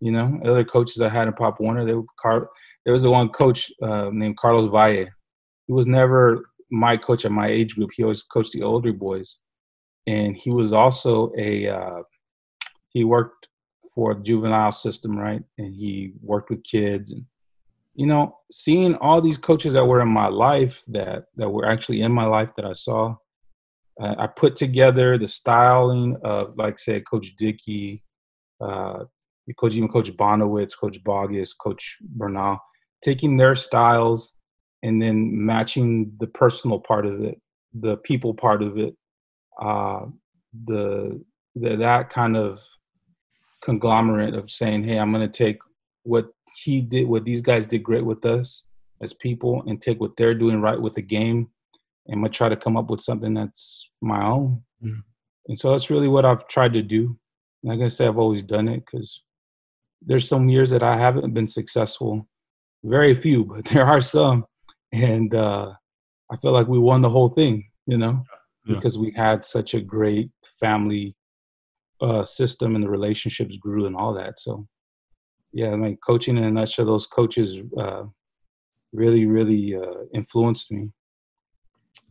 You 0.00 0.12
know, 0.12 0.40
other 0.44 0.64
coaches 0.64 1.00
I 1.00 1.08
had 1.08 1.26
in 1.26 1.34
Pop 1.34 1.60
Warner, 1.60 1.84
they 1.84 1.94
were 1.94 2.04
Car- 2.20 2.50
there 2.84 2.92
was 2.92 3.04
a 3.04 3.10
one 3.10 3.30
coach 3.30 3.70
uh, 3.82 4.10
named 4.12 4.36
Carlos 4.36 4.70
Valle. 4.70 5.06
He 5.66 5.72
was 5.72 5.86
never 5.86 6.50
my 6.70 6.96
coach 6.96 7.24
at 7.24 7.32
my 7.32 7.48
age 7.48 7.74
group. 7.74 7.90
He 7.94 8.02
always 8.02 8.22
coached 8.22 8.52
the 8.52 8.62
older 8.62 8.92
boys, 8.92 9.38
and 10.06 10.36
he 10.36 10.50
was 10.50 10.72
also 10.72 11.32
a 11.36 11.68
uh, 11.68 12.02
he 12.90 13.04
worked 13.04 13.48
for 13.94 14.12
a 14.12 14.22
juvenile 14.22 14.72
system, 14.72 15.16
right? 15.18 15.42
And 15.56 15.74
he 15.74 16.12
worked 16.22 16.50
with 16.50 16.62
kids, 16.62 17.12
and 17.12 17.24
you 17.98 18.06
know, 18.06 18.38
seeing 18.48 18.94
all 18.94 19.20
these 19.20 19.38
coaches 19.38 19.72
that 19.72 19.84
were 19.84 20.00
in 20.00 20.08
my 20.08 20.28
life 20.28 20.84
that 20.86 21.24
that 21.34 21.50
were 21.50 21.66
actually 21.66 22.00
in 22.00 22.12
my 22.12 22.26
life 22.26 22.54
that 22.54 22.64
I 22.64 22.72
saw. 22.72 23.16
Uh, 24.00 24.14
I 24.16 24.28
put 24.28 24.54
together 24.54 25.18
the 25.18 25.26
styling 25.26 26.16
of, 26.22 26.56
like, 26.56 26.78
say, 26.78 27.00
Coach 27.00 27.34
Dickey, 27.34 28.04
uh, 28.60 29.00
Coach 29.58 29.74
even 29.74 29.88
Coach 29.88 30.16
Bonowitz, 30.16 30.78
Coach 30.78 31.02
Bogus, 31.02 31.52
Coach 31.52 31.96
Bernal, 32.00 32.60
taking 33.02 33.36
their 33.36 33.56
styles 33.56 34.32
and 34.84 35.02
then 35.02 35.44
matching 35.44 36.12
the 36.20 36.28
personal 36.28 36.78
part 36.78 37.04
of 37.04 37.20
it, 37.24 37.40
the 37.74 37.96
people 37.96 38.32
part 38.32 38.62
of 38.62 38.78
it, 38.78 38.94
uh, 39.60 40.06
the, 40.66 41.20
the 41.56 41.74
that 41.74 42.10
kind 42.10 42.36
of 42.36 42.62
conglomerate 43.60 44.34
of 44.34 44.52
saying, 44.52 44.84
"Hey, 44.84 45.00
I'm 45.00 45.12
going 45.12 45.28
to 45.28 45.44
take 45.44 45.58
what 46.04 46.26
he 46.64 46.80
did, 46.80 47.08
what 47.08 47.24
these 47.24 47.40
guys 47.40 47.66
did 47.66 47.82
great 47.82 48.04
with 48.04 48.24
us 48.24 48.64
as 49.02 49.12
people, 49.12 49.62
and 49.66 49.80
take 49.80 50.00
what 50.00 50.16
they're 50.16 50.34
doing 50.34 50.60
right 50.60 50.80
with 50.80 50.94
the 50.94 51.02
game, 51.02 51.48
and 52.06 52.24
I'm 52.24 52.32
try 52.32 52.48
to 52.48 52.56
come 52.56 52.76
up 52.76 52.90
with 52.90 53.00
something 53.00 53.34
that's 53.34 53.90
my 54.00 54.24
own." 54.24 54.62
Mm-hmm. 54.82 55.00
And 55.48 55.58
so 55.58 55.72
that's 55.72 55.90
really 55.90 56.08
what 56.08 56.24
I've 56.24 56.46
tried 56.48 56.74
to 56.74 56.82
do. 56.82 57.18
I'm 57.62 57.70
not 57.70 57.76
gonna 57.76 57.90
say 57.90 58.06
I've 58.06 58.18
always 58.18 58.42
done 58.42 58.68
it 58.68 58.84
because 58.84 59.22
there's 60.02 60.28
some 60.28 60.48
years 60.48 60.70
that 60.70 60.82
I 60.82 60.96
haven't 60.96 61.34
been 61.34 61.48
successful. 61.48 62.28
Very 62.84 63.14
few, 63.14 63.44
but 63.44 63.64
there 63.72 63.86
are 63.86 64.00
some. 64.00 64.44
And 64.92 65.34
uh, 65.34 65.72
I 66.30 66.36
feel 66.36 66.52
like 66.52 66.68
we 66.68 66.78
won 66.78 67.02
the 67.02 67.10
whole 67.10 67.28
thing, 67.28 67.68
you 67.86 67.98
know, 67.98 68.24
yeah. 68.64 68.76
because 68.76 68.98
we 68.98 69.12
had 69.12 69.44
such 69.44 69.74
a 69.74 69.80
great 69.80 70.30
family 70.60 71.14
uh, 72.00 72.24
system 72.24 72.74
and 72.74 72.84
the 72.84 72.88
relationships 72.88 73.56
grew 73.56 73.86
and 73.86 73.96
all 73.96 74.14
that. 74.14 74.38
So, 74.38 74.66
yeah, 75.52 75.70
I 75.70 75.76
mean, 75.76 75.98
coaching 76.06 76.36
in 76.36 76.44
a 76.44 76.50
nutshell, 76.50 76.86
those 76.86 77.06
coaches 77.06 77.58
uh, 77.78 78.04
really, 78.92 79.26
really 79.26 79.76
uh, 79.76 80.04
influenced 80.14 80.70
me. 80.70 80.90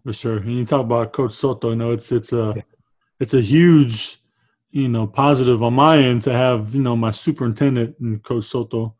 For 0.04 0.14
sure. 0.14 0.38
And 0.38 0.54
you 0.54 0.66
talk 0.66 0.82
about 0.82 1.14
Coach 1.14 1.34
Soto, 1.34 1.72
you 1.72 1.76
know, 1.76 1.92
it's 1.92 2.12
it's 2.12 2.34
a 2.34 2.54
yeah. 2.56 2.62
it's 3.20 3.34
a 3.34 3.42
huge 3.42 4.20
you 4.72 4.90
know, 4.90 5.08
positive 5.08 5.64
on 5.64 5.74
my 5.74 5.98
end 5.98 6.22
to 6.24 6.32
have, 6.32 6.76
you 6.76 6.82
know, 6.82 6.96
my 6.96 7.12
superintendent 7.12 7.96
and 8.00 8.22
Coach 8.24 8.46
Soto. 8.46 8.96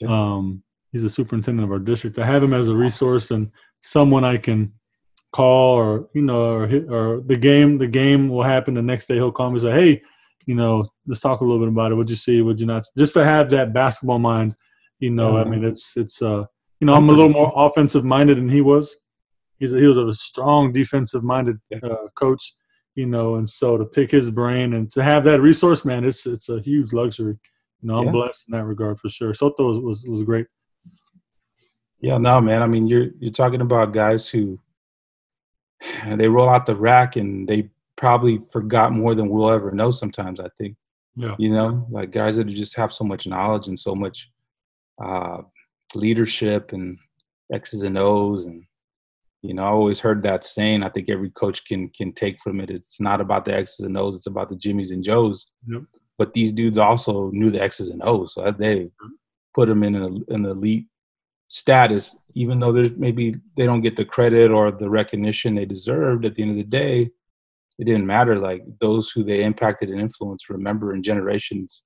Yeah. 0.00 0.08
Um, 0.08 0.62
he's 0.90 1.02
the 1.02 1.08
superintendent 1.08 1.64
of 1.64 1.72
our 1.72 1.78
district. 1.78 2.16
To 2.16 2.26
have 2.26 2.42
him 2.42 2.52
as 2.52 2.68
a 2.68 2.76
resource 2.76 3.30
and 3.30 3.50
someone 3.80 4.24
I 4.24 4.36
can 4.36 4.72
call 5.32 5.76
or 5.76 6.08
you 6.12 6.20
know 6.20 6.52
or 6.52 6.64
or 6.90 7.20
the 7.22 7.38
game 7.38 7.78
the 7.78 7.86
game 7.86 8.28
will 8.28 8.42
happen 8.42 8.74
the 8.74 8.82
next 8.82 9.06
day 9.06 9.14
he'll 9.14 9.32
call 9.32 9.48
me 9.48 9.54
and 9.54 9.62
say 9.62 9.72
hey 9.72 10.02
you 10.46 10.54
know 10.54 10.86
let's 11.06 11.20
talk 11.20 11.40
a 11.40 11.44
little 11.44 11.60
bit 11.60 11.68
about 11.68 11.92
it. 11.92 11.94
What'd 11.94 12.10
you 12.10 12.16
see? 12.16 12.42
What'd 12.42 12.60
you 12.60 12.66
not 12.66 12.84
just 12.96 13.14
to 13.14 13.24
have 13.24 13.50
that 13.50 13.72
basketball 13.72 14.18
mind 14.18 14.54
you 15.02 15.10
know 15.10 15.36
i 15.36 15.44
mean 15.44 15.64
it's 15.64 15.96
it's 15.96 16.22
uh 16.22 16.44
you 16.80 16.86
know 16.86 16.94
i'm 16.94 17.08
a 17.08 17.12
little 17.12 17.28
more 17.28 17.52
offensive 17.54 18.04
minded 18.04 18.38
than 18.38 18.48
he 18.48 18.62
was. 18.62 18.96
He's 19.58 19.72
a, 19.72 19.78
he 19.78 19.86
was 19.86 19.98
a 19.98 20.12
strong 20.12 20.72
defensive 20.72 21.22
minded 21.22 21.58
uh, 21.82 22.08
coach 22.14 22.54
you 22.94 23.06
know 23.06 23.34
and 23.34 23.48
so 23.48 23.76
to 23.76 23.84
pick 23.84 24.10
his 24.10 24.30
brain 24.30 24.74
and 24.74 24.90
to 24.92 25.02
have 25.02 25.24
that 25.24 25.40
resource 25.40 25.84
man 25.84 26.04
it's 26.04 26.24
it's 26.24 26.48
a 26.48 26.60
huge 26.60 26.92
luxury. 26.92 27.36
You 27.80 27.88
know 27.88 27.96
i'm 27.98 28.06
yeah. 28.06 28.12
blessed 28.12 28.48
in 28.48 28.56
that 28.56 28.64
regard 28.64 29.00
for 29.00 29.08
sure. 29.08 29.34
Soto 29.34 29.70
was, 29.70 29.78
was 29.80 30.04
was 30.06 30.22
great. 30.22 30.46
Yeah 32.00 32.18
no 32.18 32.40
man. 32.40 32.62
I 32.62 32.66
mean 32.66 32.86
you're 32.86 33.08
you're 33.18 33.32
talking 33.32 33.60
about 33.60 33.92
guys 33.92 34.28
who 34.28 34.60
they 36.16 36.28
roll 36.28 36.48
out 36.48 36.66
the 36.66 36.76
rack 36.76 37.16
and 37.16 37.48
they 37.48 37.70
probably 38.02 38.40
forgot 38.50 38.92
more 38.92 39.14
than 39.14 39.28
we'll 39.28 39.48
ever 39.48 39.70
know 39.70 39.92
sometimes 39.92 40.40
i 40.40 40.48
think. 40.58 40.74
Yeah. 41.14 41.36
You 41.38 41.50
know 41.52 41.86
like 41.88 42.10
guys 42.10 42.34
that 42.36 42.48
just 42.48 42.76
have 42.76 42.92
so 42.92 43.04
much 43.04 43.28
knowledge 43.28 43.68
and 43.68 43.78
so 43.78 43.94
much 43.94 44.28
uh, 45.00 45.42
leadership 45.94 46.72
and 46.72 46.98
x's 47.52 47.82
and 47.84 47.96
o's 47.96 48.44
and 48.44 48.64
you 49.42 49.54
know 49.54 49.62
i 49.62 49.68
always 49.68 50.00
heard 50.00 50.22
that 50.22 50.42
saying 50.42 50.82
i 50.82 50.88
think 50.88 51.08
every 51.08 51.30
coach 51.30 51.64
can 51.64 51.90
can 51.90 52.12
take 52.12 52.40
from 52.40 52.60
it. 52.60 52.70
It's 52.70 53.00
not 53.00 53.20
about 53.20 53.44
the 53.44 53.54
x's 53.54 53.86
and 53.86 53.96
o's 53.96 54.16
it's 54.16 54.26
about 54.26 54.48
the 54.48 54.56
jimmies 54.56 54.90
and 54.90 55.04
joes. 55.04 55.46
Yep. 55.68 55.82
but 56.18 56.32
these 56.32 56.50
dudes 56.50 56.78
also 56.78 57.30
knew 57.30 57.50
the 57.52 57.62
x's 57.62 57.90
and 57.90 58.02
o's 58.02 58.34
so 58.34 58.50
they 58.50 58.90
put 59.54 59.68
them 59.68 59.84
in 59.84 59.94
an, 59.94 60.24
an 60.28 60.44
elite 60.44 60.86
status, 61.46 62.18
even 62.34 62.58
though 62.58 62.72
there's 62.72 62.92
maybe 62.96 63.36
they 63.56 63.66
don't 63.66 63.82
get 63.86 63.94
the 63.96 64.12
credit 64.14 64.50
or 64.50 64.72
the 64.72 64.88
recognition 64.88 65.54
they 65.54 65.66
deserved 65.66 66.24
at 66.24 66.34
the 66.34 66.42
end 66.42 66.52
of 66.52 66.56
the 66.56 66.76
day, 66.84 67.10
it 67.78 67.84
didn't 67.84 68.06
matter. 68.06 68.38
Like 68.38 68.62
those 68.80 69.10
who 69.10 69.24
they 69.24 69.44
impacted 69.44 69.90
and 69.90 70.00
influenced 70.00 70.50
remember 70.50 70.92
and 70.92 71.04
generations 71.04 71.84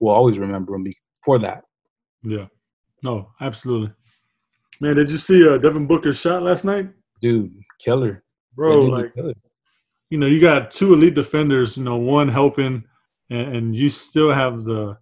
will 0.00 0.10
always 0.10 0.38
remember 0.38 0.72
them 0.72 0.84
for 1.24 1.38
that. 1.38 1.62
Yeah. 2.22 2.46
No, 3.02 3.30
absolutely. 3.40 3.92
Man, 4.80 4.96
did 4.96 5.10
you 5.10 5.18
see 5.18 5.46
uh, 5.48 5.58
Devin 5.58 5.86
Booker's 5.86 6.20
shot 6.20 6.42
last 6.42 6.64
night? 6.64 6.88
Dude, 7.20 7.52
killer. 7.82 8.24
Bro, 8.54 8.84
like, 8.86 9.14
killer. 9.14 9.34
you 10.08 10.18
know, 10.18 10.26
you 10.26 10.40
got 10.40 10.70
two 10.70 10.94
elite 10.94 11.14
defenders, 11.14 11.76
you 11.76 11.84
know, 11.84 11.96
one 11.96 12.28
helping 12.28 12.84
and, 13.30 13.56
and 13.56 13.76
you 13.76 13.88
still 13.88 14.32
have 14.32 14.64
the 14.64 14.96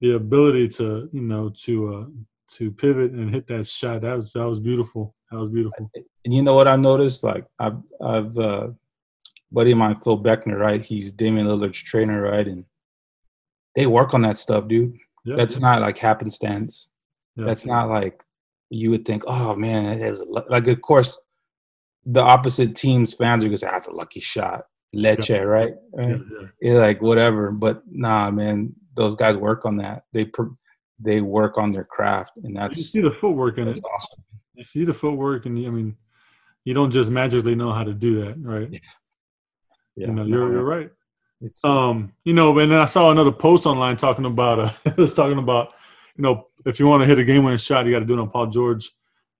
the 0.00 0.12
ability 0.14 0.66
to, 0.66 1.10
you 1.12 1.20
know, 1.20 1.52
to 1.64 1.94
uh, 1.94 2.06
to 2.52 2.70
pivot 2.72 3.12
and 3.12 3.30
hit 3.30 3.46
that 3.48 3.66
shot. 3.66 4.02
That 4.02 4.16
was 4.16 4.32
that 4.32 4.48
was 4.48 4.60
beautiful. 4.60 5.14
That 5.30 5.38
was 5.38 5.50
beautiful. 5.50 5.90
And 6.24 6.34
you 6.34 6.42
know 6.42 6.54
what 6.54 6.68
I 6.68 6.76
noticed? 6.76 7.22
Like 7.22 7.44
I've 7.58 7.78
I've 8.02 8.36
uh 8.38 8.68
buddy 9.52 9.72
of 9.72 9.78
mine, 9.78 10.00
Phil 10.02 10.22
Beckner, 10.22 10.58
right? 10.58 10.84
He's 10.84 11.12
Damian 11.12 11.46
Lillard's 11.46 11.82
trainer, 11.82 12.22
right? 12.22 12.46
And 12.46 12.64
they 13.74 13.86
work 13.86 14.14
on 14.14 14.22
that 14.22 14.38
stuff, 14.38 14.68
dude. 14.68 14.96
Yeah, 15.24 15.36
That's 15.36 15.56
yeah. 15.56 15.62
not 15.62 15.82
like 15.82 15.98
happenstance. 15.98 16.88
Yeah. 17.36 17.46
That's 17.46 17.66
not 17.66 17.88
like 17.88 18.20
you 18.70 18.90
would 18.90 19.04
think, 19.04 19.22
oh 19.26 19.54
man, 19.54 20.00
it 20.00 20.10
was 20.10 20.24
like 20.48 20.66
of 20.66 20.80
course 20.80 21.18
the 22.06 22.22
opposite 22.22 22.74
team's 22.74 23.12
fans 23.12 23.44
are 23.44 23.48
gonna 23.48 23.56
say, 23.56 23.68
that's 23.70 23.88
a 23.88 23.92
lucky 23.92 24.20
shot. 24.20 24.64
Leche, 24.92 25.30
right? 25.30 25.74
right? 25.92 26.20
Yeah, 26.60 26.74
like 26.74 27.00
whatever. 27.00 27.52
But 27.52 27.82
nah, 27.88 28.30
man, 28.30 28.74
those 28.94 29.14
guys 29.14 29.36
work 29.36 29.64
on 29.64 29.76
that. 29.76 30.04
They 30.12 30.30
they 30.98 31.20
work 31.20 31.58
on 31.58 31.72
their 31.72 31.84
craft, 31.84 32.32
and 32.42 32.56
that's 32.56 32.76
you 32.78 32.84
see 32.84 33.00
the 33.00 33.12
footwork 33.12 33.58
in 33.58 33.68
it. 33.68 33.80
Awesome. 33.94 34.24
You 34.54 34.64
see 34.64 34.84
the 34.84 34.92
footwork, 34.94 35.46
and 35.46 35.64
I 35.64 35.70
mean, 35.70 35.96
you 36.64 36.74
don't 36.74 36.90
just 36.90 37.10
magically 37.10 37.54
know 37.54 37.72
how 37.72 37.84
to 37.84 37.94
do 37.94 38.24
that, 38.24 38.36
right? 38.42 38.80
Yeah. 39.96 40.08
you 40.08 40.14
know, 40.14 40.24
you're 40.24 40.52
you're 40.52 40.64
right. 40.64 40.90
It's, 41.42 41.64
um, 41.64 42.12
you 42.24 42.34
know, 42.34 42.56
and 42.58 42.70
then 42.70 42.80
I 42.80 42.84
saw 42.84 43.10
another 43.10 43.32
post 43.32 43.64
online 43.64 43.96
talking 43.96 44.26
about 44.26 44.58
uh, 44.58 44.70
it 44.84 44.96
was 44.96 45.14
talking 45.14 45.38
about, 45.38 45.72
you 46.16 46.22
know, 46.22 46.48
if 46.66 46.78
you 46.78 46.86
want 46.86 47.02
to 47.02 47.06
hit 47.06 47.18
a 47.18 47.24
game 47.24 47.44
winning 47.44 47.58
shot, 47.58 47.86
you 47.86 47.92
got 47.92 48.00
to 48.00 48.04
do 48.04 48.14
it 48.14 48.20
on 48.20 48.30
Paul 48.30 48.48
George, 48.48 48.90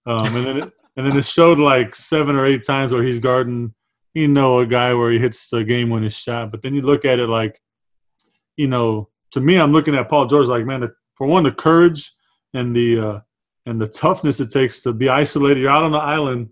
um, 0.07 0.35
and 0.35 0.47
then 0.47 0.57
it, 0.57 0.73
and 0.97 1.07
then 1.07 1.17
it 1.17 1.25
showed 1.25 1.59
like 1.59 1.95
seven 1.95 2.37
or 2.37 2.47
eight 2.47 2.65
times 2.65 2.93
where 2.93 3.03
he's 3.03 3.19
guarding, 3.19 3.75
you 4.15 4.29
know, 4.29 4.61
a 4.61 4.67
guy 4.67 4.95
where 4.95 5.11
he 5.11 5.19
hits 5.19 5.49
the 5.49 5.63
game 5.63 5.91
winning 5.91 6.11
shot, 6.11 6.51
but 6.51 6.63
then 6.63 6.75
you 6.75 6.83
look 6.83 7.05
at 7.05 7.19
it 7.19 7.29
like, 7.29 7.61
you 8.57 8.67
know, 8.67 9.09
to 9.33 9.41
me, 9.41 9.57
I'm 9.57 9.73
looking 9.73 9.95
at 9.95 10.09
Paul 10.09 10.27
George 10.27 10.49
like, 10.49 10.65
man, 10.65 10.81
the 10.81 10.93
for 11.15 11.27
one, 11.27 11.45
the 11.45 11.53
courage 11.53 12.13
and 12.55 12.75
the 12.75 12.99
uh, 12.99 13.21
and 13.67 13.81
the 13.81 13.87
toughness 13.87 14.41
it 14.41 14.51
takes 14.51 14.83
to 14.83 14.93
be 14.93 15.09
isolated. 15.09 15.61
You're 15.61 15.71
out 15.71 15.83
on 15.83 15.93
the 15.93 15.99
island 15.99 16.49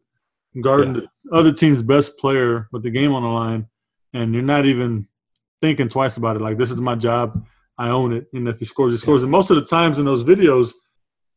guarding 0.60 0.94
yeah. 0.94 1.00
the 1.24 1.36
other 1.36 1.52
team's 1.52 1.82
best 1.82 2.18
player 2.18 2.68
with 2.72 2.82
the 2.82 2.90
game 2.90 3.12
on 3.12 3.22
the 3.22 3.28
line, 3.28 3.66
and 4.12 4.34
you're 4.34 4.42
not 4.42 4.66
even 4.66 5.06
thinking 5.60 5.88
twice 5.88 6.16
about 6.16 6.36
it. 6.36 6.42
Like 6.42 6.58
this 6.58 6.70
is 6.70 6.80
my 6.80 6.94
job. 6.94 7.44
I 7.78 7.90
own 7.90 8.12
it. 8.12 8.26
And 8.32 8.48
if 8.48 8.58
he 8.58 8.64
scores, 8.64 8.92
he 8.92 8.98
scores. 8.98 9.22
And 9.22 9.30
most 9.30 9.50
of 9.50 9.56
the 9.56 9.64
times 9.64 9.98
in 9.98 10.04
those 10.04 10.24
videos, 10.24 10.72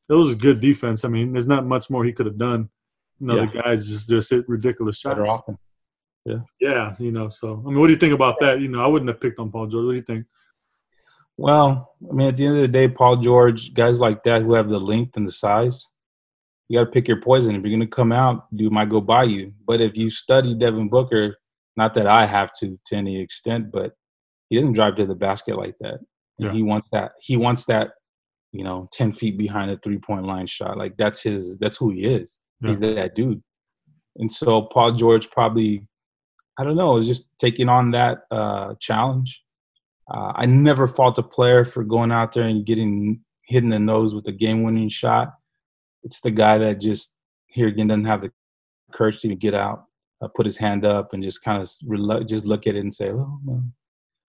it 0.10 0.14
was 0.14 0.36
good 0.36 0.60
defense. 0.60 1.06
I 1.06 1.10
mean, 1.10 1.34
there's 1.34 1.46
not 1.46 1.66
much 1.66 1.90
more 1.90 2.04
he 2.04 2.14
could 2.14 2.26
have 2.26 2.38
done. 2.38 2.70
You 3.20 3.28
know, 3.28 3.36
yeah. 3.36 3.46
the 3.46 3.62
guys 3.62 3.88
just 3.88 4.10
just 4.10 4.30
hit 4.30 4.50
ridiculous 4.50 4.98
shots. 4.98 5.30
Yeah. 6.26 6.40
Yeah, 6.60 6.94
you 7.00 7.12
know, 7.12 7.30
so 7.30 7.64
I 7.66 7.70
mean 7.70 7.80
what 7.80 7.88
do 7.88 7.94
you 7.94 8.00
think 8.00 8.14
about 8.14 8.40
that? 8.42 8.60
You 8.60 8.68
know, 8.68 8.84
I 8.84 8.88
wouldn't 8.88 9.10
have 9.10 9.22
picked 9.22 9.40
on 9.40 9.52
Paul 9.52 9.68
George. 9.68 9.86
What 9.86 9.92
do 9.92 9.98
you 9.98 10.04
think? 10.04 10.26
Well, 11.38 11.96
I 12.08 12.14
mean, 12.14 12.28
at 12.28 12.38
the 12.38 12.46
end 12.46 12.56
of 12.56 12.62
the 12.62 12.68
day, 12.68 12.88
Paul 12.88 13.18
George, 13.18 13.74
guys 13.74 14.00
like 14.00 14.24
that 14.24 14.42
who 14.42 14.54
have 14.54 14.70
the 14.70 14.80
length 14.80 15.18
and 15.18 15.28
the 15.28 15.32
size, 15.32 15.88
you 16.68 16.78
got 16.78 16.86
to 16.86 16.92
pick 16.92 17.08
your 17.08 17.20
poison. 17.22 17.56
If 17.56 17.64
you're 17.64 17.78
going 17.78 17.90
to 17.90 17.96
come 17.96 18.12
out, 18.12 18.46
dude 18.56 18.72
might 18.72 18.90
go 18.90 19.02
by 19.02 19.24
you. 19.24 19.54
But 19.66 19.82
if 19.82 19.98
you 19.98 20.10
study 20.10 20.54
Devin 20.54 20.90
Booker, 20.90 21.38
not 21.76 21.94
that 21.94 22.08
I 22.08 22.26
have 22.26 22.52
to 22.60 22.80
to 22.88 22.96
any 22.96 23.22
extent, 23.22 23.72
but 23.72 23.94
he 24.50 24.58
doesn't 24.58 24.74
drive 24.74 24.96
to 24.96 25.06
the 25.06 25.16
basket 25.16 25.58
like 25.58 25.76
that. 25.80 26.00
Yeah. 26.38 26.52
He 26.52 26.64
wants 26.64 26.90
that. 26.92 27.14
He 27.22 27.38
wants 27.38 27.66
that. 27.66 27.92
You 28.52 28.66
know, 28.66 28.90
ten 28.92 29.14
feet 29.14 29.38
behind 29.38 29.72
a 29.72 29.78
three 29.78 29.98
point 29.98 30.26
line 30.26 30.48
shot. 30.48 30.78
Like 30.78 30.98
that's 30.98 31.24
his. 31.24 31.58
That's 31.58 31.78
who 31.78 31.92
he 31.92 32.06
is. 32.06 32.38
Yeah. 32.62 32.68
He's 32.68 32.80
that 32.80 33.16
dude. 33.16 33.42
And 34.18 34.30
so 34.30 34.64
Paul 34.64 34.92
George 34.92 35.32
probably, 35.32 35.88
I 36.60 36.66
don't 36.66 36.76
know, 36.76 36.98
is 36.98 37.08
just 37.08 37.30
taking 37.40 37.70
on 37.70 37.92
that 37.92 38.24
uh, 38.30 38.74
challenge 38.82 39.42
uh, 40.14 40.34
I 40.36 40.46
never 40.46 40.88
fault 40.88 41.18
a 41.18 41.24
player 41.24 41.64
for 41.64 41.84
going 41.84 42.12
out 42.12 42.34
there 42.34 42.44
and 42.44 42.66
getting 42.66 43.22
hit 43.46 43.64
in 43.64 43.70
the 43.70 43.80
nose 43.80 44.14
with 44.14 44.28
a 44.28 44.32
game-winning 44.32 44.90
shot. 44.90 45.34
It's 46.04 46.20
the 46.20 46.32
guy 46.32 46.58
that 46.58 46.82
just 46.82 47.14
here 47.48 47.68
again 47.68 47.88
doesn't 47.88 48.06
have 48.06 48.22
the 48.22 48.32
courage 48.92 49.22
to 49.22 49.28
even 49.28 49.40
get 49.40 49.54
out, 49.54 49.86
uh, 50.22 50.28
put 50.28 50.46
his 50.46 50.58
hand 50.58 50.86
up, 50.86 51.14
and 51.14 51.24
just 51.24 51.44
kind 51.44 51.62
of 51.62 51.68
relu- 51.84 52.28
just 52.28 52.46
look 52.46 52.68
at 52.68 52.76
it 52.76 52.80
and 52.80 52.94
say, 52.94 53.10
"Oh, 53.10 53.40
well. 53.46 53.64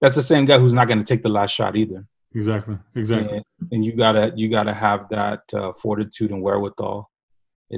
that's 0.00 0.14
the 0.14 0.22
same 0.22 0.44
guy 0.46 0.59
who's 0.59 0.72
not 0.72 0.88
going 0.88 0.98
to 0.98 1.05
take 1.05 1.22
the 1.22 1.28
last 1.28 1.52
shot 1.52 1.76
either." 1.76 2.07
Exactly. 2.35 2.78
Exactly. 2.94 3.37
And, 3.37 3.44
and 3.72 3.85
you 3.85 3.94
gotta 3.94 4.33
you 4.35 4.48
gotta 4.48 4.72
have 4.72 5.09
that 5.11 5.42
uh, 5.55 5.72
fortitude 5.74 6.31
and 6.31 6.42
wherewithal 6.42 7.11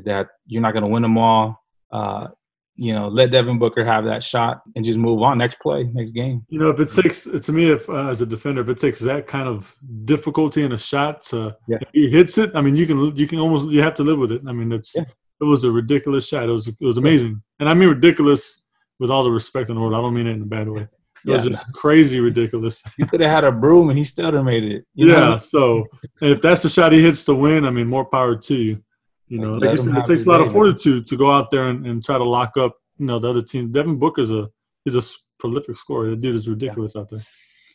that 0.04 0.28
you're 0.46 0.62
not 0.62 0.72
going 0.72 0.82
to 0.82 0.90
win 0.90 1.02
them 1.02 1.18
all. 1.18 1.62
Uh, 1.90 2.28
you 2.76 2.92
know, 2.92 3.06
let 3.06 3.30
Devin 3.30 3.58
Booker 3.60 3.84
have 3.84 4.04
that 4.06 4.24
shot 4.24 4.62
and 4.74 4.84
just 4.84 4.98
move 4.98 5.22
on 5.22 5.38
next 5.38 5.60
play, 5.60 5.84
next 5.92 6.10
game. 6.10 6.44
You 6.48 6.58
know, 6.58 6.70
if 6.70 6.80
it 6.80 6.90
takes 6.90 7.22
to 7.22 7.52
me, 7.52 7.70
if 7.70 7.88
uh, 7.88 8.08
as 8.08 8.20
a 8.20 8.26
defender, 8.26 8.62
if 8.62 8.68
it 8.68 8.80
takes 8.80 8.98
that 9.00 9.28
kind 9.28 9.48
of 9.48 9.74
difficulty 10.04 10.64
in 10.64 10.72
a 10.72 10.78
shot 10.78 11.22
to 11.26 11.56
yeah. 11.68 11.78
if 11.80 11.88
he 11.92 12.10
hits 12.10 12.36
it, 12.36 12.50
I 12.54 12.60
mean, 12.60 12.74
you 12.74 12.86
can 12.86 13.14
you 13.14 13.28
can 13.28 13.38
almost 13.38 13.68
you 13.68 13.80
have 13.80 13.94
to 13.94 14.02
live 14.02 14.18
with 14.18 14.32
it. 14.32 14.42
I 14.48 14.52
mean, 14.52 14.72
it's 14.72 14.92
yeah. 14.94 15.04
it 15.40 15.44
was 15.44 15.62
a 15.62 15.70
ridiculous 15.70 16.26
shot. 16.26 16.48
It 16.48 16.52
was 16.52 16.66
it 16.66 16.76
was 16.80 16.98
amazing, 16.98 17.42
and 17.58 17.68
I 17.68 17.74
mean 17.74 17.88
ridiculous 17.88 18.62
with 18.98 19.10
all 19.10 19.24
the 19.24 19.30
respect 19.30 19.68
in 19.68 19.74
the 19.74 19.80
world. 19.80 19.94
I 19.94 20.00
don't 20.00 20.14
mean 20.14 20.26
it 20.26 20.32
in 20.32 20.42
a 20.42 20.46
bad 20.46 20.68
way. 20.68 20.82
It 20.82 21.30
yeah, 21.30 21.36
was 21.36 21.46
just 21.46 21.72
crazy 21.72 22.20
ridiculous. 22.20 22.82
You 22.98 23.06
could 23.06 23.20
have 23.20 23.30
had 23.30 23.44
a 23.44 23.52
broom 23.52 23.88
and 23.88 23.98
he 23.98 24.04
still 24.04 24.30
made 24.42 24.64
it. 24.64 24.84
yeah. 24.94 25.06
Know? 25.06 25.38
So 25.38 25.86
if 26.20 26.42
that's 26.42 26.62
the 26.62 26.68
shot 26.68 26.92
he 26.92 27.02
hits 27.02 27.24
to 27.24 27.34
win, 27.34 27.64
I 27.64 27.70
mean, 27.70 27.86
more 27.86 28.04
power 28.04 28.36
to 28.36 28.54
you. 28.54 28.82
You 29.28 29.38
know, 29.40 29.54
like, 29.54 29.78
said, 29.78 29.96
it 29.96 30.04
takes 30.04 30.26
a 30.26 30.30
lot 30.30 30.42
of 30.42 30.52
fortitude 30.52 31.06
to 31.06 31.16
go 31.16 31.30
out 31.32 31.50
there 31.50 31.68
and, 31.68 31.86
and 31.86 32.04
try 32.04 32.18
to 32.18 32.24
lock 32.24 32.56
up, 32.58 32.76
you 32.98 33.06
know, 33.06 33.18
the 33.18 33.30
other 33.30 33.42
team. 33.42 33.72
Devin 33.72 33.98
Booker's 33.98 34.30
a 34.30 34.50
is 34.84 34.96
a 34.96 35.02
prolific 35.38 35.76
scorer. 35.76 36.10
The 36.10 36.16
dude 36.16 36.36
is 36.36 36.48
ridiculous 36.48 36.92
yeah. 36.94 37.00
out 37.00 37.08
there. 37.08 37.22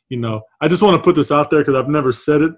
You 0.10 0.18
know, 0.18 0.42
I 0.62 0.68
just 0.68 0.84
want 0.84 0.96
to 0.96 1.02
put 1.02 1.16
this 1.16 1.32
out 1.32 1.50
there 1.50 1.62
because 1.62 1.76
I've 1.76 1.90
never 1.90 2.12
said 2.12 2.42
it. 2.42 2.54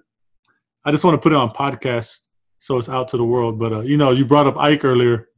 I 0.83 0.91
just 0.91 1.03
want 1.03 1.15
to 1.15 1.21
put 1.21 1.31
it 1.31 1.35
on 1.35 1.51
podcast 1.51 2.19
so 2.59 2.77
it's 2.77 2.89
out 2.89 3.07
to 3.09 3.17
the 3.17 3.25
world. 3.25 3.57
But 3.57 3.73
uh, 3.73 3.81
you 3.81 3.97
know, 3.97 4.11
you 4.11 4.25
brought 4.25 4.45
up 4.45 4.57
Ike 4.57 4.83
earlier. 4.83 5.29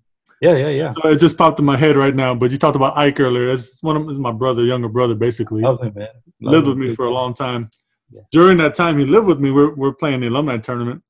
Yeah, 0.41 0.57
yeah, 0.57 0.69
yeah. 0.69 0.91
So 0.91 1.09
it 1.09 1.19
just 1.19 1.37
popped 1.37 1.59
in 1.59 1.65
my 1.65 1.77
head 1.77 1.95
right 1.95 2.15
now. 2.15 2.35
But 2.35 2.51
you 2.51 2.57
talked 2.57 2.75
about 2.75 2.97
Ike 2.97 3.19
earlier. 3.19 3.49
It's 3.49 3.81
one 3.81 3.95
of 3.95 4.05
my 4.17 4.31
brother, 4.31 4.63
younger 4.63 4.89
brother, 4.89 5.15
basically. 5.15 5.61
Love 5.61 5.81
him, 5.81 5.93
man. 5.95 6.09
Love 6.41 6.53
lived 6.53 6.67
him. 6.67 6.79
with 6.79 6.89
me 6.89 6.95
for 6.95 7.05
a 7.05 7.11
long 7.11 7.33
time. 7.33 7.69
Yeah. 8.11 8.21
During 8.31 8.57
that 8.57 8.73
time 8.73 8.97
he 8.97 9.05
lived 9.05 9.27
with 9.27 9.39
me, 9.39 9.51
we're 9.51 9.73
we're 9.73 9.93
playing 9.93 10.19
the 10.19 10.27
alumni 10.27 10.57
tournament 10.57 11.01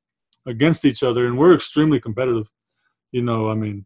against 0.45 0.85
each 0.85 1.03
other, 1.03 1.27
and 1.27 1.37
we're 1.37 1.53
extremely 1.53 1.99
competitive. 1.99 2.49
You 3.11 3.23
know, 3.23 3.49
I 3.49 3.55
mean, 3.55 3.85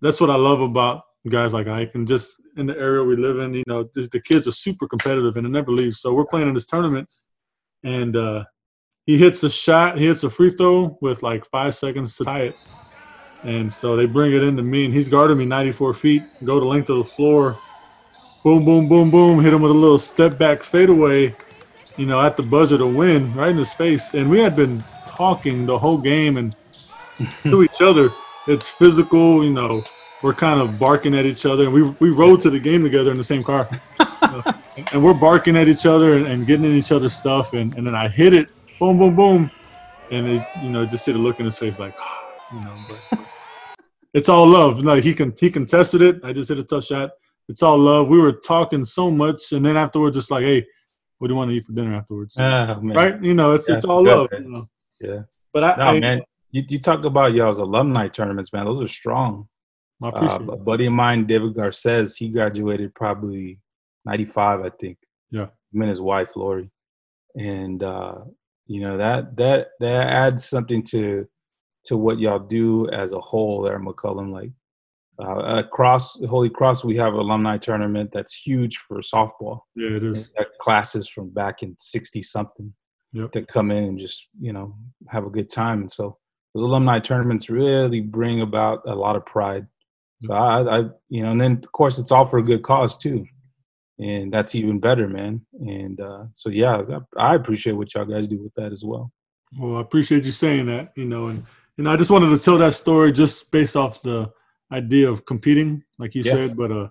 that's 0.00 0.20
what 0.20 0.30
I 0.30 0.36
love 0.36 0.60
about 0.60 1.02
guys 1.28 1.52
like 1.52 1.66
Ike, 1.66 1.92
and 1.94 2.06
just 2.06 2.32
in 2.56 2.66
the 2.66 2.76
area 2.76 3.02
we 3.02 3.16
live 3.16 3.38
in. 3.38 3.54
You 3.54 3.64
know, 3.66 3.88
just, 3.94 4.10
the 4.10 4.20
kids 4.20 4.46
are 4.46 4.52
super 4.52 4.86
competitive, 4.86 5.36
and 5.36 5.46
it 5.46 5.50
never 5.50 5.70
leaves. 5.70 6.00
So 6.00 6.14
we're 6.14 6.26
playing 6.26 6.48
in 6.48 6.54
this 6.54 6.66
tournament, 6.66 7.08
and 7.82 8.16
uh, 8.16 8.44
he 9.06 9.18
hits 9.18 9.42
a 9.42 9.50
shot, 9.50 9.98
he 9.98 10.06
hits 10.06 10.24
a 10.24 10.30
free 10.30 10.50
throw 10.50 10.98
with 11.00 11.22
like 11.22 11.44
five 11.46 11.74
seconds 11.74 12.16
to 12.16 12.24
tie 12.24 12.42
it, 12.42 12.56
And 13.44 13.72
so 13.72 13.96
they 13.96 14.06
bring 14.06 14.32
it 14.32 14.42
into 14.42 14.62
me, 14.62 14.84
and 14.84 14.92
he's 14.92 15.08
guarding 15.08 15.38
me 15.38 15.44
94 15.44 15.94
feet. 15.94 16.24
Go 16.44 16.58
the 16.58 16.66
length 16.66 16.90
of 16.90 16.98
the 16.98 17.04
floor. 17.04 17.58
Boom, 18.42 18.64
boom, 18.64 18.88
boom, 18.88 19.10
boom. 19.10 19.40
Hit 19.40 19.52
him 19.54 19.62
with 19.62 19.70
a 19.70 19.74
little 19.74 19.98
step 19.98 20.38
back 20.38 20.62
fadeaway, 20.62 21.34
you 21.96 22.06
know, 22.06 22.20
at 22.20 22.36
the 22.36 22.42
buzzer 22.42 22.78
to 22.78 22.86
win, 22.86 23.32
right 23.34 23.50
in 23.50 23.56
his 23.56 23.72
face. 23.72 24.14
And 24.14 24.28
we 24.28 24.40
had 24.40 24.56
been 24.56 24.82
talking 25.06 25.66
the 25.66 25.78
whole 25.78 25.98
game 25.98 26.36
and 26.36 26.56
to 27.44 27.62
each 27.62 27.80
other. 27.80 28.10
It's 28.46 28.68
physical, 28.68 29.44
you 29.44 29.52
know. 29.52 29.84
We're 30.22 30.34
kind 30.34 30.60
of 30.60 30.80
barking 30.80 31.14
at 31.14 31.26
each 31.26 31.46
other, 31.46 31.64
and 31.64 31.72
we 31.72 31.82
we 32.00 32.10
rode 32.10 32.40
to 32.40 32.50
the 32.50 32.58
game 32.58 32.82
together 32.82 33.12
in 33.12 33.18
the 33.18 33.22
same 33.22 33.40
car, 33.40 33.68
and 34.92 35.00
we're 35.00 35.14
barking 35.14 35.56
at 35.56 35.68
each 35.68 35.86
other 35.86 36.16
and, 36.16 36.26
and 36.26 36.44
getting 36.44 36.64
in 36.64 36.72
each 36.72 36.90
other's 36.90 37.14
stuff. 37.14 37.52
And, 37.52 37.72
and 37.76 37.86
then 37.86 37.94
I 37.94 38.08
hit 38.08 38.34
it, 38.34 38.48
boom, 38.80 38.98
boom, 38.98 39.14
boom, 39.14 39.50
and 40.10 40.26
it, 40.26 40.46
you 40.60 40.70
know, 40.70 40.84
just 40.86 41.04
see 41.04 41.12
the 41.12 41.18
look 41.18 41.38
in 41.38 41.44
his 41.44 41.56
face, 41.56 41.78
like, 41.78 41.94
ah. 42.00 42.27
You 42.52 42.60
know. 42.60 42.76
But 42.88 43.18
it's 44.14 44.28
all 44.28 44.46
love. 44.46 44.84
Like 44.84 45.04
he 45.04 45.14
can 45.14 45.34
he 45.38 45.50
contested 45.50 46.02
it. 46.02 46.20
I 46.24 46.32
just 46.32 46.48
hit 46.48 46.58
a 46.58 46.64
tough 46.64 46.84
shot. 46.84 47.10
It's 47.48 47.62
all 47.62 47.78
love. 47.78 48.08
We 48.08 48.18
were 48.18 48.32
talking 48.32 48.84
so 48.84 49.10
much, 49.10 49.52
and 49.52 49.64
then 49.64 49.76
afterwards, 49.76 50.16
just 50.16 50.30
like, 50.30 50.44
hey, 50.44 50.66
what 51.18 51.28
do 51.28 51.34
you 51.34 51.36
want 51.36 51.50
to 51.50 51.56
eat 51.56 51.66
for 51.66 51.72
dinner 51.72 51.94
afterwards? 51.94 52.36
Man. 52.82 52.96
right? 52.96 53.22
You 53.22 53.34
know, 53.34 53.52
it's 53.52 53.68
Yeah, 53.68 53.76
it's 53.76 53.84
all 53.84 54.04
love. 54.04 54.28
You 54.32 54.40
know? 54.40 54.68
Yeah. 55.00 55.22
But 55.52 55.64
I, 55.64 55.76
No, 55.76 55.84
I, 55.84 56.00
man. 56.00 56.22
You, 56.50 56.62
you 56.66 56.78
talk 56.78 57.04
about 57.04 57.34
y'all's 57.34 57.58
alumni 57.58 58.08
tournaments, 58.08 58.52
man. 58.52 58.64
Those 58.64 58.84
are 58.84 58.88
strong. 58.88 59.48
I 60.02 60.06
Uh, 60.06 60.10
appreciate 60.10 60.48
a 60.48 60.56
buddy 60.56 60.86
of 60.86 60.92
mine, 60.92 61.26
David 61.26 61.54
Garces, 61.54 62.16
he 62.16 62.28
graduated 62.28 62.94
probably 62.94 63.58
95, 64.04 64.60
I 64.60 64.70
think. 64.70 64.98
Yeah. 65.30 65.48
Him 65.72 65.82
and 65.82 65.88
his 65.90 66.00
wife, 66.00 66.36
Lori. 66.36 66.70
And, 67.36 67.82
uh, 67.82 68.20
you 68.66 68.80
know, 68.80 68.96
that, 68.96 69.36
that, 69.36 69.68
that 69.80 70.06
adds 70.08 70.44
something 70.44 70.82
to, 70.84 71.28
to 71.88 71.96
what 71.96 72.18
y'all 72.18 72.38
do 72.38 72.88
as 72.90 73.12
a 73.12 73.20
whole 73.20 73.62
there 73.62 73.78
McCollum. 73.80 74.30
Like, 74.30 74.50
uh, 75.18 75.58
across 75.58 76.22
Holy 76.26 76.50
Cross, 76.50 76.84
we 76.84 76.96
have 76.96 77.14
alumni 77.14 77.56
tournament 77.56 78.10
that's 78.12 78.34
huge 78.34 78.76
for 78.76 78.98
softball. 78.98 79.60
Yeah, 79.74 79.96
it 79.96 80.04
is. 80.04 80.30
Classes 80.60 81.08
from 81.08 81.30
back 81.30 81.62
in 81.62 81.74
60 81.78 82.22
something 82.22 82.72
Yep. 83.12 83.32
that 83.32 83.48
come 83.48 83.70
in 83.70 83.84
and 83.84 83.98
just, 83.98 84.28
you 84.38 84.52
know, 84.52 84.76
have 85.08 85.24
a 85.24 85.30
good 85.30 85.48
time. 85.48 85.80
And 85.80 85.90
so 85.90 86.18
those 86.54 86.62
alumni 86.64 86.98
tournaments 86.98 87.48
really 87.48 88.02
bring 88.02 88.42
about 88.42 88.82
a 88.86 88.94
lot 88.94 89.16
of 89.16 89.24
pride. 89.24 89.66
So 90.20 90.34
I, 90.34 90.60
I, 90.60 90.78
you 91.08 91.22
know, 91.22 91.30
and 91.30 91.40
then 91.40 91.52
of 91.52 91.72
course 91.72 91.98
it's 91.98 92.12
all 92.12 92.26
for 92.26 92.38
a 92.38 92.42
good 92.42 92.62
cause 92.62 92.98
too. 92.98 93.26
And 93.98 94.30
that's 94.32 94.54
even 94.54 94.78
better, 94.78 95.08
man. 95.08 95.40
And 95.54 96.00
uh, 96.00 96.24
so, 96.34 96.50
yeah, 96.50 96.82
I 97.16 97.34
appreciate 97.34 97.72
what 97.72 97.94
y'all 97.94 98.04
guys 98.04 98.28
do 98.28 98.40
with 98.42 98.54
that 98.54 98.72
as 98.72 98.84
well. 98.84 99.10
Well, 99.58 99.76
I 99.78 99.80
appreciate 99.80 100.24
you 100.26 100.32
saying 100.32 100.66
that. 100.66 100.92
You 100.94 101.06
know, 101.06 101.28
and 101.28 101.44
and 101.78 101.88
I 101.88 101.96
just 101.96 102.10
wanted 102.10 102.30
to 102.30 102.38
tell 102.38 102.58
that 102.58 102.74
story 102.74 103.12
just 103.12 103.50
based 103.50 103.76
off 103.76 104.02
the 104.02 104.30
idea 104.72 105.08
of 105.10 105.24
competing, 105.24 105.82
like 105.98 106.14
you 106.14 106.22
Yeah. 106.24 106.32
said. 106.32 106.56
But 106.56 106.72
uh, 106.72 106.88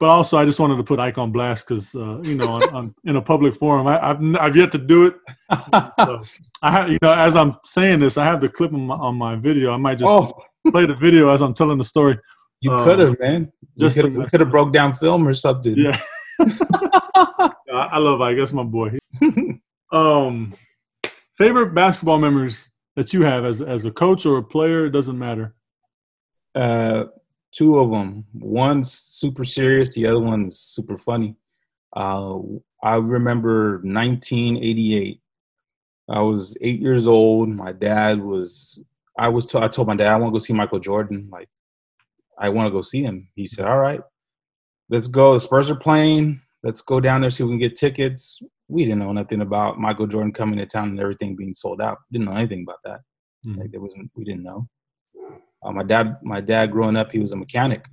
but 0.00 0.06
also 0.08 0.38
I 0.38 0.46
just 0.46 0.58
wanted 0.58 0.76
to 0.76 0.82
put 0.82 0.98
Ike 0.98 1.18
on 1.18 1.30
blast 1.30 1.68
because 1.68 1.94
uh, 1.94 2.20
you 2.22 2.34
know, 2.34 2.48
on, 2.48 2.62
on, 2.74 2.94
in 3.04 3.16
a 3.16 3.22
public 3.22 3.54
forum, 3.54 3.86
I, 3.86 4.10
I've 4.10 4.16
n- 4.16 4.36
I've 4.36 4.56
yet 4.56 4.72
to 4.72 4.78
do 4.78 5.06
it. 5.06 5.14
So 6.00 6.22
I 6.62 6.70
have, 6.70 6.90
you 6.90 6.98
know, 7.02 7.12
as 7.12 7.36
I'm 7.36 7.56
saying 7.64 8.00
this, 8.00 8.16
I 8.16 8.24
have 8.24 8.40
the 8.40 8.48
clip 8.48 8.72
on 8.72 8.86
my, 8.86 8.94
on 8.94 9.16
my 9.16 9.36
video. 9.36 9.72
I 9.72 9.76
might 9.76 9.98
just 9.98 10.10
oh, 10.10 10.32
play 10.70 10.86
the 10.86 10.94
video 10.94 11.28
as 11.28 11.42
I'm 11.42 11.52
telling 11.54 11.76
the 11.76 11.84
story. 11.84 12.18
you 12.60 12.70
um, 12.72 12.84
could 12.84 12.98
have, 12.98 13.20
man. 13.20 13.52
just 13.78 13.96
Just 13.96 14.06
to 14.06 14.08
we 14.08 14.16
mess 14.18 14.30
could 14.30 14.40
have 14.40 14.50
broke 14.50 14.72
down 14.72 14.94
film 14.94 15.26
or 15.28 15.34
something. 15.34 15.74
Yeah. 15.76 15.98
I, 16.40 17.52
I 17.68 17.98
love 17.98 18.20
Ike. 18.22 18.36
That's 18.38 18.52
my 18.52 18.62
boy. 18.62 18.98
um, 19.92 20.54
favorite 21.36 21.74
basketball 21.74 22.18
memories 22.18 22.69
that 23.00 23.14
you 23.14 23.22
have 23.22 23.46
as 23.46 23.62
as 23.62 23.86
a 23.86 23.90
coach 23.90 24.26
or 24.26 24.36
a 24.36 24.42
player? 24.42 24.84
It 24.84 24.90
doesn't 24.90 25.18
matter. 25.18 25.54
Uh, 26.54 27.04
two 27.50 27.78
of 27.78 27.90
them. 27.90 28.26
One's 28.34 28.92
super 28.92 29.42
serious. 29.42 29.94
The 29.94 30.06
other 30.06 30.20
one's 30.20 30.58
super 30.58 30.98
funny. 30.98 31.34
Uh, 31.96 32.40
I 32.82 32.96
remember 32.96 33.80
1988. 33.84 35.18
I 36.10 36.20
was 36.20 36.58
eight 36.60 36.78
years 36.78 37.06
old. 37.06 37.48
My 37.48 37.72
dad 37.72 38.20
was. 38.20 38.78
I 39.18 39.28
was. 39.28 39.46
T- 39.46 39.58
I 39.58 39.68
told 39.68 39.88
my 39.88 39.96
dad 39.96 40.12
I 40.12 40.16
want 40.16 40.32
to 40.32 40.34
go 40.34 40.38
see 40.38 40.52
Michael 40.52 40.78
Jordan. 40.78 41.30
Like, 41.32 41.48
I 42.38 42.50
want 42.50 42.66
to 42.66 42.70
go 42.70 42.82
see 42.82 43.02
him. 43.02 43.28
He 43.34 43.46
said, 43.46 43.64
"All 43.64 43.78
right, 43.78 44.02
let's 44.90 45.06
go. 45.06 45.32
The 45.32 45.40
Spurs 45.40 45.70
are 45.70 45.74
playing. 45.74 46.42
Let's 46.62 46.82
go 46.82 47.00
down 47.00 47.22
there 47.22 47.30
see 47.30 47.44
if 47.44 47.48
we 47.48 47.54
can 47.54 47.60
get 47.60 47.76
tickets." 47.76 48.42
We 48.70 48.84
didn't 48.84 49.00
know 49.00 49.12
nothing 49.12 49.40
about 49.40 49.78
Michael 49.78 50.06
Jordan 50.06 50.32
coming 50.32 50.58
to 50.58 50.66
town 50.66 50.90
and 50.90 51.00
everything 51.00 51.36
being 51.36 51.54
sold 51.54 51.80
out. 51.80 51.98
Didn't 52.12 52.26
know 52.26 52.36
anything 52.36 52.62
about 52.66 52.78
that. 52.84 53.00
Mhm. 53.46 53.58
Like 53.58 53.70
there 53.72 53.80
wasn't. 53.80 54.10
We 54.14 54.24
didn't 54.24 54.44
know. 54.44 54.68
Uh, 55.62 55.72
my 55.72 55.82
dad, 55.82 56.16
my 56.22 56.40
dad, 56.40 56.70
growing 56.70 56.96
up, 56.96 57.10
he 57.12 57.18
was 57.18 57.32
a 57.32 57.36
mechanic. 57.36 57.84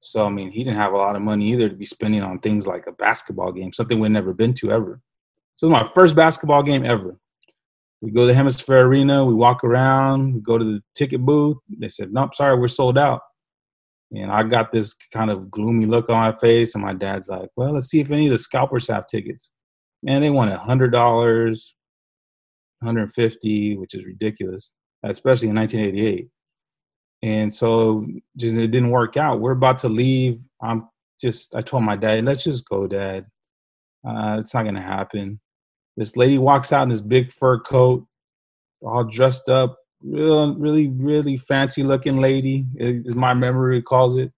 So 0.00 0.26
I 0.26 0.30
mean, 0.30 0.50
he 0.50 0.62
didn't 0.64 0.76
have 0.78 0.92
a 0.92 0.96
lot 0.98 1.16
of 1.16 1.22
money 1.22 1.50
either 1.52 1.68
to 1.68 1.74
be 1.74 1.84
spending 1.84 2.22
on 2.22 2.38
things 2.38 2.66
like 2.66 2.86
a 2.86 2.92
basketball 2.92 3.52
game, 3.52 3.72
something 3.72 3.98
we'd 3.98 4.10
never 4.12 4.32
been 4.34 4.54
to 4.54 4.70
ever. 4.70 5.00
So 5.56 5.66
it 5.66 5.70
was 5.70 5.82
my 5.82 5.90
first 5.94 6.14
basketball 6.14 6.62
game 6.62 6.84
ever. 6.84 7.18
We 8.00 8.10
go 8.10 8.26
to 8.26 8.32
the 8.32 8.38
HemisFair 8.38 8.84
Arena, 8.86 9.24
we 9.24 9.32
walk 9.34 9.64
around, 9.64 10.34
we 10.34 10.40
go 10.40 10.58
to 10.58 10.64
the 10.64 10.80
ticket 10.94 11.22
booth. 11.24 11.56
They 11.78 11.88
said, 11.88 12.12
"Nope, 12.12 12.34
sorry, 12.34 12.58
we're 12.58 12.68
sold 12.68 12.98
out." 12.98 13.22
And 14.12 14.30
I 14.30 14.42
got 14.42 14.70
this 14.72 14.92
kind 15.12 15.30
of 15.30 15.50
gloomy 15.50 15.86
look 15.86 16.08
on 16.10 16.16
my 16.18 16.32
face, 16.38 16.74
and 16.74 16.84
my 16.84 16.92
dad's 16.92 17.28
like, 17.28 17.48
"Well, 17.56 17.72
let's 17.72 17.86
see 17.86 18.00
if 18.00 18.12
any 18.12 18.26
of 18.26 18.32
the 18.32 18.38
scalpers 18.38 18.86
have 18.88 19.06
tickets." 19.06 19.50
Man, 20.04 20.20
they 20.20 20.30
wanted 20.30 20.58
hundred 20.58 20.92
dollars, 20.92 21.74
150, 22.80 23.78
which 23.78 23.94
is 23.94 24.04
ridiculous, 24.04 24.70
especially 25.02 25.48
in 25.48 25.56
1988. 25.56 26.28
And 27.22 27.52
so 27.52 28.06
just 28.36 28.54
it 28.54 28.70
didn't 28.70 28.90
work 28.90 29.16
out. 29.16 29.40
We're 29.40 29.52
about 29.52 29.78
to 29.78 29.88
leave. 29.88 30.42
I'm 30.62 30.88
just 31.18 31.54
I 31.54 31.62
told 31.62 31.84
my 31.84 31.96
dad, 31.96 32.26
let's 32.26 32.44
just 32.44 32.68
go, 32.68 32.86
Dad. 32.86 33.24
Uh, 34.06 34.36
it's 34.40 34.52
not 34.52 34.64
gonna 34.64 34.82
happen. 34.82 35.40
This 35.96 36.18
lady 36.18 36.36
walks 36.36 36.70
out 36.70 36.82
in 36.82 36.90
this 36.90 37.00
big 37.00 37.32
fur 37.32 37.58
coat, 37.60 38.06
all 38.82 39.04
dressed 39.04 39.48
up, 39.48 39.78
real, 40.02 40.54
really, 40.54 40.88
really 40.88 41.38
fancy 41.38 41.82
looking 41.82 42.20
lady, 42.20 42.66
is 42.74 43.14
my 43.14 43.32
memory 43.32 43.76
recalls 43.76 44.18
it. 44.18 44.30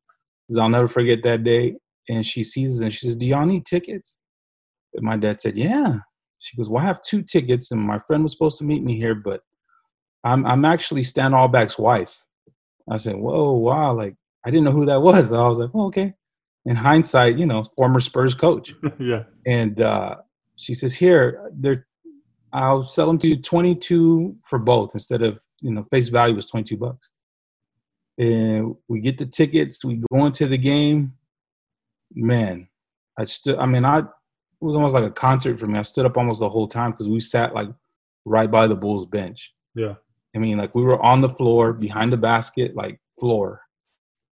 Because 0.46 0.58
I'll 0.58 0.68
never 0.68 0.86
forget 0.86 1.24
that 1.24 1.42
day. 1.42 1.74
And 2.08 2.24
she 2.24 2.44
sees 2.44 2.76
us 2.76 2.82
and 2.82 2.92
she 2.92 3.06
says, 3.06 3.16
Do 3.16 3.26
y'all 3.26 3.46
need 3.46 3.66
tickets? 3.66 4.16
And 4.96 5.04
my 5.04 5.16
dad 5.16 5.40
said, 5.40 5.56
Yeah. 5.56 5.98
She 6.38 6.56
goes, 6.56 6.68
Well, 6.68 6.82
I 6.82 6.86
have 6.86 7.02
two 7.02 7.22
tickets, 7.22 7.70
and 7.70 7.80
my 7.80 7.98
friend 7.98 8.22
was 8.22 8.32
supposed 8.32 8.58
to 8.58 8.64
meet 8.64 8.82
me 8.82 8.96
here, 8.96 9.14
but 9.14 9.40
I'm 10.24 10.44
I'm 10.46 10.64
actually 10.64 11.02
Stan 11.02 11.32
Albeck's 11.32 11.78
wife. 11.78 12.24
I 12.90 12.96
said, 12.96 13.16
Whoa, 13.16 13.52
wow, 13.52 13.92
like 13.94 14.14
I 14.44 14.50
didn't 14.50 14.64
know 14.64 14.72
who 14.72 14.86
that 14.86 15.02
was. 15.02 15.32
I 15.32 15.48
was 15.48 15.58
like, 15.58 15.70
oh, 15.74 15.86
okay. 15.86 16.14
In 16.64 16.76
hindsight, 16.76 17.36
you 17.36 17.46
know, 17.46 17.62
former 17.62 18.00
Spurs 18.00 18.34
coach. 18.34 18.74
yeah. 18.98 19.24
And 19.44 19.80
uh, 19.80 20.16
she 20.56 20.74
says, 20.74 20.94
Here, 20.94 21.50
they're 21.52 21.86
I'll 22.52 22.84
sell 22.84 23.06
them 23.06 23.18
to 23.18 23.28
you 23.28 23.36
22 23.36 24.36
for 24.42 24.58
both 24.58 24.92
instead 24.94 25.22
of, 25.22 25.40
you 25.60 25.70
know, 25.70 25.84
face 25.90 26.08
value 26.08 26.34
was 26.34 26.46
22 26.46 26.76
bucks. 26.78 27.10
And 28.18 28.76
we 28.88 29.00
get 29.00 29.18
the 29.18 29.26
tickets, 29.26 29.84
we 29.84 30.00
go 30.10 30.24
into 30.24 30.46
the 30.46 30.56
game. 30.56 31.12
Man, 32.14 32.68
I 33.18 33.24
stood, 33.24 33.58
I 33.58 33.66
mean, 33.66 33.84
I, 33.84 34.04
it 34.66 34.70
was 34.70 34.76
almost 34.76 34.94
like 34.94 35.04
a 35.04 35.10
concert 35.10 35.60
for 35.60 35.68
me. 35.68 35.78
I 35.78 35.82
stood 35.82 36.06
up 36.06 36.16
almost 36.16 36.40
the 36.40 36.48
whole 36.48 36.66
time 36.66 36.90
because 36.90 37.06
we 37.08 37.20
sat 37.20 37.54
like 37.54 37.68
right 38.24 38.50
by 38.50 38.66
the 38.66 38.74
Bulls 38.74 39.06
bench. 39.06 39.54
Yeah. 39.76 39.94
I 40.34 40.40
mean, 40.40 40.58
like 40.58 40.74
we 40.74 40.82
were 40.82 41.00
on 41.00 41.20
the 41.20 41.28
floor 41.28 41.72
behind 41.72 42.12
the 42.12 42.16
basket, 42.16 42.74
like 42.74 43.00
floor. 43.20 43.60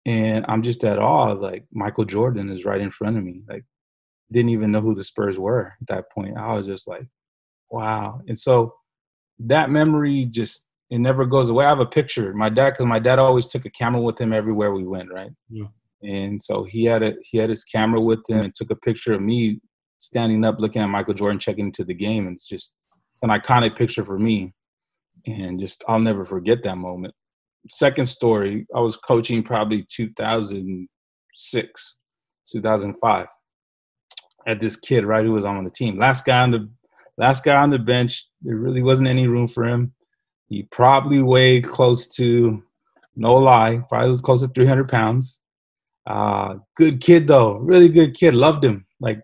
And 0.05 0.45
I'm 0.47 0.63
just 0.63 0.85
at 0.85 0.97
awe. 0.97 1.33
Like 1.33 1.65
Michael 1.73 2.05
Jordan 2.05 2.49
is 2.49 2.63
right 2.63 2.79
in 2.79 2.91
front 2.91 3.17
of 3.17 3.25
me. 3.25 3.41
Like, 3.47 3.65
didn't 4.31 4.51
even 4.51 4.71
know 4.71 4.79
who 4.79 4.95
the 4.95 5.03
Spurs 5.03 5.37
were 5.37 5.73
at 5.81 5.87
that 5.87 6.11
point. 6.11 6.37
I 6.37 6.53
was 6.53 6.65
just 6.65 6.87
like, 6.87 7.05
wow. 7.69 8.21
And 8.29 8.39
so 8.39 8.75
that 9.39 9.69
memory 9.69 10.23
just, 10.23 10.65
it 10.89 10.99
never 10.99 11.25
goes 11.25 11.49
away. 11.49 11.65
I 11.65 11.69
have 11.69 11.81
a 11.81 11.85
picture. 11.85 12.33
My 12.33 12.47
dad, 12.47 12.69
because 12.69 12.85
my 12.85 12.99
dad 12.99 13.19
always 13.19 13.47
took 13.47 13.65
a 13.65 13.69
camera 13.69 14.01
with 14.01 14.19
him 14.19 14.31
everywhere 14.31 14.71
we 14.71 14.87
went, 14.87 15.11
right? 15.11 15.31
Yeah. 15.49 15.67
And 16.03 16.41
so 16.41 16.63
he 16.63 16.85
had 16.85 17.03
a 17.03 17.13
he 17.21 17.37
had 17.37 17.49
his 17.49 17.63
camera 17.63 18.01
with 18.01 18.27
him 18.27 18.39
and 18.39 18.55
took 18.55 18.71
a 18.71 18.75
picture 18.75 19.13
of 19.13 19.21
me 19.21 19.59
standing 20.01 20.43
up 20.43 20.59
looking 20.59 20.81
at 20.81 20.87
Michael 20.87 21.13
Jordan 21.13 21.39
checking 21.39 21.67
into 21.67 21.85
the 21.85 21.93
game. 21.93 22.27
And 22.27 22.35
it's 22.35 22.47
just 22.47 22.73
it's 23.13 23.23
an 23.23 23.29
iconic 23.29 23.77
picture 23.77 24.03
for 24.03 24.19
me. 24.19 24.53
And 25.25 25.57
just 25.59 25.83
I'll 25.87 25.99
never 25.99 26.25
forget 26.25 26.63
that 26.63 26.77
moment. 26.77 27.13
Second 27.69 28.07
story, 28.07 28.65
I 28.75 28.79
was 28.79 28.97
coaching 28.97 29.43
probably 29.43 29.85
2006, 29.89 31.95
2005. 32.47 33.27
At 34.47 34.59
this 34.59 34.75
kid 34.75 35.05
right 35.05 35.23
who 35.23 35.33
was 35.33 35.45
on 35.45 35.63
the 35.63 35.69
team. 35.69 35.99
Last 35.99 36.25
guy 36.25 36.41
on 36.41 36.49
the 36.49 36.67
last 37.17 37.43
guy 37.43 37.61
on 37.61 37.69
the 37.69 37.77
bench. 37.77 38.25
There 38.41 38.55
really 38.55 38.81
wasn't 38.81 39.07
any 39.07 39.27
room 39.27 39.47
for 39.47 39.65
him. 39.65 39.93
He 40.47 40.63
probably 40.63 41.21
weighed 41.21 41.63
close 41.63 42.07
to, 42.15 42.63
no 43.15 43.35
lie, 43.35 43.83
probably 43.87 44.09
was 44.09 44.21
close 44.21 44.41
to 44.41 44.47
300 44.47 44.89
pounds. 44.89 45.39
Uh, 46.07 46.55
good 46.75 46.99
kid 46.99 47.27
though, 47.27 47.57
really 47.57 47.89
good 47.89 48.15
kid. 48.15 48.33
Loved 48.33 48.65
him. 48.65 48.87
Like 48.99 49.21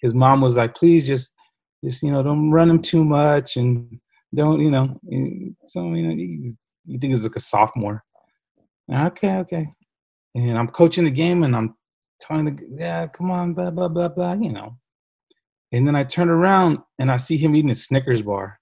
his 0.00 0.14
mom 0.14 0.40
was 0.40 0.56
like, 0.56 0.74
please 0.74 1.06
just, 1.06 1.32
just 1.84 2.02
you 2.02 2.12
know, 2.12 2.22
don't 2.22 2.50
run 2.50 2.70
him 2.70 2.82
too 2.82 3.04
much 3.04 3.56
and 3.56 4.00
don't 4.34 4.60
you 4.60 4.70
know. 4.70 5.00
So 5.66 5.92
you 5.94 6.02
know, 6.02 6.14
he's, 6.14 6.56
you 6.84 6.98
think 6.98 7.12
he's 7.12 7.24
like 7.24 7.36
a 7.36 7.40
sophomore, 7.40 8.04
Okay, 8.92 9.36
okay. 9.36 9.68
And 10.34 10.58
I'm 10.58 10.68
coaching 10.68 11.04
the 11.04 11.10
game 11.10 11.42
and 11.42 11.54
I'm 11.54 11.74
telling 12.20 12.44
the 12.44 12.58
yeah, 12.76 13.06
come 13.06 13.30
on, 13.30 13.54
blah 13.54 13.70
blah 13.70 13.88
blah 13.88 14.08
blah, 14.08 14.34
you 14.34 14.52
know. 14.52 14.76
And 15.72 15.86
then 15.86 15.94
I 15.94 16.02
turn 16.02 16.28
around 16.28 16.78
and 16.98 17.10
I 17.10 17.16
see 17.16 17.36
him 17.36 17.54
eating 17.54 17.70
a 17.70 17.74
Snickers 17.74 18.22
bar. 18.22 18.58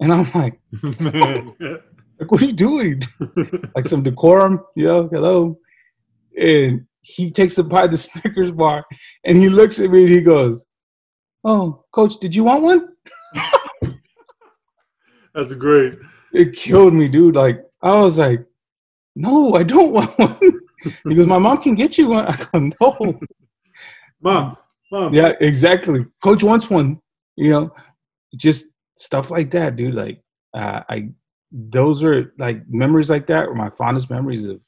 And 0.00 0.12
I'm 0.12 0.30
like, 0.34 0.60
like 0.82 1.48
what 2.30 2.42
are 2.42 2.44
you 2.44 2.52
doing? 2.52 3.02
like 3.74 3.88
some 3.88 4.02
decorum, 4.02 4.60
you 4.76 4.86
know, 4.86 5.08
hello. 5.12 5.58
And 6.40 6.86
he 7.02 7.30
takes 7.30 7.58
a 7.58 7.64
bite 7.64 7.86
of 7.86 7.90
the 7.92 7.98
Snickers 7.98 8.52
bar 8.52 8.84
and 9.24 9.36
he 9.36 9.48
looks 9.48 9.78
at 9.80 9.90
me 9.90 10.04
and 10.04 10.12
he 10.12 10.20
goes, 10.22 10.64
Oh, 11.44 11.84
coach, 11.92 12.14
did 12.20 12.34
you 12.36 12.44
want 12.44 12.62
one? 12.62 12.88
That's 15.34 15.54
great. 15.54 15.94
It 16.32 16.54
killed 16.54 16.94
me, 16.94 17.08
dude. 17.08 17.34
Like, 17.36 17.64
I 17.82 17.92
was 18.00 18.18
like, 18.18 18.44
No, 19.16 19.54
I 19.54 19.62
don't 19.62 19.92
want 19.98 20.18
one. 20.18 20.38
he 21.08 21.14
goes, 21.14 21.26
My 21.26 21.38
mom 21.38 21.60
can 21.62 21.74
get 21.74 21.98
you 21.98 22.08
one. 22.08 22.26
I 22.26 22.36
go, 22.52 22.70
No. 22.80 23.20
Mom, 24.20 24.56
mom. 24.92 25.12
Yeah, 25.14 25.32
exactly. 25.40 26.06
Coach 26.22 26.44
wants 26.44 26.70
one. 26.70 27.00
You 27.36 27.50
know, 27.50 27.74
just 28.36 28.66
stuff 28.96 29.30
like 29.30 29.50
that, 29.52 29.74
dude. 29.76 29.94
Like, 29.94 30.22
uh, 30.54 30.82
I, 30.88 31.08
those 31.50 32.04
are 32.04 32.32
like 32.38 32.62
memories 32.68 33.10
like 33.10 33.26
that 33.26 33.48
were 33.48 33.54
my 33.54 33.70
fondest 33.70 34.10
memories 34.10 34.44
of 34.44 34.60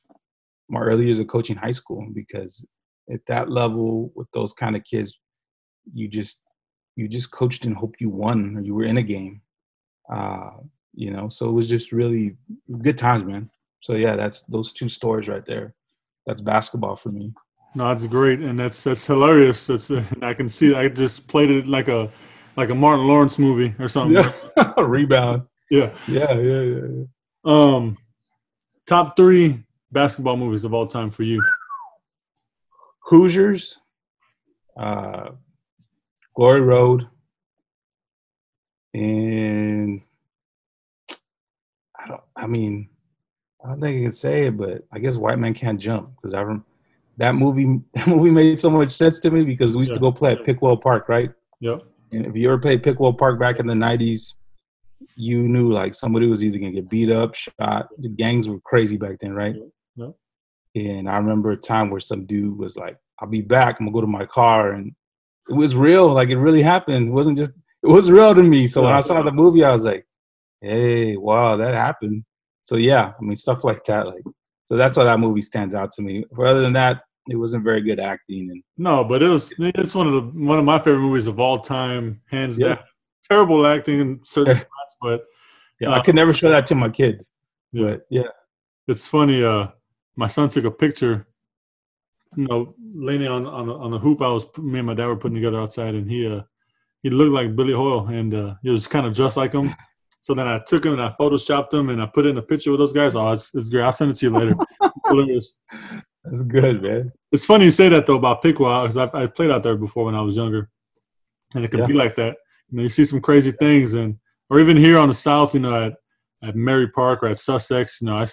my 0.75 0.81
early 0.81 1.05
years 1.05 1.21
of 1.21 1.29
coaching 1.29 1.57
high 1.57 1.71
school 1.71 2.07
because 2.13 2.67
at 3.13 3.25
that 3.27 3.49
level 3.49 4.13
with 4.15 4.29
those 4.33 4.53
kind 4.53 4.77
of 4.77 4.85
kids, 4.85 5.19
you 5.93 6.09
just 6.09 6.43
you 6.97 7.09
just 7.09 7.31
coached 7.31 7.65
and 7.65 7.77
hoped 7.77 8.01
you 8.01 8.11
won 8.11 8.57
or 8.57 8.61
you 8.61 8.75
were 8.75 8.85
in 8.85 8.99
a 8.99 9.03
game. 9.03 9.41
Uh, 10.13 10.51
you 10.95 11.11
know, 11.11 11.29
so 11.29 11.49
it 11.49 11.53
was 11.53 11.69
just 11.69 11.93
really 11.93 12.37
good 12.83 12.99
times, 12.99 13.25
man. 13.25 13.51
So 13.81 13.95
yeah, 13.95 14.17
that's 14.17 14.43
those 14.43 14.73
two 14.73 14.89
stories 14.89 15.29
right 15.29 15.45
there. 15.45 15.75
That's 16.27 16.41
basketball 16.41 16.97
for 16.97 17.11
me. 17.11 17.33
No, 17.75 17.89
that's 17.89 18.07
great, 18.07 18.41
and 18.41 18.59
that's 18.59 18.83
that's 18.85 19.07
hilarious. 19.07 19.67
That's 19.67 19.91
uh, 19.91 20.05
I 20.23 20.35
can 20.35 20.49
see. 20.49 20.75
I 20.75 20.89
just 20.89 21.27
played 21.27 21.51
it 21.51 21.67
like 21.67 21.89
a 21.89 22.11
like 22.57 22.71
a 22.71 22.75
Martin 22.75 23.07
Lawrence 23.07 23.39
movie 23.39 23.75
or 23.79 23.89
something. 23.89 24.25
Yeah, 24.57 24.73
rebound. 24.79 25.43
Yeah, 25.71 25.93
yeah, 26.07 26.35
yeah, 26.35 26.61
yeah, 26.61 26.87
yeah. 26.95 27.05
Um, 27.45 27.99
top 28.87 29.17
three 29.17 29.64
basketball 29.95 30.37
movies 30.37 30.67
of 30.67 30.75
all 30.75 30.87
time 30.87 31.11
for 31.11 31.23
you. 31.23 31.43
Hoosiers, 33.05 33.79
uh, 34.79 35.31
Glory 36.35 36.61
Road, 36.61 37.09
and 38.93 40.03
I 41.99 42.09
don't. 42.09 42.21
I 42.37 42.47
mean, 42.47 42.89
I 43.65 43.69
don't 43.69 43.81
think 43.81 43.99
I 43.99 44.03
can 44.03 44.13
say 44.13 44.47
it, 44.47 44.57
but 44.57 44.85
I 44.93 44.99
guess 44.99 45.17
White 45.17 45.39
Man 45.39 45.55
Can't 45.55 45.81
Jump 45.81 46.11
because 46.17 46.35
I 46.35 46.43
rem- 46.43 46.65
that 47.17 47.35
movie. 47.35 47.81
That 47.95 48.09
movie 48.09 48.31
made 48.31 48.59
so 48.59 48.71
much 48.71 48.91
sense 48.91 49.19
to 49.21 49.31
me 49.31 49.45
because 49.45 49.77
we 49.77 49.81
used 49.81 49.93
yeah. 49.93 49.97
to 49.97 50.01
go 50.01 50.13
play 50.13 50.33
at 50.33 50.45
Pickwell 50.45 50.83
Park, 50.83 51.09
right? 51.09 51.31
Yep. 51.61 51.83
And 52.13 52.27
if 52.27 52.35
you 52.35 52.49
ever 52.49 52.59
played 52.59 52.83
Pickwell 52.83 53.17
Park 53.17 53.39
back 53.39 53.61
in 53.61 53.67
the 53.67 53.75
'90s, 53.75 54.33
you 55.15 55.47
knew 55.49 55.73
like 55.73 55.95
somebody 55.95 56.27
was 56.27 56.43
either 56.43 56.59
gonna 56.59 56.73
get 56.73 56.89
beat 56.89 57.11
up, 57.11 57.35
shot. 57.35 57.89
The 57.99 58.09
gangs 58.09 58.49
were 58.49 58.61
crazy 58.61 58.97
back 58.97 59.19
then, 59.21 59.35
right? 59.35 59.55
And 60.75 61.09
I 61.09 61.17
remember 61.17 61.53
a 61.53 61.57
time 61.57 61.91
where 61.91 62.01
some 62.01 62.27
dude 62.27 62.59
was 62.59 62.77
like, 62.77 62.97
"I'll 63.21 63.29
be 63.29 63.43
back. 63.43 63.79
I'm 63.79 63.87
gonna 63.87 63.95
go 63.95 64.01
to 64.01 64.07
my 64.07 64.27
car," 64.27 64.73
and 64.73 64.93
it 65.49 65.55
was 65.55 65.77
real. 65.77 66.13
Like 66.13 66.31
it 66.31 66.39
really 66.39 66.63
happened. 66.63 67.09
It 67.09 67.13
wasn't 67.13 67.39
just. 67.39 67.53
It 67.83 67.89
was 67.89 68.11
real 68.11 68.35
to 68.35 68.43
me. 68.43 68.67
So 68.67 68.83
when 68.83 68.95
I 68.95 69.01
saw 69.01 69.23
the 69.23 69.33
movie, 69.33 69.65
I 69.65 69.73
was 69.73 69.85
like, 69.85 70.07
"Hey, 70.61 71.17
wow, 71.17 71.57
that 71.57 71.75
happened." 71.75 72.25
So 72.63 72.77
yeah, 72.77 73.13
I 73.19 73.23
mean 73.25 73.37
stuff 73.37 73.63
like 73.63 73.85
that. 73.85 74.07
Like 74.07 74.25
so 74.65 74.77
that's 74.77 74.97
why 74.97 75.05
that 75.05 75.21
movie 75.21 75.43
stands 75.43 75.75
out 75.75 75.93
to 75.93 76.03
me. 76.03 76.25
But 76.33 76.47
other 76.47 76.63
than 76.63 76.73
that, 76.73 77.03
it 77.29 77.37
wasn't 77.37 77.65
very 77.65 77.83
good 77.83 78.01
acting. 78.01 78.51
And 78.51 78.63
no, 78.77 79.05
but 79.05 79.23
it 79.23 79.29
was. 79.29 79.53
It's 79.59 79.95
one 79.95 80.07
of 80.07 80.13
the 80.15 80.47
one 80.47 80.59
of 80.59 80.65
my 80.65 80.79
favorite 80.79 81.01
movies 81.01 81.27
of 81.27 81.39
all 81.39 81.61
time, 81.61 82.21
hands 82.31 82.59
yeah. 82.59 82.69
down. 82.69 82.79
Terrible 83.31 83.67
acting 83.67 84.01
in 84.01 84.21
certain 84.23 84.55
spots, 84.57 84.97
but 85.01 85.25
yeah, 85.81 85.91
uh, 85.91 85.99
I 85.99 86.01
could 86.01 86.15
never 86.15 86.33
show 86.33 86.49
that 86.49 86.67
to 86.67 86.75
my 86.75 86.89
kids. 86.89 87.31
Yeah, 87.73 87.85
but 87.85 88.07
yeah. 88.11 88.29
It's 88.87 89.09
funny. 89.09 89.43
Uh, 89.43 89.69
my 90.17 90.29
son 90.29 90.49
took 90.49 90.65
a 90.65 90.71
picture 90.71 91.27
you 92.37 92.47
know, 92.47 92.75
leaning 92.95 93.29
on 93.29 93.47
on 93.47 93.69
on 93.69 93.91
the 93.91 93.99
hoop 93.99 94.21
I 94.23 94.29
was 94.29 94.47
me 94.59 94.79
and 94.79 94.87
my 94.87 94.95
dad 94.95 95.07
were 95.07 95.17
putting 95.17 95.37
together 95.37 95.61
outside, 95.61 95.95
and 95.95 96.11
he 96.11 96.27
uh 96.27 96.43
he 97.03 97.11
looked 97.11 97.33
like 97.33 97.55
Billy 97.55 97.75
Hoyle, 97.75 98.07
and 98.09 98.35
uh, 98.35 98.55
he 98.63 98.71
was 98.71 98.89
kind 98.89 99.07
of 99.07 99.15
dressed 99.15 99.37
like 99.37 99.53
him. 99.53 99.75
So 100.21 100.33
then 100.33 100.49
I 100.49 100.59
took 100.67 100.87
him 100.87 100.95
and 100.95 101.03
I 101.03 101.15
photoshopped 101.21 101.75
him 101.75 101.91
and 101.91 102.01
I 102.01 102.07
put 102.07 102.25
in 102.25 102.39
a 102.39 102.43
picture 102.43 102.71
with 102.71 102.81
those 102.81 102.95
guys. 102.95 103.15
Oh, 103.15 103.31
it's, 103.33 103.55
it's 103.55 103.69
great. 103.69 103.83
I'll 103.83 103.93
send 103.93 104.11
it 104.11 104.15
to 104.15 104.27
you 104.27 104.33
later. 104.33 104.55
That's 106.25 106.45
good, 106.45 106.83
man. 106.83 107.13
It's 107.31 107.45
funny 107.45 107.67
you 107.67 107.71
say 107.71 107.91
that 107.91 108.07
though 108.07 108.15
about 108.15 108.41
Piqua 108.43 108.89
because 108.89 108.97
I, 108.97 109.25
I, 109.25 109.27
played 109.27 109.51
out 109.51 109.63
there 109.63 109.77
before 109.77 110.07
when 110.07 110.15
I 110.15 110.23
was 110.23 110.37
younger, 110.37 110.71
and 111.55 111.63
it 111.63 111.71
can 111.71 111.81
yeah. 111.81 111.87
be 111.87 111.93
like 111.93 112.15
that. 112.15 112.39
You 112.71 112.79
know, 112.79 112.83
you 112.85 112.89
see 112.89 113.05
some 113.05 113.21
crazy 113.21 113.53
things, 113.53 113.93
and 113.93 114.17
or 114.49 114.61
even 114.61 114.79
here 114.79 114.97
on 114.97 115.09
the 115.09 115.15
south, 115.15 115.53
you 115.53 115.61
know, 115.61 115.89
at 115.89 115.95
at 116.43 116.57
Mary 116.57 116.89
Park 116.89 117.23
or 117.23 117.27
at 117.27 117.37
Sussex, 117.37 118.01
you 118.01 118.07
know, 118.07 118.17
I 118.17 118.27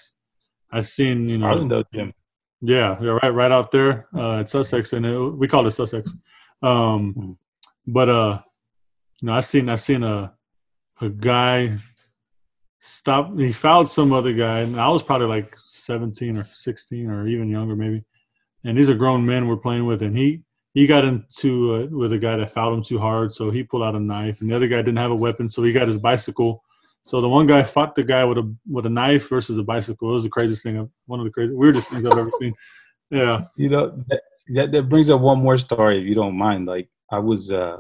I 0.71 0.81
seen 0.81 1.27
you 1.27 1.37
know. 1.37 1.47
Arlington, 1.47 1.83
Jim. 1.93 2.13
Yeah, 2.61 2.97
yeah, 3.01 3.17
right, 3.23 3.33
right 3.33 3.51
out 3.51 3.71
there 3.71 4.07
uh, 4.15 4.39
at 4.39 4.49
Sussex, 4.49 4.93
and 4.93 5.05
it, 5.05 5.17
we 5.17 5.47
call 5.47 5.65
it 5.67 5.71
Sussex. 5.71 6.15
Um, 6.61 7.13
mm-hmm. 7.13 7.31
But 7.87 8.09
uh, 8.09 8.41
you 9.21 9.27
know, 9.27 9.33
I 9.33 9.41
seen 9.41 9.69
I 9.69 9.75
seen 9.75 10.03
a 10.03 10.33
a 11.01 11.09
guy 11.09 11.75
stop. 12.79 13.37
He 13.37 13.51
fouled 13.51 13.89
some 13.89 14.13
other 14.13 14.33
guy, 14.33 14.59
and 14.59 14.79
I 14.79 14.89
was 14.89 15.03
probably 15.03 15.27
like 15.27 15.55
seventeen 15.65 16.37
or 16.37 16.43
sixteen 16.43 17.09
or 17.09 17.27
even 17.27 17.49
younger, 17.49 17.75
maybe. 17.75 18.03
And 18.63 18.77
these 18.77 18.89
are 18.89 18.95
grown 18.95 19.25
men 19.25 19.47
we're 19.47 19.57
playing 19.57 19.87
with, 19.87 20.03
and 20.03 20.15
he 20.15 20.43
he 20.73 20.85
got 20.87 21.03
into 21.03 21.75
uh, 21.75 21.97
with 21.97 22.13
a 22.13 22.19
guy 22.19 22.37
that 22.37 22.53
fouled 22.53 22.77
him 22.77 22.83
too 22.83 22.99
hard, 22.99 23.33
so 23.33 23.49
he 23.49 23.63
pulled 23.63 23.83
out 23.83 23.95
a 23.95 23.99
knife, 23.99 24.41
and 24.41 24.49
the 24.49 24.55
other 24.55 24.67
guy 24.67 24.77
didn't 24.77 24.97
have 24.97 25.11
a 25.11 25.15
weapon, 25.15 25.49
so 25.49 25.63
he 25.63 25.73
got 25.73 25.87
his 25.87 25.97
bicycle 25.97 26.63
so 27.03 27.21
the 27.21 27.29
one 27.29 27.47
guy 27.47 27.63
fought 27.63 27.95
the 27.95 28.03
guy 28.03 28.23
with 28.25 28.37
a 28.37 28.55
with 28.69 28.85
a 28.85 28.89
knife 28.89 29.29
versus 29.29 29.57
a 29.57 29.63
bicycle. 29.63 30.11
It 30.11 30.13
was 30.13 30.23
the 30.23 30.29
craziest 30.29 30.63
thing. 30.63 30.89
One 31.05 31.19
of 31.19 31.25
the 31.25 31.31
craziest, 31.31 31.57
weirdest 31.57 31.89
things 31.89 32.05
I've 32.05 32.17
ever 32.17 32.31
seen. 32.39 32.53
Yeah. 33.09 33.45
You 33.57 33.69
know 33.69 34.03
that, 34.53 34.71
that 34.71 34.89
brings 34.89 35.09
up 35.09 35.21
one 35.21 35.39
more 35.39 35.57
story, 35.57 35.99
if 35.99 36.05
you 36.05 36.15
don't 36.15 36.37
mind. 36.37 36.65
Like 36.65 36.89
I 37.11 37.19
was, 37.19 37.51
uh, 37.51 37.77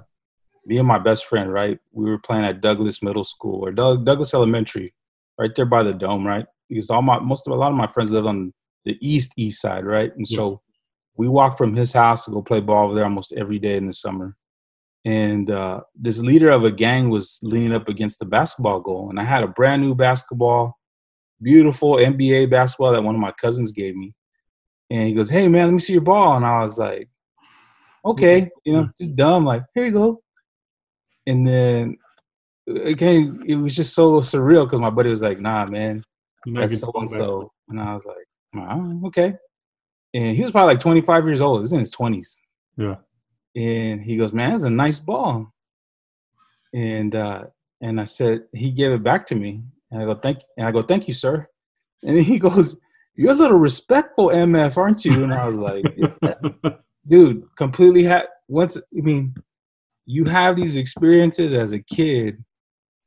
me 0.65 0.77
and 0.77 0.87
my 0.87 0.99
best 0.99 1.25
friend, 1.25 1.51
right? 1.51 1.79
We 1.91 2.09
were 2.09 2.19
playing 2.19 2.45
at 2.45 2.61
Douglas 2.61 3.01
Middle 3.01 3.23
School 3.23 3.65
or 3.65 3.71
Doug, 3.71 4.05
Douglas 4.05 4.33
Elementary, 4.33 4.93
right 5.37 5.51
there 5.55 5.65
by 5.65 5.83
the 5.83 5.93
dome, 5.93 6.25
right? 6.25 6.45
Because 6.69 6.89
all 6.89 7.01
my 7.01 7.19
most 7.19 7.47
of 7.47 7.53
a 7.53 7.55
lot 7.55 7.71
of 7.71 7.77
my 7.77 7.87
friends 7.87 8.11
live 8.11 8.25
on 8.25 8.53
the 8.85 8.97
east 9.01 9.33
east 9.37 9.61
side, 9.61 9.85
right? 9.85 10.15
And 10.15 10.25
yeah. 10.29 10.37
so 10.37 10.61
we 11.15 11.27
walked 11.27 11.57
from 11.57 11.75
his 11.75 11.93
house 11.93 12.25
to 12.25 12.31
go 12.31 12.41
play 12.41 12.59
ball 12.59 12.85
over 12.85 12.95
there 12.95 13.03
almost 13.03 13.33
every 13.33 13.59
day 13.59 13.75
in 13.75 13.87
the 13.87 13.93
summer 13.93 14.35
and 15.03 15.49
uh, 15.49 15.81
this 15.95 16.19
leader 16.19 16.49
of 16.49 16.63
a 16.63 16.71
gang 16.71 17.09
was 17.09 17.39
leaning 17.41 17.73
up 17.73 17.87
against 17.87 18.19
the 18.19 18.25
basketball 18.25 18.79
goal 18.79 19.09
and 19.09 19.19
i 19.19 19.23
had 19.23 19.43
a 19.43 19.47
brand 19.47 19.81
new 19.81 19.95
basketball 19.95 20.77
beautiful 21.41 21.95
nba 21.95 22.49
basketball 22.49 22.91
that 22.91 23.03
one 23.03 23.15
of 23.15 23.21
my 23.21 23.31
cousins 23.31 23.71
gave 23.71 23.95
me. 23.95 24.13
And 24.89 25.07
he 25.07 25.13
goes 25.13 25.29
hey 25.29 25.47
man 25.47 25.65
let 25.65 25.73
me 25.73 25.79
see 25.79 25.93
your 25.93 26.01
ball. 26.01 26.35
And 26.37 26.45
i 26.45 26.61
was 26.61 26.77
like 26.77 27.09
okay 28.05 28.49
you 28.65 28.73
know 28.73 28.89
just 28.97 29.15
dumb 29.15 29.45
like 29.45 29.63
here 29.73 29.85
you 29.85 29.91
go. 29.91 30.21
And 31.27 31.47
then 31.47 31.97
it 32.67 32.97
came 32.97 33.43
it 33.47 33.55
was 33.55 33.75
just 33.75 33.93
so 33.93 34.21
surreal 34.21 34.65
because 34.65 34.79
my 34.79 34.89
buddy 34.89 35.09
was 35.09 35.21
like 35.21 35.39
nah 35.39 35.65
man 35.65 36.03
that's 36.45 36.79
so 36.79 36.91
and 36.95 37.09
so 37.09 37.51
and 37.69 37.79
i 37.79 37.93
was 37.93 38.05
like 38.05 38.25
oh, 38.55 39.01
okay. 39.07 39.35
And 40.13 40.35
he 40.35 40.41
was 40.41 40.51
probably 40.51 40.73
like 40.73 40.81
25 40.81 41.25
years 41.25 41.39
old. 41.39 41.59
He 41.59 41.61
was 41.61 41.73
in 41.73 41.79
his 41.79 41.91
20s 41.91 42.35
yeah 42.77 42.95
and 43.55 44.01
he 44.01 44.17
goes, 44.17 44.33
"Man, 44.33 44.51
that's 44.51 44.63
a 44.63 44.69
nice 44.69 44.99
ball." 44.99 45.53
And 46.73 47.15
uh, 47.15 47.43
and 47.81 47.99
I 47.99 48.05
said, 48.05 48.43
he 48.53 48.71
gave 48.71 48.91
it 48.91 49.03
back 49.03 49.25
to 49.27 49.35
me, 49.35 49.63
and 49.91 50.01
I 50.01 50.05
go, 50.05 50.15
"Thank," 50.15 50.39
and 50.57 50.67
I 50.67 50.71
go, 50.71 50.81
"Thank 50.81 51.07
you, 51.07 51.13
sir." 51.13 51.47
And 52.03 52.19
he 52.19 52.39
goes, 52.39 52.77
"You're 53.15 53.33
a 53.33 53.35
little 53.35 53.59
respectful, 53.59 54.29
MF, 54.29 54.75
aren't 54.75 55.05
you?" 55.05 55.23
And 55.23 55.33
I 55.33 55.47
was 55.47 55.59
like. 55.59 55.85
"Dude, 57.07 57.43
completely 57.55 58.03
had 58.03 58.23
once. 58.47 58.77
I 58.77 59.01
mean, 59.01 59.35
you 60.05 60.25
have 60.25 60.55
these 60.55 60.75
experiences 60.75 61.53
as 61.53 61.71
a 61.71 61.79
kid, 61.79 62.43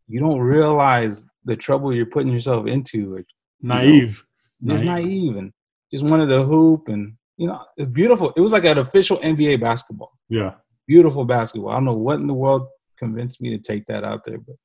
you 0.09 0.21
don't 0.21 0.41
realize 0.41 1.29
the 1.45 1.57
trouble 1.57 1.95
you're 1.95 2.07
putting 2.07 2.33
yourself 2.33 2.67
into. 2.67 3.17
Like, 3.17 3.27
naive, 3.61 4.25
you 4.61 4.69
know, 4.69 4.75
just 4.75 4.85
naive. 4.85 5.07
naive, 5.07 5.37
and 5.37 5.53
just 5.91 6.05
wanted 6.05 6.27
to 6.27 6.45
hoop 6.45 6.89
and 6.89 7.15
you 7.37 7.47
know, 7.47 7.65
it's 7.77 7.91
beautiful. 7.91 8.33
It 8.37 8.41
was 8.41 8.53
like 8.53 8.65
an 8.65 8.79
official 8.79 9.19
NBA 9.19 9.61
basketball. 9.61 10.13
Yeah. 10.29 10.55
Beautiful 10.87 11.25
basketball. 11.25 11.71
I 11.71 11.75
don't 11.75 11.85
know 11.85 11.95
what 11.95 12.21
in 12.21 12.27
the 12.27 12.35
world 12.35 12.67
convinced 12.99 13.41
me 13.41 13.51
to 13.51 13.59
take 13.59 13.87
that 13.87 14.05
out 14.05 14.25
there, 14.25 14.39
but 14.39 14.57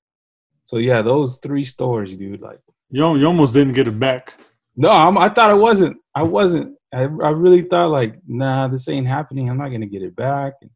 so 0.64 0.78
yeah, 0.78 1.02
those 1.02 1.40
three 1.40 1.64
stores, 1.64 2.16
dude. 2.16 2.42
Like 2.42 2.60
you, 2.92 3.16
you 3.16 3.26
almost 3.26 3.54
didn't 3.54 3.74
get 3.74 3.88
it 3.88 3.98
back. 3.98 4.40
No, 4.76 4.90
I'm, 4.90 5.18
i 5.18 5.30
thought 5.30 5.50
I 5.50 5.56
wasn't. 5.56 5.98
I 6.14 6.24
wasn't. 6.24 6.78
I, 6.94 7.02
I 7.02 7.32
really 7.32 7.64
thought 7.64 7.90
like, 7.90 8.16
nah, 8.28 8.68
this 8.68 8.88
ain't 8.88 9.08
happening. 9.08 9.50
I'm 9.50 9.58
not 9.58 9.70
gonna 9.70 9.88
get 9.88 10.04
it 10.04 10.16
back. 10.16 10.54
And 10.62 10.70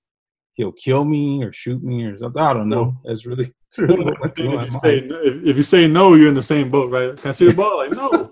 he'll 0.53 0.71
kill 0.71 1.03
me 1.03 1.43
or 1.43 1.51
shoot 1.51 1.83
me 1.83 2.03
or 2.03 2.17
something. 2.17 2.41
I 2.41 2.53
don't 2.53 2.69
know. 2.69 2.95
That's 3.03 3.25
really, 3.25 3.53
it's 3.67 3.79
really 3.79 4.03
what 4.03 4.19
went 4.21 4.35
through 4.35 4.55
my 4.55 4.63
if, 4.63 4.73
you 4.73 4.79
say, 4.79 4.97
if, 4.99 5.57
you 5.57 5.63
say 5.63 5.87
no, 5.87 6.13
you're 6.15 6.29
in 6.29 6.35
the 6.35 6.41
same 6.41 6.69
boat, 6.69 6.91
right? 6.91 7.15
Can 7.15 7.29
I 7.29 7.31
see 7.31 7.47
the 7.47 7.53
ball? 7.53 7.77
Like 7.77 7.91
no, 7.91 8.31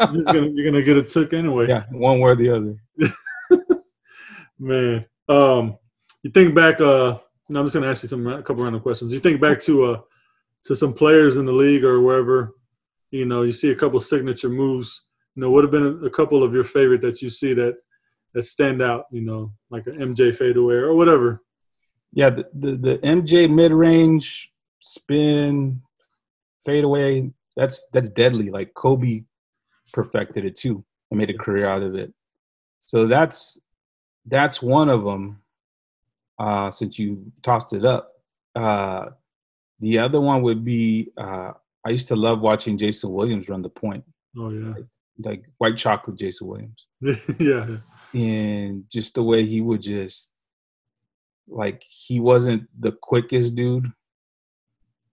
you're, 0.00 0.12
just 0.12 0.26
gonna, 0.26 0.50
you're 0.54 0.70
gonna 0.70 0.82
get 0.82 0.96
a 0.96 1.02
took 1.02 1.32
anyway. 1.32 1.66
yeah, 1.68 1.84
one 1.90 2.20
way 2.20 2.30
or 2.30 2.36
the 2.36 2.50
other. 2.50 3.78
Man, 4.58 5.04
um, 5.28 5.76
you 6.22 6.30
think 6.30 6.54
back. 6.54 6.80
Uh, 6.80 7.18
no, 7.48 7.60
I'm 7.60 7.66
just 7.66 7.74
gonna 7.74 7.88
ask 7.88 8.02
you 8.02 8.08
some 8.08 8.26
a 8.26 8.42
couple 8.42 8.62
random 8.62 8.80
questions. 8.80 9.12
You 9.12 9.18
think 9.18 9.40
back 9.40 9.60
to 9.60 9.84
uh 9.84 10.00
to 10.64 10.76
some 10.76 10.92
players 10.92 11.38
in 11.38 11.46
the 11.46 11.52
league 11.52 11.82
or 11.84 12.00
wherever, 12.00 12.54
you 13.10 13.26
know, 13.26 13.42
you 13.42 13.52
see 13.52 13.70
a 13.70 13.74
couple 13.74 13.98
signature 14.00 14.48
moves. 14.48 15.08
You 15.34 15.42
know, 15.42 15.50
would 15.50 15.64
have 15.64 15.72
been 15.72 15.82
a, 15.82 16.06
a 16.06 16.10
couple 16.10 16.44
of 16.44 16.52
your 16.52 16.64
favorite 16.64 17.00
that 17.02 17.22
you 17.22 17.30
see 17.30 17.54
that 17.54 17.74
that 18.34 18.44
stand 18.44 18.82
out. 18.82 19.06
You 19.10 19.22
know, 19.22 19.52
like 19.70 19.86
an 19.86 20.14
MJ 20.14 20.36
fadeaway 20.36 20.74
or 20.74 20.94
whatever. 20.94 21.42
Yeah, 22.12 22.30
the, 22.30 22.48
the, 22.54 22.76
the 22.76 22.98
MJ 22.98 23.50
mid 23.50 23.72
range 23.72 24.52
spin 24.80 25.82
fadeaway. 26.64 27.30
That's 27.56 27.86
that's 27.92 28.08
deadly. 28.08 28.50
Like 28.50 28.74
Kobe 28.74 29.24
perfected 29.92 30.44
it 30.44 30.56
too 30.56 30.84
and 31.10 31.18
made 31.18 31.30
a 31.30 31.38
career 31.38 31.68
out 31.68 31.82
of 31.82 31.94
it. 31.94 32.12
So 32.80 33.06
that's 33.06 33.60
that's 34.26 34.62
one 34.62 34.88
of 34.88 35.04
them. 35.04 35.38
Uh, 36.38 36.70
since 36.70 36.98
you 36.98 37.30
tossed 37.42 37.72
it 37.72 37.84
up, 37.84 38.12
uh, 38.56 39.10
the 39.80 39.98
other 39.98 40.20
one 40.20 40.42
would 40.42 40.64
be 40.64 41.10
uh, 41.16 41.52
I 41.84 41.90
used 41.90 42.08
to 42.08 42.16
love 42.16 42.40
watching 42.40 42.78
Jason 42.78 43.12
Williams 43.12 43.48
run 43.48 43.62
the 43.62 43.68
point, 43.68 44.04
Oh 44.36 44.50
yeah, 44.50 44.74
like 45.18 45.44
white 45.58 45.76
chocolate 45.76 46.18
Jason 46.18 46.46
Williams. 46.46 46.86
yeah, 47.38 47.76
and 48.14 48.84
just 48.90 49.14
the 49.14 49.22
way 49.22 49.44
he 49.44 49.60
would 49.60 49.82
just 49.82 50.31
like 51.48 51.82
he 51.82 52.20
wasn't 52.20 52.68
the 52.78 52.92
quickest 52.92 53.54
dude, 53.54 53.92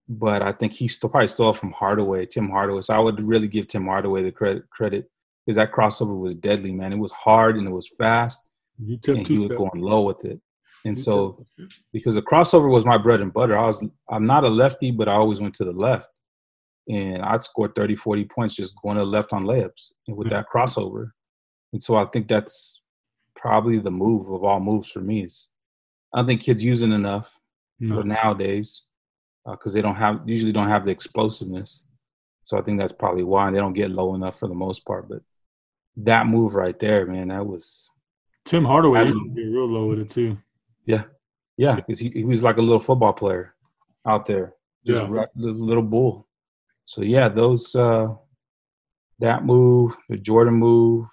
but 0.08 0.42
I 0.42 0.52
think 0.52 0.74
he 0.74 0.88
still 0.88 1.10
probably 1.10 1.28
stole 1.28 1.54
from 1.54 1.72
Hardaway, 1.72 2.26
Tim 2.26 2.50
Hardaway. 2.50 2.82
So 2.82 2.94
I 2.94 3.00
would 3.00 3.22
really 3.22 3.48
give 3.48 3.68
Tim 3.68 3.86
Hardaway 3.86 4.24
the 4.24 4.32
credit 4.32 4.70
credit 4.70 5.10
because 5.46 5.56
that 5.58 5.72
crossover 5.72 6.18
was 6.20 6.36
deadly, 6.36 6.72
man. 6.72 6.94
It 6.94 7.00
was 7.00 7.12
hard 7.12 7.58
and 7.58 7.68
it 7.68 7.72
was 7.72 7.90
fast, 7.98 8.42
You 8.78 9.00
and 9.08 9.28
he 9.28 9.38
was 9.40 9.48
steps. 9.48 9.58
going 9.58 9.82
low 9.82 10.02
with 10.04 10.26
it. 10.26 10.40
And 10.86 10.98
You 10.98 11.04
so 11.04 11.46
because 11.92 12.16
the 12.16 12.22
crossover 12.22 12.72
was 12.72 12.86
my 12.86 12.98
bread 12.98 13.22
and 13.22 13.34
butter, 13.34 13.58
I 13.58 13.68
was 13.68 13.84
I'm 14.10 14.26
not 14.26 14.44
a 14.46 14.50
lefty, 14.50 14.92
but 14.92 15.10
I 15.10 15.14
always 15.14 15.42
went 15.42 15.54
to 15.56 15.66
the 15.66 15.72
left. 15.74 16.08
And 16.88 17.22
I'd 17.22 17.44
score 17.44 17.72
30, 17.76 17.96
40 17.98 18.26
points 18.26 18.56
just 18.56 18.74
going 18.82 18.98
to 18.98 19.04
the 19.04 19.10
left 19.10 19.32
on 19.32 19.44
layups 19.44 19.92
and 20.08 20.18
with 20.18 20.30
that 20.32 20.48
crossover. 20.54 21.12
And 21.72 21.84
so 21.84 21.96
I 21.98 22.06
think 22.06 22.28
that's 22.28 22.82
probably 23.36 23.78
the 23.78 23.92
move 23.92 24.32
of 24.32 24.44
all 24.44 24.60
moves 24.60 24.90
for 24.90 25.00
me 25.02 25.24
is 25.24 25.48
I 26.14 26.18
don't 26.18 26.28
think 26.28 26.42
kids 26.42 26.64
using 26.64 26.92
enough 26.92 27.30
no. 27.80 27.96
for 27.96 28.04
nowadays 28.04 28.82
because 29.50 29.74
they 29.74 29.82
don't 29.82 29.96
have 29.96 30.22
usually 30.26 30.52
don't 30.52 30.68
have 30.68 30.86
the 30.86 30.92
explosiveness. 30.92 31.86
So 32.44 32.58
I 32.58 32.62
think 32.62 32.80
that's 32.80 32.92
probably 32.92 33.24
why 33.24 33.52
they 33.52 33.58
don't 33.58 33.74
get 33.74 33.92
low 33.92 34.16
enough 34.16 34.40
for 34.40 34.48
the 34.48 34.56
most 34.56 34.86
part. 34.86 35.08
But 35.08 35.22
that 35.98 36.28
move 36.28 36.56
right 36.56 36.78
there, 36.80 37.06
man, 37.06 37.28
that 37.28 37.46
was 37.46 37.90
Tim 38.46 38.66
Hardaway 38.66 39.06
used 39.06 39.18
to 39.18 39.30
be 39.30 39.48
real 39.48 39.68
low 39.68 39.88
with 39.88 40.00
it 40.00 40.10
too. 40.10 40.38
yeah, 40.86 41.04
yeah, 41.58 41.76
because 41.76 42.00
he, 42.00 42.10
he 42.10 42.24
was 42.24 42.42
like 42.42 42.58
a 42.58 42.62
little 42.62 42.80
football 42.80 43.14
player 43.14 43.54
out 44.08 44.26
there, 44.26 44.54
just 44.86 45.02
Yeah. 45.02 45.26
little 45.36 45.84
bull. 45.84 46.28
So 46.86 47.02
yeah, 47.02 47.30
those 47.30 47.76
uh 47.76 48.16
that 49.20 49.46
move, 49.46 49.96
the 50.08 50.18
Jordan 50.18 50.56
move, 50.56 51.08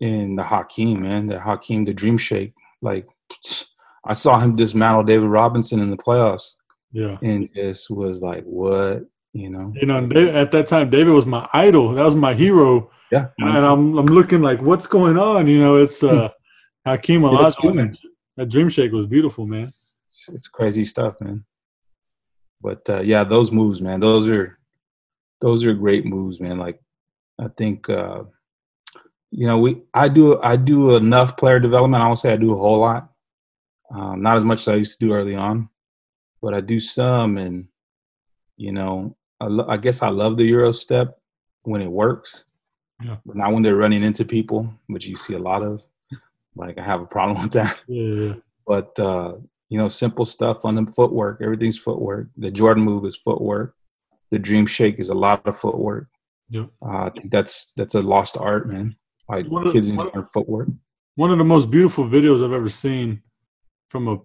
and 0.00 0.36
the 0.38 0.42
Hakeem 0.42 1.02
man, 1.02 1.26
the 1.28 1.40
Hakeem, 1.40 1.84
the 1.84 1.94
Dream 1.94 2.18
Shake. 2.18 2.52
Like 2.82 3.06
I 4.06 4.12
saw 4.12 4.38
him 4.38 4.56
dismantle 4.56 5.04
David 5.04 5.28
Robinson 5.28 5.80
in 5.80 5.90
the 5.90 5.96
playoffs, 5.96 6.54
Yeah. 6.92 7.16
and 7.22 7.48
just 7.54 7.90
was 7.90 8.22
like, 8.22 8.44
what, 8.44 9.04
you 9.32 9.50
know? 9.50 9.72
You 9.74 9.86
know, 9.86 9.98
at 10.42 10.50
that 10.52 10.68
time, 10.68 10.90
David 10.90 11.12
was 11.12 11.26
my 11.26 11.48
idol. 11.52 11.92
That 11.94 12.04
was 12.04 12.16
my 12.16 12.34
hero. 12.34 12.90
Yeah, 13.10 13.28
And 13.38 13.64
I'm 13.64 13.96
I'm 13.98 14.06
looking 14.06 14.42
like, 14.42 14.60
what's 14.60 14.86
going 14.86 15.18
on? 15.18 15.46
You 15.46 15.58
know, 15.60 15.76
it's 15.76 16.02
uh, 16.02 16.30
Hakeem 16.86 17.22
Olajuwon. 17.22 17.96
That, 18.36 18.48
Dream 18.48 18.68
Shake 18.68 18.92
was 18.92 19.06
beautiful, 19.06 19.46
man. 19.46 19.72
it's, 20.08 20.48
crazy 20.48 20.84
stuff, 20.84 21.20
man. 21.20 21.44
But 22.60 22.88
uh, 22.88 23.00
yeah, 23.02 23.22
those 23.24 23.52
moves, 23.52 23.80
man, 23.80 24.00
those 24.00 24.28
are 24.28 24.58
those 25.40 25.64
are 25.64 25.74
great 25.74 26.04
moves, 26.06 26.40
man. 26.40 26.58
Like 26.58 26.80
I 27.38 27.48
think 27.56 27.88
uh, 27.88 28.24
you 29.30 29.46
know 29.46 29.58
we 29.58 29.82
I 29.92 30.08
do 30.08 30.40
I 30.42 30.56
do 30.56 30.96
enough 30.96 31.36
player 31.36 31.60
development. 31.60 32.02
I 32.02 32.06
won't 32.06 32.18
say 32.18 32.32
I 32.32 32.36
do 32.36 32.54
a 32.54 32.58
whole 32.58 32.78
lot, 32.78 33.10
um, 33.92 34.22
not 34.22 34.36
as 34.36 34.44
much 34.44 34.60
as 34.60 34.68
I 34.68 34.76
used 34.76 34.98
to 34.98 35.06
do 35.06 35.12
early 35.12 35.34
on, 35.34 35.68
but 36.42 36.54
I 36.54 36.60
do 36.60 36.78
some, 36.80 37.36
and 37.38 37.66
you 38.56 38.72
know 38.72 39.16
I, 39.40 39.46
lo- 39.46 39.66
I 39.68 39.76
guess 39.76 40.02
I 40.02 40.08
love 40.08 40.36
the 40.36 40.44
Euro 40.44 40.72
step 40.72 41.18
when 41.62 41.80
it 41.82 41.90
works, 41.90 42.44
Yeah. 43.02 43.16
but 43.26 43.36
not 43.36 43.52
when 43.52 43.62
they're 43.62 43.76
running 43.76 44.02
into 44.02 44.24
people, 44.24 44.72
which 44.86 45.06
you 45.06 45.16
see 45.16 45.34
a 45.34 45.38
lot 45.38 45.62
of. 45.62 45.82
Like 46.56 46.78
I 46.78 46.84
have 46.84 47.00
a 47.00 47.06
problem 47.06 47.42
with 47.42 47.52
that 47.52 47.80
Yeah, 47.88 48.02
yeah. 48.26 48.34
but 48.66 48.98
uh, 49.00 49.34
you 49.70 49.78
know, 49.78 49.88
simple 49.88 50.24
stuff 50.26 50.64
on 50.64 50.76
the 50.76 50.86
footwork. 50.86 51.40
Everything's 51.42 51.78
footwork. 51.78 52.28
The 52.36 52.50
Jordan 52.50 52.84
move 52.84 53.04
is 53.06 53.16
footwork. 53.16 53.74
The 54.30 54.38
Dream 54.38 54.66
Shake 54.66 54.98
is 55.00 55.08
a 55.08 55.14
lot 55.14 55.46
of 55.46 55.58
footwork. 55.58 56.08
Yep. 56.50 56.68
Uh, 56.84 56.88
I 57.06 57.10
think 57.10 57.30
that's 57.32 57.72
that's 57.76 57.94
a 57.96 58.02
lost 58.02 58.36
art, 58.36 58.68
man. 58.70 58.94
Like 59.28 59.46
One 59.48 59.72
kids 59.72 59.88
need 59.88 59.98
to 59.98 60.10
learn 60.14 60.24
footwork. 60.32 60.68
One 61.16 61.30
of 61.30 61.38
the 61.38 61.44
most 61.44 61.70
beautiful 61.70 62.04
videos 62.08 62.44
I've 62.44 62.52
ever 62.52 62.68
seen 62.68 63.22
from 63.94 64.08
a 64.08 64.18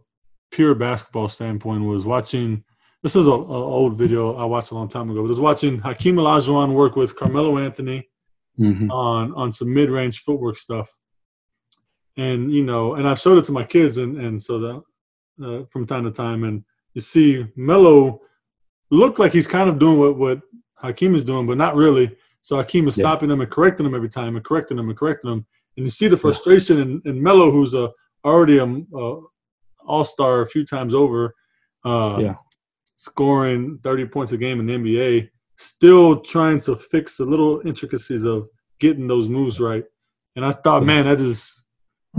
pure 0.49 0.73
basketball 0.73 1.29
standpoint 1.29 1.83
was 1.83 2.03
watching. 2.03 2.63
This 3.03 3.15
is 3.15 3.27
a, 3.27 3.29
a 3.29 3.33
old 3.35 3.99
video 3.99 4.35
I 4.35 4.43
watched 4.45 4.71
a 4.71 4.73
long 4.73 4.87
time 4.87 5.11
ago. 5.11 5.21
But 5.21 5.27
I 5.27 5.29
was 5.29 5.39
watching 5.39 5.77
Hakeem 5.77 6.15
Olajuwon 6.15 6.73
work 6.73 6.95
with 6.95 7.15
Carmelo 7.15 7.59
Anthony 7.59 8.09
hmm 8.57 8.89
on 8.89 9.31
on 9.35 9.53
some 9.53 9.71
mid 9.71 9.91
range 9.91 10.21
footwork 10.21 10.57
stuff, 10.57 10.89
and 12.17 12.51
you 12.51 12.63
know, 12.63 12.95
and 12.95 13.07
I 13.07 13.13
showed 13.13 13.37
it 13.37 13.45
to 13.45 13.51
my 13.51 13.63
kids, 13.63 13.97
and 13.97 14.17
and 14.17 14.41
so 14.41 14.53
that 14.59 14.77
uh, 15.45 15.65
from 15.71 15.85
time 15.85 16.05
to 16.05 16.11
time, 16.11 16.43
and 16.45 16.63
you 16.95 17.01
see 17.01 17.45
Melo 17.55 18.21
look 18.89 19.19
like 19.19 19.31
he's 19.33 19.45
kind 19.45 19.69
of 19.69 19.77
doing 19.77 19.99
what 19.99 20.17
what 20.17 20.41
Hakeem 20.83 21.13
is 21.13 21.23
doing, 21.23 21.45
but 21.45 21.59
not 21.59 21.75
really. 21.75 22.17
So 22.41 22.57
Hakeem 22.57 22.87
is 22.87 22.97
Yeah. 22.97 23.03
stopping 23.03 23.29
him 23.29 23.41
and 23.41 23.51
correcting 23.51 23.85
him 23.85 23.93
every 23.93 24.09
time, 24.09 24.35
and 24.35 24.43
correcting 24.43 24.79
him 24.79 24.89
and 24.89 24.97
correcting 24.97 25.29
him, 25.31 25.45
and 25.77 25.85
you 25.85 25.91
see 25.91 26.07
the 26.07 26.17
frustration 26.17 26.79
in, 26.79 27.01
in 27.05 27.21
Melo, 27.21 27.51
who's 27.51 27.75
a 27.75 27.91
already 28.25 28.57
a, 28.57 28.65
a 28.65 29.21
all 29.89 30.03
star 30.05 30.41
a 30.41 30.47
few 30.47 30.65
times 30.65 30.93
over, 30.93 31.35
uh, 31.83 32.17
Yeah. 32.21 32.35
scoring 32.95 33.79
thirty 33.83 34.05
points 34.05 34.31
a 34.31 34.37
game 34.37 34.59
in 34.59 34.67
the 34.67 34.73
NBA, 34.73 35.29
still 35.57 36.19
trying 36.21 36.59
to 36.61 36.75
fix 36.75 37.17
the 37.17 37.25
little 37.25 37.61
intricacies 37.65 38.23
of 38.23 38.47
getting 38.79 39.07
those 39.07 39.27
moves 39.27 39.59
right. 39.59 39.83
And 40.35 40.45
I 40.45 40.51
thought, 40.53 40.81
Yeah. 40.83 40.87
man, 40.87 41.05
that 41.05 41.19
is 41.19 41.65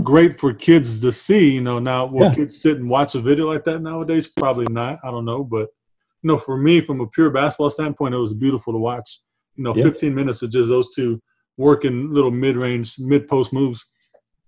great 0.03 0.39
for 0.39 0.53
kids 0.53 1.01
to 1.01 1.11
see. 1.11 1.51
You 1.55 1.61
know, 1.61 1.79
now 1.79 2.05
will 2.05 2.23
Yeah. 2.25 2.33
kids 2.33 2.61
sit 2.61 2.77
and 2.77 2.89
watch 2.89 3.15
a 3.15 3.21
video 3.21 3.47
like 3.51 3.63
that 3.65 3.81
nowadays? 3.81 4.27
Probably 4.27 4.65
not. 4.71 4.99
I 5.03 5.11
don't 5.11 5.25
know, 5.25 5.43
but 5.43 5.69
you 6.23 6.27
know, 6.27 6.37
for 6.37 6.55
me, 6.55 6.81
from 6.81 7.01
a 7.01 7.07
pure 7.07 7.31
basketball 7.31 7.71
standpoint, 7.71 8.13
it 8.13 8.17
was 8.19 8.33
beautiful 8.35 8.73
to 8.73 8.79
watch. 8.79 9.21
You 9.55 9.63
know, 9.63 9.75
Yeah. 9.75 9.83
15 9.83 10.13
minutes 10.13 10.41
of 10.43 10.51
just 10.51 10.69
those 10.69 10.93
two 10.93 11.19
working 11.57 12.11
little 12.11 12.31
mid-range, 12.31 12.99
mid-post 12.99 13.51
moves. 13.53 13.85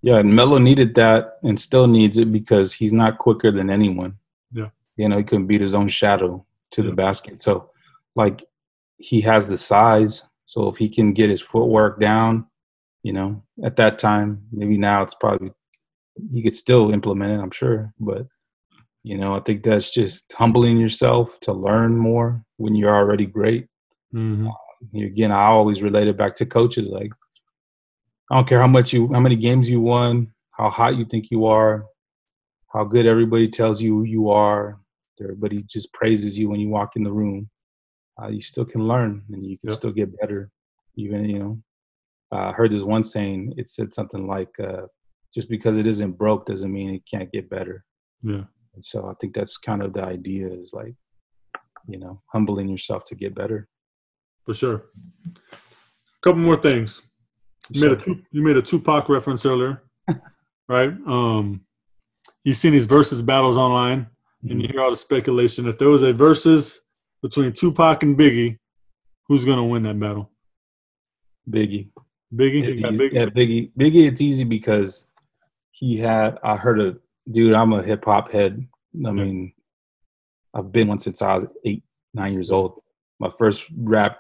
Yeah, 0.03 0.17
and 0.19 0.35
Melo 0.35 0.57
needed 0.57 0.95
that 0.95 1.37
and 1.43 1.59
still 1.59 1.87
needs 1.87 2.17
it 2.17 2.31
because 2.31 2.73
he's 2.73 2.91
not 2.93 3.17
quicker 3.17 3.51
than 3.51 3.69
anyone. 3.69 4.17
Yeah. 4.51 4.69
You 4.97 5.07
know, 5.09 5.17
he 5.17 5.23
couldn't 5.23 5.47
beat 5.47 5.61
his 5.61 5.73
own 5.73 5.87
shadow 5.87 6.45
to 6.71 6.83
Yeah. 6.83 6.89
the 6.89 6.95
basket. 6.95 7.41
So, 7.41 7.71
like, 8.15 8.43
he 8.97 9.21
has 9.21 9.47
the 9.47 9.57
size. 9.57 10.27
So, 10.45 10.67
if 10.67 10.75
he 10.77 10.89
can 10.89 11.13
get 11.13 11.29
his 11.29 11.41
footwork 11.41 12.01
down, 12.01 12.45
you 13.01 13.13
know, 13.13 13.43
at 13.63 13.77
that 13.77 13.97
time, 13.97 14.43
maybe 14.51 14.77
now 14.77 15.03
it's 15.03 15.13
probably, 15.15 15.51
he 16.33 16.43
could 16.43 16.55
still 16.55 16.91
implement 16.91 17.31
it, 17.31 17.41
I'm 17.41 17.51
sure. 17.51 17.93
But, 17.97 18.27
you 19.03 19.17
know, 19.17 19.35
I 19.35 19.39
think 19.39 19.63
that's 19.63 19.93
just 19.93 20.31
humbling 20.33 20.77
yourself 20.79 21.39
to 21.41 21.53
learn 21.53 21.97
more 21.97 22.43
when 22.57 22.75
you're 22.75 22.95
already 22.95 23.25
great 23.25 23.67
Mm-hmm. 24.13 24.47
again, 24.97 25.31
I 25.31 25.45
always 25.45 25.81
relate 25.81 26.07
it 26.07 26.17
back 26.17 26.35
to 26.35 26.45
coaches. 26.45 26.87
Like, 26.87 27.11
I 28.31 28.35
don't 28.35 28.47
care 28.47 28.59
how 28.61 28.67
much 28.67 28.93
you, 28.93 29.11
how 29.13 29.19
many 29.19 29.35
games 29.35 29.69
you 29.69 29.81
won, 29.81 30.33
how 30.51 30.69
hot 30.69 30.95
you 30.97 31.05
think 31.05 31.29
you 31.29 31.45
are, 31.45 31.85
how 32.73 32.83
good 32.83 33.05
everybody 33.05 33.47
tells 33.49 33.81
you 33.81 34.03
you 34.03 34.29
are. 34.29 34.79
Everybody 35.21 35.63
just 35.63 35.93
praises 35.93 36.37
you 36.39 36.49
when 36.49 36.59
you 36.59 36.69
walk 36.69 36.91
in 36.95 37.03
the 37.03 37.11
room. 37.11 37.49
Uh, 38.21 38.27
you 38.29 38.41
still 38.41 38.65
can 38.65 38.87
learn, 38.87 39.23
and 39.31 39.45
you 39.45 39.57
can 39.57 39.69
Yep. 39.69 39.77
still 39.77 39.91
get 39.93 40.19
better. 40.19 40.49
Even 40.95 41.25
you 41.25 41.39
know, 41.39 41.63
uh, 42.31 42.49
I 42.49 42.51
heard 42.53 42.71
this 42.71 42.81
one 42.83 43.03
saying. 43.03 43.53
It 43.57 43.69
said 43.69 43.93
something 43.93 44.27
like, 44.27 44.49
uh, 44.59 44.87
"Just 45.33 45.49
because 45.49 45.77
it 45.77 45.87
isn't 45.87 46.17
broke 46.17 46.45
doesn't 46.45 46.71
mean 46.71 46.89
it 46.93 47.03
can't 47.09 47.31
get 47.31 47.49
better." 47.49 47.85
Yeah, 48.23 48.45
And 48.73 48.83
so 48.83 49.07
I 49.07 49.13
think 49.19 49.33
that's 49.33 49.57
kind 49.57 49.81
of 49.83 49.93
the 49.93 50.03
idea 50.03 50.47
is 50.47 50.73
like, 50.73 50.95
you 51.87 51.99
know, 51.99 52.21
humbling 52.33 52.67
yourself 52.69 53.03
to 53.05 53.15
get 53.15 53.35
better. 53.35 53.67
for 54.45 54.53
sure. 54.53 54.85
A 55.35 56.21
couple 56.21 56.41
more 56.41 56.57
things. 56.57 57.01
You 57.73 57.89
made 57.89 57.99
a 57.99 58.15
you 58.31 58.43
made 58.43 58.57
a 58.57 58.61
Tupac 58.61 59.09
reference 59.09 59.45
earlier, 59.45 59.81
right? 60.67 60.93
Um, 61.07 61.61
you've 62.43 62.57
seen 62.57 62.71
these 62.71 62.85
versus 62.85 63.21
battles 63.21 63.57
online, 63.57 64.01
mm-hmm. 64.01 64.51
and 64.51 64.61
you 64.61 64.67
hear 64.67 64.81
all 64.81 64.91
the 64.91 64.95
speculation. 64.95 65.67
If 65.67 65.79
there 65.79 65.89
was 65.89 66.03
a 66.03 66.13
versus 66.13 66.81
between 67.21 67.51
Tupac 67.51 68.03
and 68.03 68.17
Biggie, 68.17 68.59
who's 69.27 69.43
gonna 69.43 69.65
win 69.65 69.83
that 69.83 69.99
battle? 69.99 70.29
Biggie. 71.49 71.89
Biggie, 72.33 72.79
Biggie. 72.79 73.11
Yeah, 73.11 73.25
Biggie. 73.25 73.71
Biggie. 73.77 74.07
It's 74.07 74.21
easy 74.21 74.43
because 74.43 75.07
he 75.71 75.97
had. 75.97 76.37
I 76.43 76.55
heard 76.55 76.79
a 76.79 76.95
dude. 77.31 77.53
I'm 77.53 77.73
a 77.73 77.81
hip 77.81 78.05
hop 78.05 78.31
head. 78.31 78.67
I 79.05 79.11
mean, 79.11 79.53
I've 80.53 80.71
been 80.71 80.87
one 80.87 80.99
since 80.99 81.21
I 81.21 81.35
was 81.35 81.45
eight, 81.65 81.83
nine 82.13 82.33
years 82.33 82.51
old. 82.51 82.81
My 83.19 83.29
first 83.37 83.65
rap, 83.75 84.17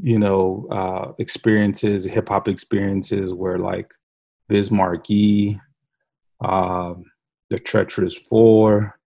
you 0.00 0.18
know, 0.18 0.66
uh, 0.70 1.12
experiences, 1.18 2.04
hip 2.04 2.28
hop 2.28 2.48
experiences 2.48 3.32
where 3.32 3.58
like 3.58 3.92
Biz 4.48 4.70
Markie, 4.70 5.60
um, 6.40 7.04
The 7.50 7.58
Treacherous 7.58 8.16
Four, 8.16 8.98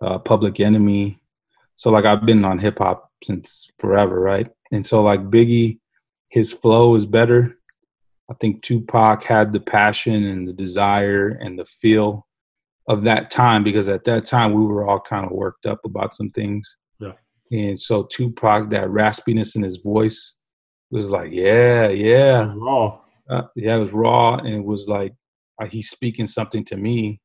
uh, 0.00 0.18
Public 0.18 0.60
Enemy. 0.60 1.20
So 1.76 1.90
like 1.90 2.04
I've 2.04 2.26
been 2.26 2.44
on 2.44 2.58
hip 2.58 2.78
hop 2.78 3.10
since 3.22 3.70
forever, 3.78 4.20
right? 4.20 4.48
And 4.72 4.84
so 4.84 5.02
like 5.02 5.30
Biggie, 5.30 5.78
his 6.30 6.52
flow 6.52 6.94
is 6.94 7.06
better. 7.06 7.56
I 8.30 8.34
think 8.34 8.62
Tupac 8.62 9.24
had 9.24 9.52
the 9.52 9.60
passion 9.60 10.24
and 10.24 10.46
the 10.46 10.52
desire 10.52 11.28
and 11.28 11.58
the 11.58 11.64
feel 11.64 12.26
of 12.86 13.02
that 13.02 13.30
time 13.30 13.64
because 13.64 13.88
at 13.88 14.04
that 14.04 14.26
time 14.26 14.52
we 14.52 14.64
were 14.64 14.86
all 14.86 15.00
kind 15.00 15.24
of 15.24 15.32
worked 15.32 15.66
up 15.66 15.80
about 15.84 16.14
some 16.14 16.30
things. 16.30 16.76
And 17.50 17.78
so 17.78 18.04
Tupac, 18.04 18.70
that 18.70 18.88
raspiness 18.88 19.56
in 19.56 19.62
his 19.62 19.76
voice 19.78 20.34
was 20.90 21.10
like, 21.10 21.30
yeah, 21.32 21.88
yeah. 21.88 22.52
raw. 22.56 23.00
Uh, 23.28 23.42
yeah, 23.56 23.76
it 23.76 23.80
was 23.80 23.92
raw. 23.92 24.36
And 24.36 24.48
it 24.48 24.64
was 24.64 24.88
like, 24.88 25.14
uh, 25.60 25.66
he's 25.66 25.90
speaking 25.90 26.26
something 26.26 26.64
to 26.66 26.76
me. 26.76 27.20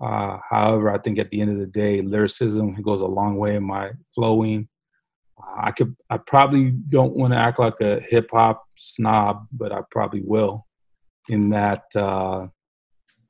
Uh, 0.00 0.38
however, 0.48 0.90
I 0.90 0.98
think 0.98 1.18
at 1.18 1.30
the 1.30 1.40
end 1.40 1.50
of 1.50 1.58
the 1.58 1.66
day, 1.66 2.00
lyricism 2.02 2.80
goes 2.82 3.00
a 3.00 3.06
long 3.06 3.36
way 3.36 3.56
in 3.56 3.64
my 3.64 3.90
flowing. 4.14 4.68
Uh, 5.40 5.62
I 5.64 5.70
could, 5.72 5.96
I 6.08 6.18
probably 6.18 6.70
don't 6.70 7.16
want 7.16 7.32
to 7.32 7.38
act 7.38 7.58
like 7.58 7.80
a 7.80 8.00
hip 8.08 8.30
hop 8.32 8.64
snob, 8.76 9.46
but 9.52 9.72
I 9.72 9.80
probably 9.90 10.22
will. 10.24 10.66
In 11.28 11.50
that, 11.50 11.84
uh, 11.94 12.46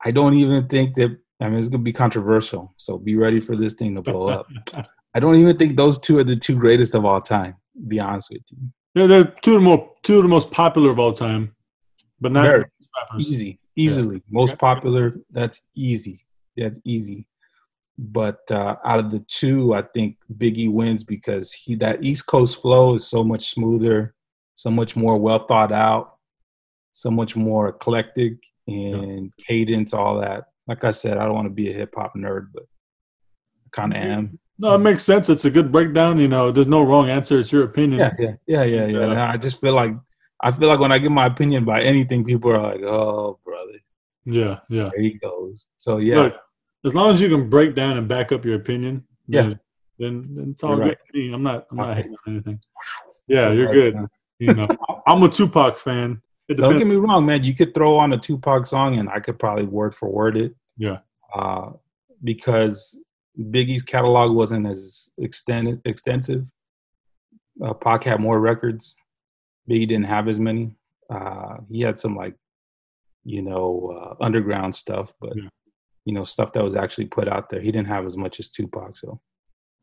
I 0.05 0.11
don't 0.11 0.35
even 0.35 0.67
think 0.67 0.95
that 0.95 1.17
I 1.41 1.47
mean, 1.47 1.59
it's 1.59 1.69
gonna 1.69 1.83
be 1.83 1.93
controversial, 1.93 2.73
so 2.77 2.97
be 2.97 3.15
ready 3.15 3.39
for 3.39 3.55
this 3.55 3.73
thing 3.73 3.95
to 3.95 4.01
blow 4.01 4.27
up. 4.27 4.47
I 5.13 5.19
don't 5.19 5.35
even 5.35 5.57
think 5.57 5.75
those 5.75 5.99
two 5.99 6.17
are 6.19 6.23
the 6.23 6.35
two 6.35 6.57
greatest 6.57 6.95
of 6.95 7.05
all 7.05 7.21
time. 7.21 7.55
To 7.75 7.81
be 7.87 7.99
honest 7.99 8.29
with 8.31 8.41
you. 8.51 8.57
Yeah, 8.95 9.07
they're 9.07 9.23
two 9.41 9.55
of 9.55 9.61
the 9.61 9.65
more 9.65 9.93
two 10.03 10.17
of 10.17 10.23
the 10.23 10.29
most 10.29 10.51
popular 10.51 10.91
of 10.91 10.99
all 10.99 11.13
time, 11.13 11.55
but 12.19 12.31
not 12.31 12.43
Very 12.43 12.65
easy, 13.17 13.59
easily 13.75 14.17
yeah. 14.17 14.21
most 14.29 14.57
popular. 14.57 15.13
That's 15.31 15.65
easy. 15.75 16.25
That's 16.57 16.79
easy. 16.83 17.27
But 17.97 18.39
uh, 18.49 18.77
out 18.85 18.99
of 18.99 19.11
the 19.11 19.19
two, 19.27 19.73
I 19.73 19.81
think 19.81 20.17
Biggie 20.33 20.71
wins 20.71 21.03
because 21.03 21.51
he 21.51 21.75
that 21.75 22.03
East 22.03 22.25
Coast 22.25 22.61
flow 22.61 22.95
is 22.95 23.07
so 23.07 23.23
much 23.23 23.49
smoother, 23.49 24.15
so 24.55 24.71
much 24.71 24.95
more 24.95 25.17
well 25.17 25.45
thought 25.45 25.71
out, 25.71 26.15
so 26.91 27.11
much 27.11 27.35
more 27.35 27.69
eclectic 27.69 28.37
and 28.67 29.31
yeah. 29.37 29.45
cadence, 29.45 29.93
all 29.93 30.19
that 30.21 30.45
like 30.69 30.83
I 30.83 30.91
said, 30.91 31.17
I 31.17 31.25
don't 31.25 31.33
want 31.33 31.47
to 31.47 31.53
be 31.53 31.71
a 31.71 31.73
hip 31.73 31.95
hop 31.97 32.13
nerd, 32.15 32.49
but 32.53 32.63
I 32.63 33.69
kind 33.71 33.91
of 33.91 34.01
am. 34.01 34.39
No, 34.59 34.75
it 34.75 34.79
makes 34.79 35.03
sense. 35.03 35.29
It's 35.29 35.45
a 35.45 35.49
good 35.49 35.71
breakdown. 35.71 36.19
You 36.19 36.27
know, 36.27 36.51
there's 36.51 36.67
no 36.67 36.83
wrong 36.83 37.09
answer. 37.09 37.39
It's 37.39 37.51
your 37.51 37.63
opinion. 37.63 37.99
Yeah, 38.19 38.35
yeah, 38.45 38.63
yeah, 38.63 38.85
yeah, 38.87 39.11
yeah. 39.13 39.31
I 39.31 39.37
just 39.37 39.61
feel 39.61 39.73
like 39.73 39.93
I 40.41 40.51
feel 40.51 40.67
like 40.67 40.79
when 40.79 40.91
I 40.91 40.99
give 40.99 41.13
my 41.13 41.27
opinion 41.27 41.63
about 41.63 41.83
anything, 41.83 42.25
people 42.25 42.51
are 42.51 42.61
like, 42.61 42.81
"Oh, 42.81 43.39
brother." 43.45 43.79
Yeah, 44.25 44.59
yeah. 44.67 44.89
There 44.93 45.01
he 45.01 45.13
goes. 45.13 45.69
So 45.77 45.97
yeah. 45.97 46.19
Look, 46.19 46.35
as 46.85 46.93
long 46.93 47.13
as 47.13 47.21
you 47.21 47.29
can 47.29 47.49
break 47.49 47.73
down 47.73 47.97
and 47.97 48.07
back 48.07 48.33
up 48.33 48.43
your 48.43 48.55
opinion, 48.55 49.05
yeah, 49.27 49.43
then, 49.43 49.59
then, 49.97 50.35
then 50.35 50.49
it's 50.51 50.63
all 50.63 50.75
you're 50.75 50.87
good 50.89 50.97
right. 51.15 51.33
I'm 51.33 51.43
not. 51.43 51.67
I'm 51.71 51.77
not 51.77 51.95
hating 51.95 52.15
on 52.27 52.33
anything. 52.33 52.59
Yeah, 53.27 53.51
you're 53.51 53.71
good. 53.71 53.95
You 54.39 54.55
know, 54.55 54.67
I'm 55.05 55.21
a 55.21 55.29
Tupac 55.29 55.77
fan. 55.77 56.19
Don't 56.47 56.79
get 56.79 56.87
me 56.87 56.95
wrong, 56.95 57.27
man. 57.27 57.43
You 57.43 57.53
could 57.53 57.75
throw 57.75 57.95
on 57.97 58.11
a 58.11 58.17
Tupac 58.17 58.65
song, 58.65 58.97
and 58.97 59.07
I 59.07 59.19
could 59.19 59.37
probably 59.37 59.65
word 59.65 59.93
for 59.93 60.09
word 60.09 60.35
it. 60.35 60.55
Yeah. 60.77 60.97
Uh, 61.31 61.73
because 62.23 62.97
Biggie's 63.39 63.83
catalog 63.83 64.35
wasn't 64.35 64.67
as 64.67 65.09
extended, 65.17 65.81
extensive. 65.85 66.45
Uh, 67.63 67.73
Pac 67.73 68.03
had 68.03 68.19
more 68.19 68.39
records. 68.39 68.95
Biggie 69.69 69.87
didn't 69.87 70.05
have 70.05 70.27
as 70.27 70.39
many. 70.39 70.75
Uh, 71.09 71.57
he 71.69 71.81
had 71.81 71.97
some 71.97 72.15
like, 72.15 72.35
you 73.23 73.41
know, 73.41 73.95
uh, 73.95 74.23
underground 74.23 74.75
stuff, 74.75 75.13
but 75.21 75.35
yeah. 75.35 75.49
you 76.05 76.13
know, 76.13 76.23
stuff 76.23 76.53
that 76.53 76.63
was 76.63 76.75
actually 76.75 77.05
put 77.05 77.27
out 77.27 77.49
there. 77.49 77.61
He 77.61 77.71
didn't 77.71 77.87
have 77.87 78.05
as 78.05 78.17
much 78.17 78.39
as 78.39 78.49
Tupac. 78.49 78.97
So, 78.97 79.19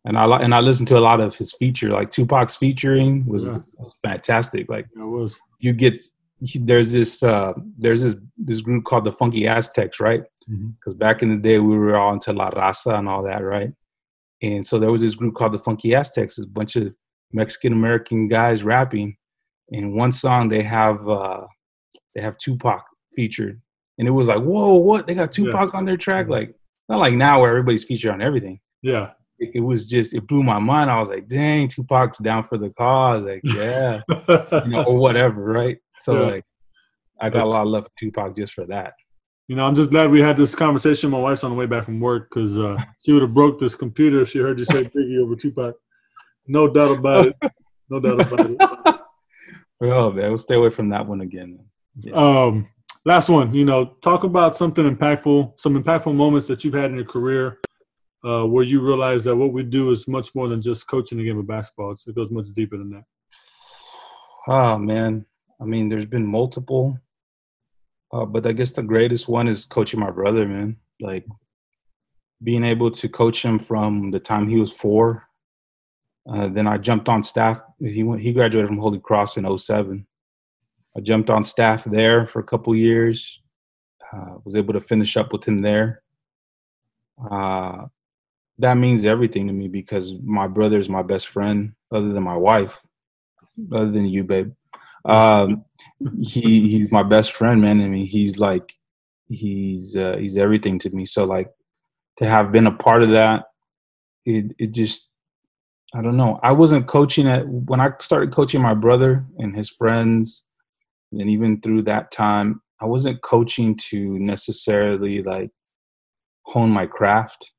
and 0.04 0.18
I 0.18 0.24
and 0.38 0.54
I 0.54 0.61
listened 0.61 0.88
to 0.88 0.98
a 0.98 1.00
lot 1.00 1.20
of 1.20 1.36
his 1.36 1.52
feature. 1.52 1.90
Like 1.90 2.11
Tupac's 2.11 2.57
featuring 2.57 3.26
was, 3.26 3.46
yeah. 3.46 3.59
was 3.78 3.98
fantastic. 4.02 4.68
Like 4.68 4.86
it 4.94 5.00
was. 5.00 5.40
You 5.59 5.72
get 5.72 5.98
there's 6.41 6.93
this 6.93 7.22
uh, 7.22 7.53
there's 7.76 8.03
this 8.03 8.16
this 8.37 8.61
group 8.61 8.84
called 8.84 9.05
the 9.05 9.12
Funky 9.12 9.47
Aztecs, 9.47 10.01
right? 10.01 10.22
Because 10.47 10.95
mm-hmm. 10.95 10.99
back 10.99 11.22
in 11.22 11.30
the 11.30 11.37
day 11.37 11.59
we 11.59 11.76
were 11.76 11.97
all 11.97 12.12
into 12.12 12.32
La 12.32 12.51
Raza 12.51 12.99
and 12.99 13.09
all 13.09 13.22
that, 13.24 13.43
right? 13.43 13.72
And 14.43 14.64
so 14.64 14.78
there 14.78 14.93
was 14.93 15.01
this 15.01 15.14
group 15.14 15.34
called 15.34 15.55
the 15.55 15.59
Funky 15.59 15.95
Aztecs, 15.95 16.39
a 16.39 16.47
bunch 16.47 16.76
of 16.76 16.95
Mexican 17.32 17.72
American 17.72 18.28
guys 18.28 18.62
rapping. 18.62 19.16
And 19.70 19.95
one 19.95 20.12
song 20.12 20.49
they 20.49 20.62
have 20.62 21.09
uh, 21.09 21.47
they 22.14 22.22
have 22.22 22.39
Tupac 22.39 22.84
featured, 23.14 23.61
and 23.99 24.07
it 24.07 24.12
was 24.12 24.28
like, 24.28 24.43
whoa, 24.43 24.74
what? 24.74 25.07
They 25.07 25.14
got 25.14 25.32
Tupac 25.32 25.72
yeah. 25.72 25.78
on 25.78 25.84
their 25.84 25.97
track? 25.97 26.24
Mm-hmm. 26.24 26.32
Like 26.32 26.55
not 26.89 26.99
like 26.99 27.14
now 27.14 27.41
where 27.41 27.51
everybody's 27.51 27.84
featured 27.84 28.12
on 28.12 28.22
everything. 28.22 28.61
Yeah. 28.82 29.11
It, 29.39 29.57
it, 29.57 29.61
was 29.61 29.89
just 29.89 30.14
it 30.14 30.26
blew 30.26 30.43
my 30.43 30.59
mind. 30.59 30.91
I 30.91 30.99
was 30.99 31.11
like, 31.11 31.28
dang, 31.28 31.68
Tupac's 31.68 32.18
down 32.18 32.45
for 32.45 32.57
the 32.57 32.70
cause, 32.70 33.24
like 33.24 33.43
yeah, 33.45 34.01
you 34.64 34.70
know, 34.70 34.84
or 34.84 34.97
whatever, 34.97 35.43
right? 35.43 35.76
So 36.01 36.14
yeah. 36.14 36.32
like, 36.32 36.44
I 37.20 37.30
got 37.30 37.44
a 37.44 37.49
lot 37.49 37.62
of 37.62 37.68
love 37.68 37.84
for 37.84 37.90
Tupac 37.99 38.36
just 38.36 38.53
for 38.53 38.66
that. 38.66 38.94
You 39.49 39.57
know, 39.57 39.64
I'm 39.64 39.76
just 39.76 39.90
glad 39.90 40.11
we 40.11 40.20
had 40.20 40.36
this 40.36 40.55
conversation. 40.55 41.11
My 41.11 41.18
wife's 41.18 41.44
on 41.44 41.51
the 41.51 41.57
way 41.57 41.66
back 41.66 41.84
from 41.84 42.01
work 42.01 42.28
because 42.30 42.59
uh, 42.59 42.76
she 42.99 43.12
would 43.12 43.22
have 43.22 43.32
broke 43.32 43.59
this 43.59 43.74
computer 43.74 44.20
if 44.20 44.30
she 44.30 44.38
heard 44.38 44.59
you 44.59 44.64
say 44.64 44.84
Biggie 44.97 45.18
over 45.22 45.36
Tupac. 45.36 45.74
No 46.47 46.68
doubt 46.68 46.99
about 46.99 47.26
it. 47.26 47.36
No 47.88 48.01
doubt 48.01 48.32
about 48.32 48.51
it. 48.51 49.01
Oh 49.80 50.11
man, 50.11 50.28
we'll 50.28 50.38
stay 50.38 50.55
away 50.55 50.70
from 50.70 50.88
that 50.88 51.07
one 51.07 51.20
again. 51.20 51.59
Yeah. 51.97 52.14
Um, 52.14 52.68
last 53.05 53.28
one. 53.28 53.53
You 53.53 53.66
know, 53.66 53.97
talk 54.01 54.24
about 54.24 54.57
something 54.57 54.88
impactful, 54.88 55.61
some 55.61 55.82
impactful 55.82 56.14
moments 56.14 56.47
that 56.47 56.64
you've 56.64 56.72
had 56.72 56.90
in 56.90 56.97
your 56.97 57.05
career 57.05 57.59
uh, 58.24 58.44
where 58.44 58.64
you 58.64 58.80
realize 58.80 59.24
that 59.24 59.36
what 59.36 59.53
we 59.53 59.62
do 59.62 59.90
is 59.90 60.09
much 60.09 60.34
more 60.34 60.49
than 60.49 60.62
just 60.62 60.86
coaching 60.86 61.18
the 61.18 61.24
game 61.24 61.38
of 61.38 61.47
basketball. 61.47 61.92
It 61.92 62.14
goes 62.14 62.30
much 62.30 62.47
deeper 62.55 62.76
than 62.76 62.90
that. 62.90 63.05
Oh 64.49 64.78
man, 64.78 65.26
I 65.61 65.64
mean, 65.64 65.88
there's 65.88 66.07
been 66.07 66.26
multiple, 66.26 66.98
uh, 68.12 68.24
but 68.24 68.46
I 68.46 68.52
guess 68.52 68.72
the 68.72 68.82
greatest 68.82 69.28
one 69.28 69.48
is 69.48 69.64
coaching 69.64 70.00
my 70.00 70.11
brother, 70.11 70.46
man. 70.46 70.76
Like 71.00 71.26
being 72.42 72.64
able 72.64 72.90
to 72.90 73.09
coach 73.09 73.44
him 73.44 73.59
from 73.59 74.11
the 74.11 74.20
time 74.20 74.48
he 74.48 74.61
was 74.61 74.72
four. 74.72 75.24
Uh, 76.28 76.48
then 76.48 76.66
I 76.66 76.76
jumped 76.76 77.09
on 77.09 77.22
staff. 77.22 77.62
He 77.78 78.02
went, 78.02 78.22
he 78.22 78.32
graduated 78.32 78.68
from 78.68 78.78
Holy 78.78 78.98
Cross 78.98 79.36
in 79.36 79.59
07. 79.59 80.07
I 80.96 81.00
jumped 81.00 81.30
on 81.30 81.44
staff 81.44 81.84
there 81.84 82.26
for 82.26 82.40
a 82.40 82.44
couple 82.44 82.74
years. 82.74 83.42
Uh, 84.12 84.36
was 84.44 84.57
able 84.57 84.72
to 84.72 84.80
finish 84.80 85.16
up 85.16 85.32
with 85.32 85.46
him 85.46 85.62
there. 85.62 86.02
Uh, 87.30 87.86
that 88.59 88.76
means 88.76 89.04
everything 89.04 89.46
to 89.46 89.52
me 89.52 89.68
because 89.68 90.14
my 90.22 90.46
brother 90.46 90.78
is 90.78 90.88
my 90.88 91.02
best 91.02 91.28
friend, 91.28 91.72
other 91.92 92.12
than 92.12 92.22
my 92.22 92.36
wife, 92.36 92.80
other 93.72 93.90
than 93.90 94.07
you, 94.07 94.24
babe. 94.24 94.52
Um, 95.07 95.64
he 96.20 96.68
he's 96.68 96.90
my 96.90 97.02
best 97.02 97.32
friend, 97.32 97.61
man. 97.61 97.80
I 97.80 97.88
mean, 97.88 98.07
he's 98.07 98.38
like 98.38 98.72
he's 99.28 99.96
uh, 99.96 100.16
he's 100.18 100.36
everything 100.36 100.78
to 100.80 100.90
me. 100.90 101.07
So 101.07 101.24
like 101.24 101.50
to 102.18 102.26
have 102.26 102.52
been 102.52 102.66
a 102.66 102.72
part 102.72 103.02
of 103.02 103.11
that, 103.11 103.44
it 104.24 104.52
it 104.59 104.72
just 104.72 105.09
I 105.94 106.02
don't 106.02 106.16
know. 106.16 106.40
I 106.42 106.52
wasn't 106.52 106.88
coaching 106.88 107.28
at 107.28 107.48
when 107.48 107.80
I 107.80 107.90
started 108.00 108.32
coaching 108.32 108.61
my 108.61 108.74
brother 108.74 109.24
and 109.38 109.57
his 109.57 109.70
friends, 109.70 110.44
and 111.12 111.30
even 111.30 111.61
through 111.61 111.82
that 111.82 112.11
time, 112.11 112.61
I 112.80 112.86
wasn't 112.86 113.22
coaching 113.22 113.76
to 113.90 114.18
necessarily 114.18 115.22
like 115.22 115.50
hone 116.42 116.70
my 116.70 116.86
craft, 116.86 117.52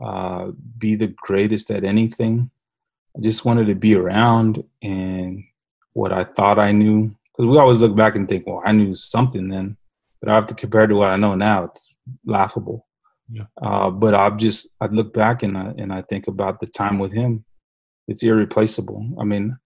uh, 0.00 0.52
be 0.78 0.94
the 0.94 1.08
greatest 1.08 1.70
at 1.70 1.84
anything. 1.84 2.50
I 3.16 3.20
just 3.20 3.44
wanted 3.44 3.66
to 3.66 3.74
be 3.74 3.96
around 3.96 4.62
and 4.82 5.44
what 5.92 6.12
I 6.12 6.24
thought 6.24 6.58
I 6.58 6.72
knew. 6.72 7.14
Because 7.36 7.50
we 7.50 7.58
always 7.58 7.78
look 7.78 7.96
back 7.96 8.16
and 8.16 8.28
think, 8.28 8.46
well, 8.46 8.62
I 8.64 8.72
knew 8.72 8.94
something 8.94 9.48
then, 9.48 9.76
but 10.20 10.30
I 10.30 10.34
have 10.34 10.46
to 10.48 10.54
compare 10.54 10.86
to 10.86 10.94
what 10.94 11.10
I 11.10 11.16
know 11.16 11.34
now. 11.34 11.64
It's 11.64 11.96
laughable. 12.24 12.86
Yeah. 13.32 13.44
Uh, 13.62 13.90
but 13.90 14.14
I've 14.14 14.36
just 14.36 14.68
I 14.80 14.86
look 14.86 15.14
back 15.14 15.42
and 15.42 15.56
I 15.56 15.72
and 15.78 15.92
I 15.92 16.02
think 16.02 16.26
about 16.26 16.60
the 16.60 16.66
time 16.66 16.98
with 16.98 17.12
him. 17.12 17.44
It's 18.08 18.22
irreplaceable. 18.22 19.08
I 19.20 19.24
mean, 19.24 19.56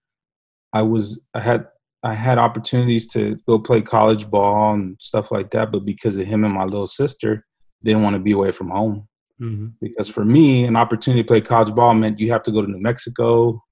I 0.71 0.83
was 0.83 1.19
I 1.33 1.39
had 1.39 1.67
I 2.03 2.13
had 2.13 2.37
opportunities 2.37 3.07
to 3.07 3.39
go 3.47 3.57
play 3.57 3.81
college 3.81 4.29
ball 4.29 4.73
and 4.73 4.97
stuff 4.99 5.31
like 5.31 5.49
that, 5.51 5.71
but 5.71 5.85
because 5.85 6.17
of 6.17 6.27
him 6.27 6.43
and 6.43 6.53
my 6.53 6.63
little 6.63 6.85
sister, 6.85 7.43
didn't 7.83 8.03
want 8.03 8.15
to 8.15 8.19
be 8.19 8.33
away 8.33 8.51
from 8.51 8.69
home. 8.69 9.07
Mm-hmm. 9.41 9.67
Because 9.81 10.07
for 10.07 10.23
me, 10.23 10.65
an 10.65 10.75
opportunity 10.75 11.23
to 11.23 11.27
play 11.27 11.41
college 11.41 11.73
ball 11.73 11.93
meant 11.93 12.19
you 12.19 12.31
have 12.31 12.43
to 12.43 12.51
go 12.51 12.61
to 12.61 12.69
New 12.69 12.81
Mexico, 12.81 13.63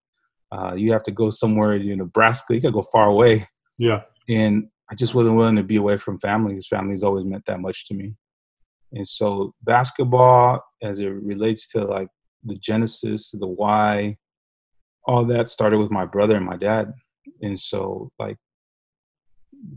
uh, 0.54 0.74
you 0.76 0.92
have 0.92 1.04
to 1.04 1.12
go 1.12 1.30
somewhere 1.30 1.74
in 1.74 1.98
Nebraska, 1.98 2.54
you 2.54 2.62
got 2.62 2.70
to 2.70 2.74
go 2.74 2.84
far 2.84 3.08
away. 3.08 3.48
Yeah. 3.78 4.02
And 4.30 4.68
I 4.92 4.96
just 4.96 5.16
wasn't 5.16 5.36
willing 5.36 5.56
to 5.56 5.64
be 5.64 5.78
away 5.78 5.98
from 5.98 6.20
family 6.20 6.54
because 6.54 6.68
family's 6.68 7.04
always 7.04 7.26
meant 7.26 7.46
that 7.48 7.60
much 7.60 7.88
to 7.88 7.96
me. 7.96 8.16
And 8.92 9.08
so 9.08 9.56
basketball, 9.64 10.64
as 10.82 11.00
it 11.00 11.08
relates 11.08 11.68
to 11.70 11.84
like 11.84 12.10
the 12.44 12.56
genesis, 12.56 13.32
the 13.32 13.48
why, 13.48 14.18
all 15.06 15.26
that 15.26 15.50
started 15.50 15.80
with 15.80 15.90
my 15.90 16.06
brother 16.06 16.36
and 16.36 16.46
my 16.46 16.58
dad. 16.58 16.94
And 17.42 17.60
so 17.60 18.12
like 18.20 18.38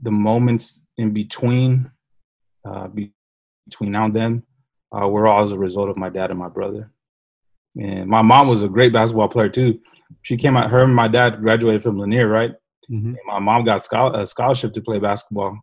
the 0.03 0.11
moments 0.11 0.83
in 0.99 1.13
between, 1.13 1.91
uh, 2.69 2.89
between 2.89 3.93
now 3.93 4.05
and 4.05 4.15
then, 4.15 4.43
uh, 4.93 5.09
were 5.09 5.27
all 5.27 5.43
as 5.43 5.53
a 5.53 5.59
result 5.59 5.89
of 5.89 5.97
my 5.97 6.11
dad 6.11 6.31
and 6.31 6.39
my 6.39 6.49
brother. 6.49 6.93
And 7.77 8.09
my 8.09 8.23
mom 8.23 8.49
was 8.49 8.63
a 8.63 8.69
great 8.69 8.93
basketball 8.93 9.29
player 9.29 9.49
too. 9.49 9.81
She 10.23 10.37
came 10.37 10.57
out. 10.57 10.71
Her 10.71 10.83
and 10.83 10.95
my 10.95 11.09
dad 11.09 11.41
graduated 11.41 11.83
from 11.83 11.99
Lanier, 11.99 12.29
right? 12.29 12.53
Mm-hmm. 12.91 13.09
And 13.09 13.19
my 13.27 13.39
mom 13.39 13.65
got 13.65 13.87
a 13.93 14.27
scholarship 14.27 14.73
to 14.75 14.81
play 14.81 14.99
basketball. 14.99 15.59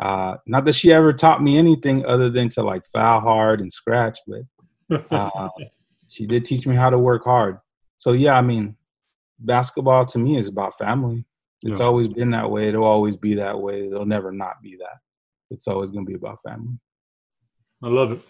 Uh, 0.00 0.36
not 0.46 0.64
that 0.64 0.74
she 0.74 0.92
ever 0.92 1.12
taught 1.12 1.42
me 1.42 1.58
anything 1.58 2.04
other 2.06 2.30
than 2.30 2.48
to 2.50 2.62
like 2.62 2.84
foul 2.86 3.20
hard 3.20 3.60
and 3.60 3.72
scratch, 3.72 4.18
but 4.26 5.04
uh, 5.10 5.48
she 6.06 6.26
did 6.26 6.44
teach 6.44 6.66
me 6.66 6.76
how 6.76 6.90
to 6.90 6.98
work 6.98 7.24
hard. 7.24 7.58
So 7.96 8.12
yeah, 8.12 8.34
I 8.34 8.40
mean, 8.40 8.76
basketball 9.38 10.04
to 10.06 10.18
me 10.18 10.38
is 10.38 10.48
about 10.48 10.78
family. 10.78 11.24
It's 11.62 11.80
Yeah. 11.80 11.86
always 11.86 12.08
been 12.08 12.30
that 12.30 12.50
way. 12.50 12.68
It'll 12.68 12.84
always 12.84 13.16
be 13.16 13.34
that 13.34 13.60
way. 13.60 13.86
It'll 13.86 14.06
never 14.06 14.32
not 14.32 14.62
be 14.62 14.76
that. 14.76 14.98
It's 15.50 15.68
always 15.68 15.90
going 15.90 16.06
to 16.06 16.08
be 16.08 16.16
about 16.16 16.38
family. 16.42 16.78
I 17.82 17.88
love 17.88 18.12
it. 18.12 18.20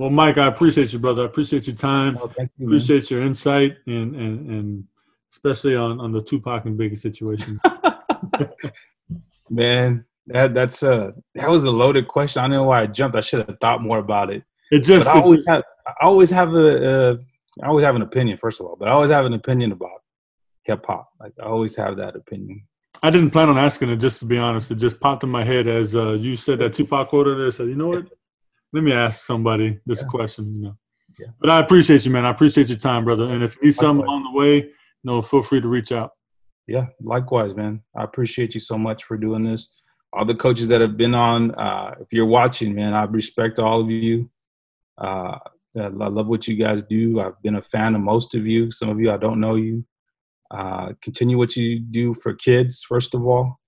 Well, 0.00 0.08
Mike, 0.08 0.38
I 0.38 0.46
appreciate 0.46 0.94
you, 0.94 0.98
brother. 0.98 1.20
I 1.20 1.26
appreciate 1.26 1.66
your 1.66 1.76
time. 1.76 2.16
Oh, 2.18 2.32
thank 2.34 2.50
you. 2.56 2.64
man. 2.64 2.68
Appreciate 2.68 3.10
your 3.10 3.22
insight 3.22 3.76
and 3.86 4.16
and 4.16 4.50
and 4.50 4.84
especially 5.30 5.76
on 5.76 6.00
on 6.00 6.10
the 6.10 6.22
Tupac 6.22 6.64
and 6.64 6.78
Biggie 6.80 6.96
situation. 6.96 7.60
Man, 9.50 10.06
that 10.28 10.54
that's 10.54 10.82
a 10.82 11.12
that 11.34 11.50
was 11.50 11.64
a 11.64 11.70
loaded 11.70 12.08
question. 12.08 12.40
I 12.40 12.44
don't 12.44 12.52
know 12.52 12.64
why 12.64 12.80
I 12.80 12.86
jumped. 12.86 13.14
I 13.14 13.20
should 13.20 13.46
have 13.46 13.58
thought 13.60 13.82
more 13.82 13.98
about 13.98 14.30
it. 14.30 14.42
It 14.70 14.78
But 14.78 14.82
just, 14.84 15.06
I 15.06 15.20
always 15.20 15.46
have 15.46 15.64
I 15.86 15.92
always 16.00 16.30
have 16.30 16.54
a 16.54 17.10
uh, 17.10 17.16
I 17.62 17.66
always 17.66 17.84
have 17.84 17.94
an 17.94 18.00
opinion 18.00 18.38
first 18.38 18.58
of 18.58 18.64
all, 18.64 18.76
but 18.80 18.88
I 18.88 18.92
always 18.92 19.10
have 19.10 19.26
an 19.26 19.34
opinion 19.34 19.70
about 19.70 20.00
hip 20.62 20.82
hop. 20.86 21.10
Like 21.20 21.34
I 21.38 21.44
always 21.44 21.76
have 21.76 21.98
that 21.98 22.16
opinion. 22.16 22.62
I 23.02 23.10
didn't 23.10 23.32
plan 23.32 23.50
on 23.50 23.58
asking 23.58 23.90
it. 23.90 23.96
Just 23.96 24.18
to 24.20 24.24
be 24.24 24.38
honest, 24.38 24.70
it 24.70 24.76
just 24.76 24.98
popped 24.98 25.24
in 25.24 25.28
my 25.28 25.44
head 25.44 25.66
as 25.68 25.94
uh, 25.94 26.12
you 26.12 26.36
said 26.36 26.58
that 26.60 26.72
Tupac 26.72 27.08
quote 27.08 27.26
there. 27.26 27.48
I 27.48 27.50
said, 27.50 27.68
you 27.68 27.76
know 27.76 27.88
what? 27.88 28.06
Let 28.72 28.84
me 28.84 28.92
ask 28.92 29.24
somebody 29.26 29.78
this 29.86 30.02
Yeah. 30.02 30.08
question. 30.08 30.54
You 30.54 30.62
know. 30.62 30.76
Yeah. 31.18 31.28
But 31.40 31.50
I 31.50 31.58
appreciate 31.58 32.04
you, 32.04 32.12
man. 32.12 32.24
I 32.24 32.30
appreciate 32.30 32.68
your 32.68 32.78
time, 32.78 33.04
brother. 33.04 33.24
And 33.24 33.42
if 33.42 33.56
you 33.56 33.62
need 33.64 33.72
something 33.74 34.06
along 34.06 34.24
the 34.32 34.38
way, 34.38 34.56
you 34.58 34.72
know, 35.04 35.20
feel 35.22 35.42
free 35.42 35.60
to 35.60 35.68
reach 35.68 35.92
out. 35.92 36.12
Yeah, 36.66 36.86
likewise, 37.02 37.54
man. 37.54 37.82
I 37.96 38.04
appreciate 38.04 38.54
you 38.54 38.60
so 38.60 38.78
much 38.78 39.02
for 39.04 39.16
doing 39.16 39.42
this. 39.42 39.82
All 40.12 40.24
the 40.24 40.34
coaches 40.36 40.68
that 40.68 40.80
have 40.80 40.96
been 40.96 41.14
on, 41.14 41.52
uh, 41.56 41.96
if 42.00 42.12
you're 42.12 42.26
watching, 42.26 42.74
man, 42.74 42.94
I 42.94 43.04
respect 43.04 43.58
all 43.58 43.80
of 43.80 43.90
you. 43.90 44.30
Uh, 44.98 45.38
I 45.76 45.86
love 45.88 46.26
what 46.28 46.46
you 46.46 46.56
guys 46.56 46.82
do. 46.82 47.20
I've 47.20 47.40
been 47.42 47.56
a 47.56 47.62
fan 47.62 47.94
of 47.94 48.00
most 48.02 48.34
of 48.34 48.46
you. 48.46 48.70
Some 48.70 48.88
of 48.88 49.00
you, 49.00 49.10
I 49.10 49.16
don't 49.16 49.40
know 49.40 49.54
you. 49.56 49.84
Uh, 50.50 50.92
continue 51.00 51.38
what 51.38 51.56
you 51.56 51.78
do 51.80 52.12
for 52.14 52.34
kids, 52.34 52.82
first 52.82 53.14
of 53.14 53.24
all. 53.26 53.60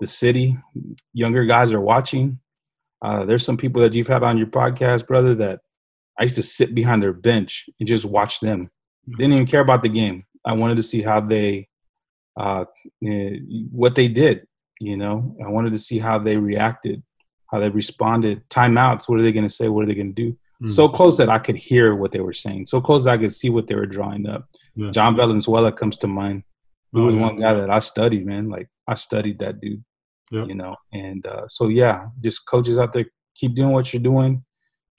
The 0.00 0.06
city, 0.06 0.56
younger 1.12 1.44
guys 1.44 1.72
are 1.72 1.80
watching. 1.80 2.40
Uh, 3.02 3.24
there's 3.24 3.44
some 3.44 3.56
people 3.56 3.80
that 3.82 3.94
you've 3.94 4.08
had 4.08 4.22
on 4.22 4.36
your 4.38 4.46
podcast, 4.46 5.06
brother, 5.06 5.34
that 5.36 5.60
I 6.18 6.24
used 6.24 6.36
to 6.36 6.42
sit 6.42 6.74
behind 6.74 7.02
their 7.02 7.12
bench 7.12 7.66
and 7.78 7.88
just 7.88 8.04
watch 8.04 8.40
them. 8.40 8.70
Didn't 9.08 9.32
even 9.32 9.46
care 9.46 9.60
about 9.60 9.82
the 9.82 9.88
game. 9.88 10.24
I 10.44 10.52
wanted 10.52 10.76
to 10.76 10.82
see 10.82 11.02
how 11.02 11.20
they 11.20 11.68
uh, 12.38 12.64
eh, 13.04 13.36
what 13.70 13.94
they 13.94 14.08
did. 14.08 14.46
You 14.80 14.96
know, 14.96 15.36
I 15.44 15.48
wanted 15.48 15.72
to 15.72 15.78
see 15.78 15.98
how 15.98 16.18
they 16.18 16.36
reacted, 16.36 17.02
how 17.50 17.58
they 17.58 17.68
responded. 17.70 18.48
Timeouts. 18.48 19.08
What 19.08 19.18
are 19.18 19.22
they 19.22 19.32
going 19.32 19.46
to 19.46 19.54
say? 19.54 19.68
What 19.68 19.84
are 19.84 19.86
they 19.86 19.94
going 19.94 20.14
to 20.14 20.22
do? 20.30 20.38
Mm. 20.62 20.70
So 20.70 20.88
close 20.88 21.16
that 21.18 21.28
I 21.28 21.38
could 21.38 21.56
hear 21.56 21.94
what 21.94 22.12
they 22.12 22.20
were 22.20 22.32
saying. 22.32 22.66
So 22.66 22.80
close 22.80 23.04
that 23.04 23.12
I 23.14 23.18
could 23.18 23.32
see 23.32 23.50
what 23.50 23.66
they 23.66 23.74
were 23.74 23.86
drawing 23.86 24.26
up. 24.28 24.46
Yeah. 24.74 24.90
John 24.90 25.16
Valenzuela 25.16 25.72
comes 25.72 25.96
to 25.98 26.06
mind. 26.06 26.44
He 26.94 27.00
Oh, 27.00 27.06
was 27.06 27.14
yeah. 27.14 27.20
one 27.20 27.36
guy 27.36 27.54
that 27.54 27.70
I 27.70 27.78
studied, 27.78 28.26
man. 28.26 28.48
Like 28.48 28.68
I 28.86 28.94
studied 28.94 29.38
that 29.40 29.60
dude. 29.60 29.84
Yeah. 30.30 30.44
You 30.44 30.54
know, 30.54 30.76
and 30.92 31.26
uh, 31.26 31.48
so 31.48 31.68
yeah, 31.68 32.06
just 32.22 32.46
coaches 32.46 32.78
out 32.78 32.92
there, 32.92 33.06
keep 33.34 33.54
doing 33.54 33.72
what 33.72 33.92
you're 33.92 34.02
doing. 34.02 34.44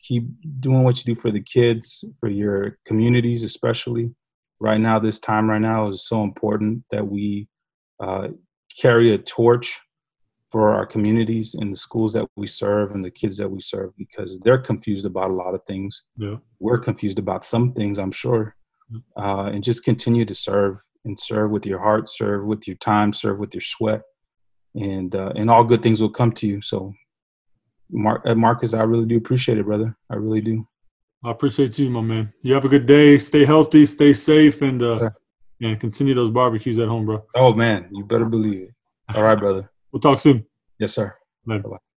Keep 0.07 0.29
doing 0.59 0.83
what 0.83 0.97
you 0.97 1.13
do 1.13 1.19
for 1.19 1.29
the 1.29 1.43
kids, 1.43 2.03
for 2.19 2.27
your 2.27 2.79
communities, 2.85 3.43
especially 3.43 4.15
right 4.59 4.79
now. 4.79 4.97
This 4.97 5.19
time 5.19 5.47
right 5.47 5.61
now 5.61 5.89
is 5.89 6.07
so 6.07 6.23
important 6.23 6.83
that 6.89 7.07
we 7.07 7.47
uh, 7.99 8.29
carry 8.79 9.13
a 9.13 9.19
torch 9.19 9.79
for 10.51 10.73
our 10.73 10.85
communities 10.85 11.55
and 11.57 11.71
the 11.71 11.77
schools 11.77 12.13
that 12.13 12.25
we 12.35 12.47
serve 12.47 12.91
and 12.91 13.05
the 13.05 13.11
kids 13.11 13.37
that 13.37 13.49
we 13.49 13.59
serve 13.61 13.91
because 13.95 14.39
they're 14.39 14.57
confused 14.57 15.05
about 15.05 15.29
a 15.29 15.33
lot 15.33 15.53
of 15.53 15.61
things. 15.65 16.01
Yeah. 16.17 16.37
We're 16.59 16.79
confused 16.79 17.19
about 17.19 17.45
some 17.45 17.73
things, 17.73 17.99
I'm 17.99 18.11
sure. 18.11 18.55
Uh, 19.17 19.51
and 19.53 19.63
just 19.63 19.85
continue 19.85 20.25
to 20.25 20.35
serve 20.35 20.77
and 21.05 21.17
serve 21.17 21.51
with 21.51 21.65
your 21.65 21.79
heart, 21.79 22.09
serve 22.09 22.45
with 22.45 22.67
your 22.67 22.75
time, 22.77 23.13
serve 23.13 23.39
with 23.39 23.53
your 23.53 23.61
sweat, 23.61 24.01
and 24.75 25.13
uh, 25.15 25.33
and 25.35 25.49
all 25.49 25.63
good 25.63 25.81
things 25.81 26.01
will 26.01 26.09
come 26.09 26.31
to 26.33 26.47
you. 26.47 26.61
So, 26.61 26.93
Mar- 27.89 28.21
uh, 28.25 28.35
Marcus, 28.35 28.73
I 28.73 28.83
really 28.83 29.05
do 29.05 29.17
appreciate 29.17 29.57
it, 29.57 29.65
brother. 29.65 29.95
I 30.09 30.15
really 30.15 30.41
do. 30.41 30.67
I 31.23 31.31
appreciate 31.31 31.77
you, 31.77 31.89
my 31.89 32.01
man. 32.01 32.33
You 32.41 32.53
have 32.53 32.65
a 32.65 32.69
good 32.69 32.85
day. 32.85 33.17
Stay 33.17 33.45
healthy, 33.45 33.85
stay 33.85 34.13
safe, 34.13 34.61
and 34.61 34.81
uh, 34.81 35.09
and 35.61 35.79
continue 35.79 36.13
those 36.13 36.31
barbecues 36.31 36.79
at 36.79 36.87
home, 36.87 37.05
bro. 37.05 37.23
Oh 37.35 37.53
man, 37.53 37.89
you 37.91 38.03
better 38.03 38.25
believe 38.25 38.61
it. 38.63 38.73
All 39.15 39.23
right, 39.23 39.35
brother. 39.37 39.69
We'll 39.91 39.99
talk 39.99 40.19
soon. 40.19 40.45
Yes, 40.79 40.93
sir. 40.93 41.15
Bye-bye. 41.45 41.90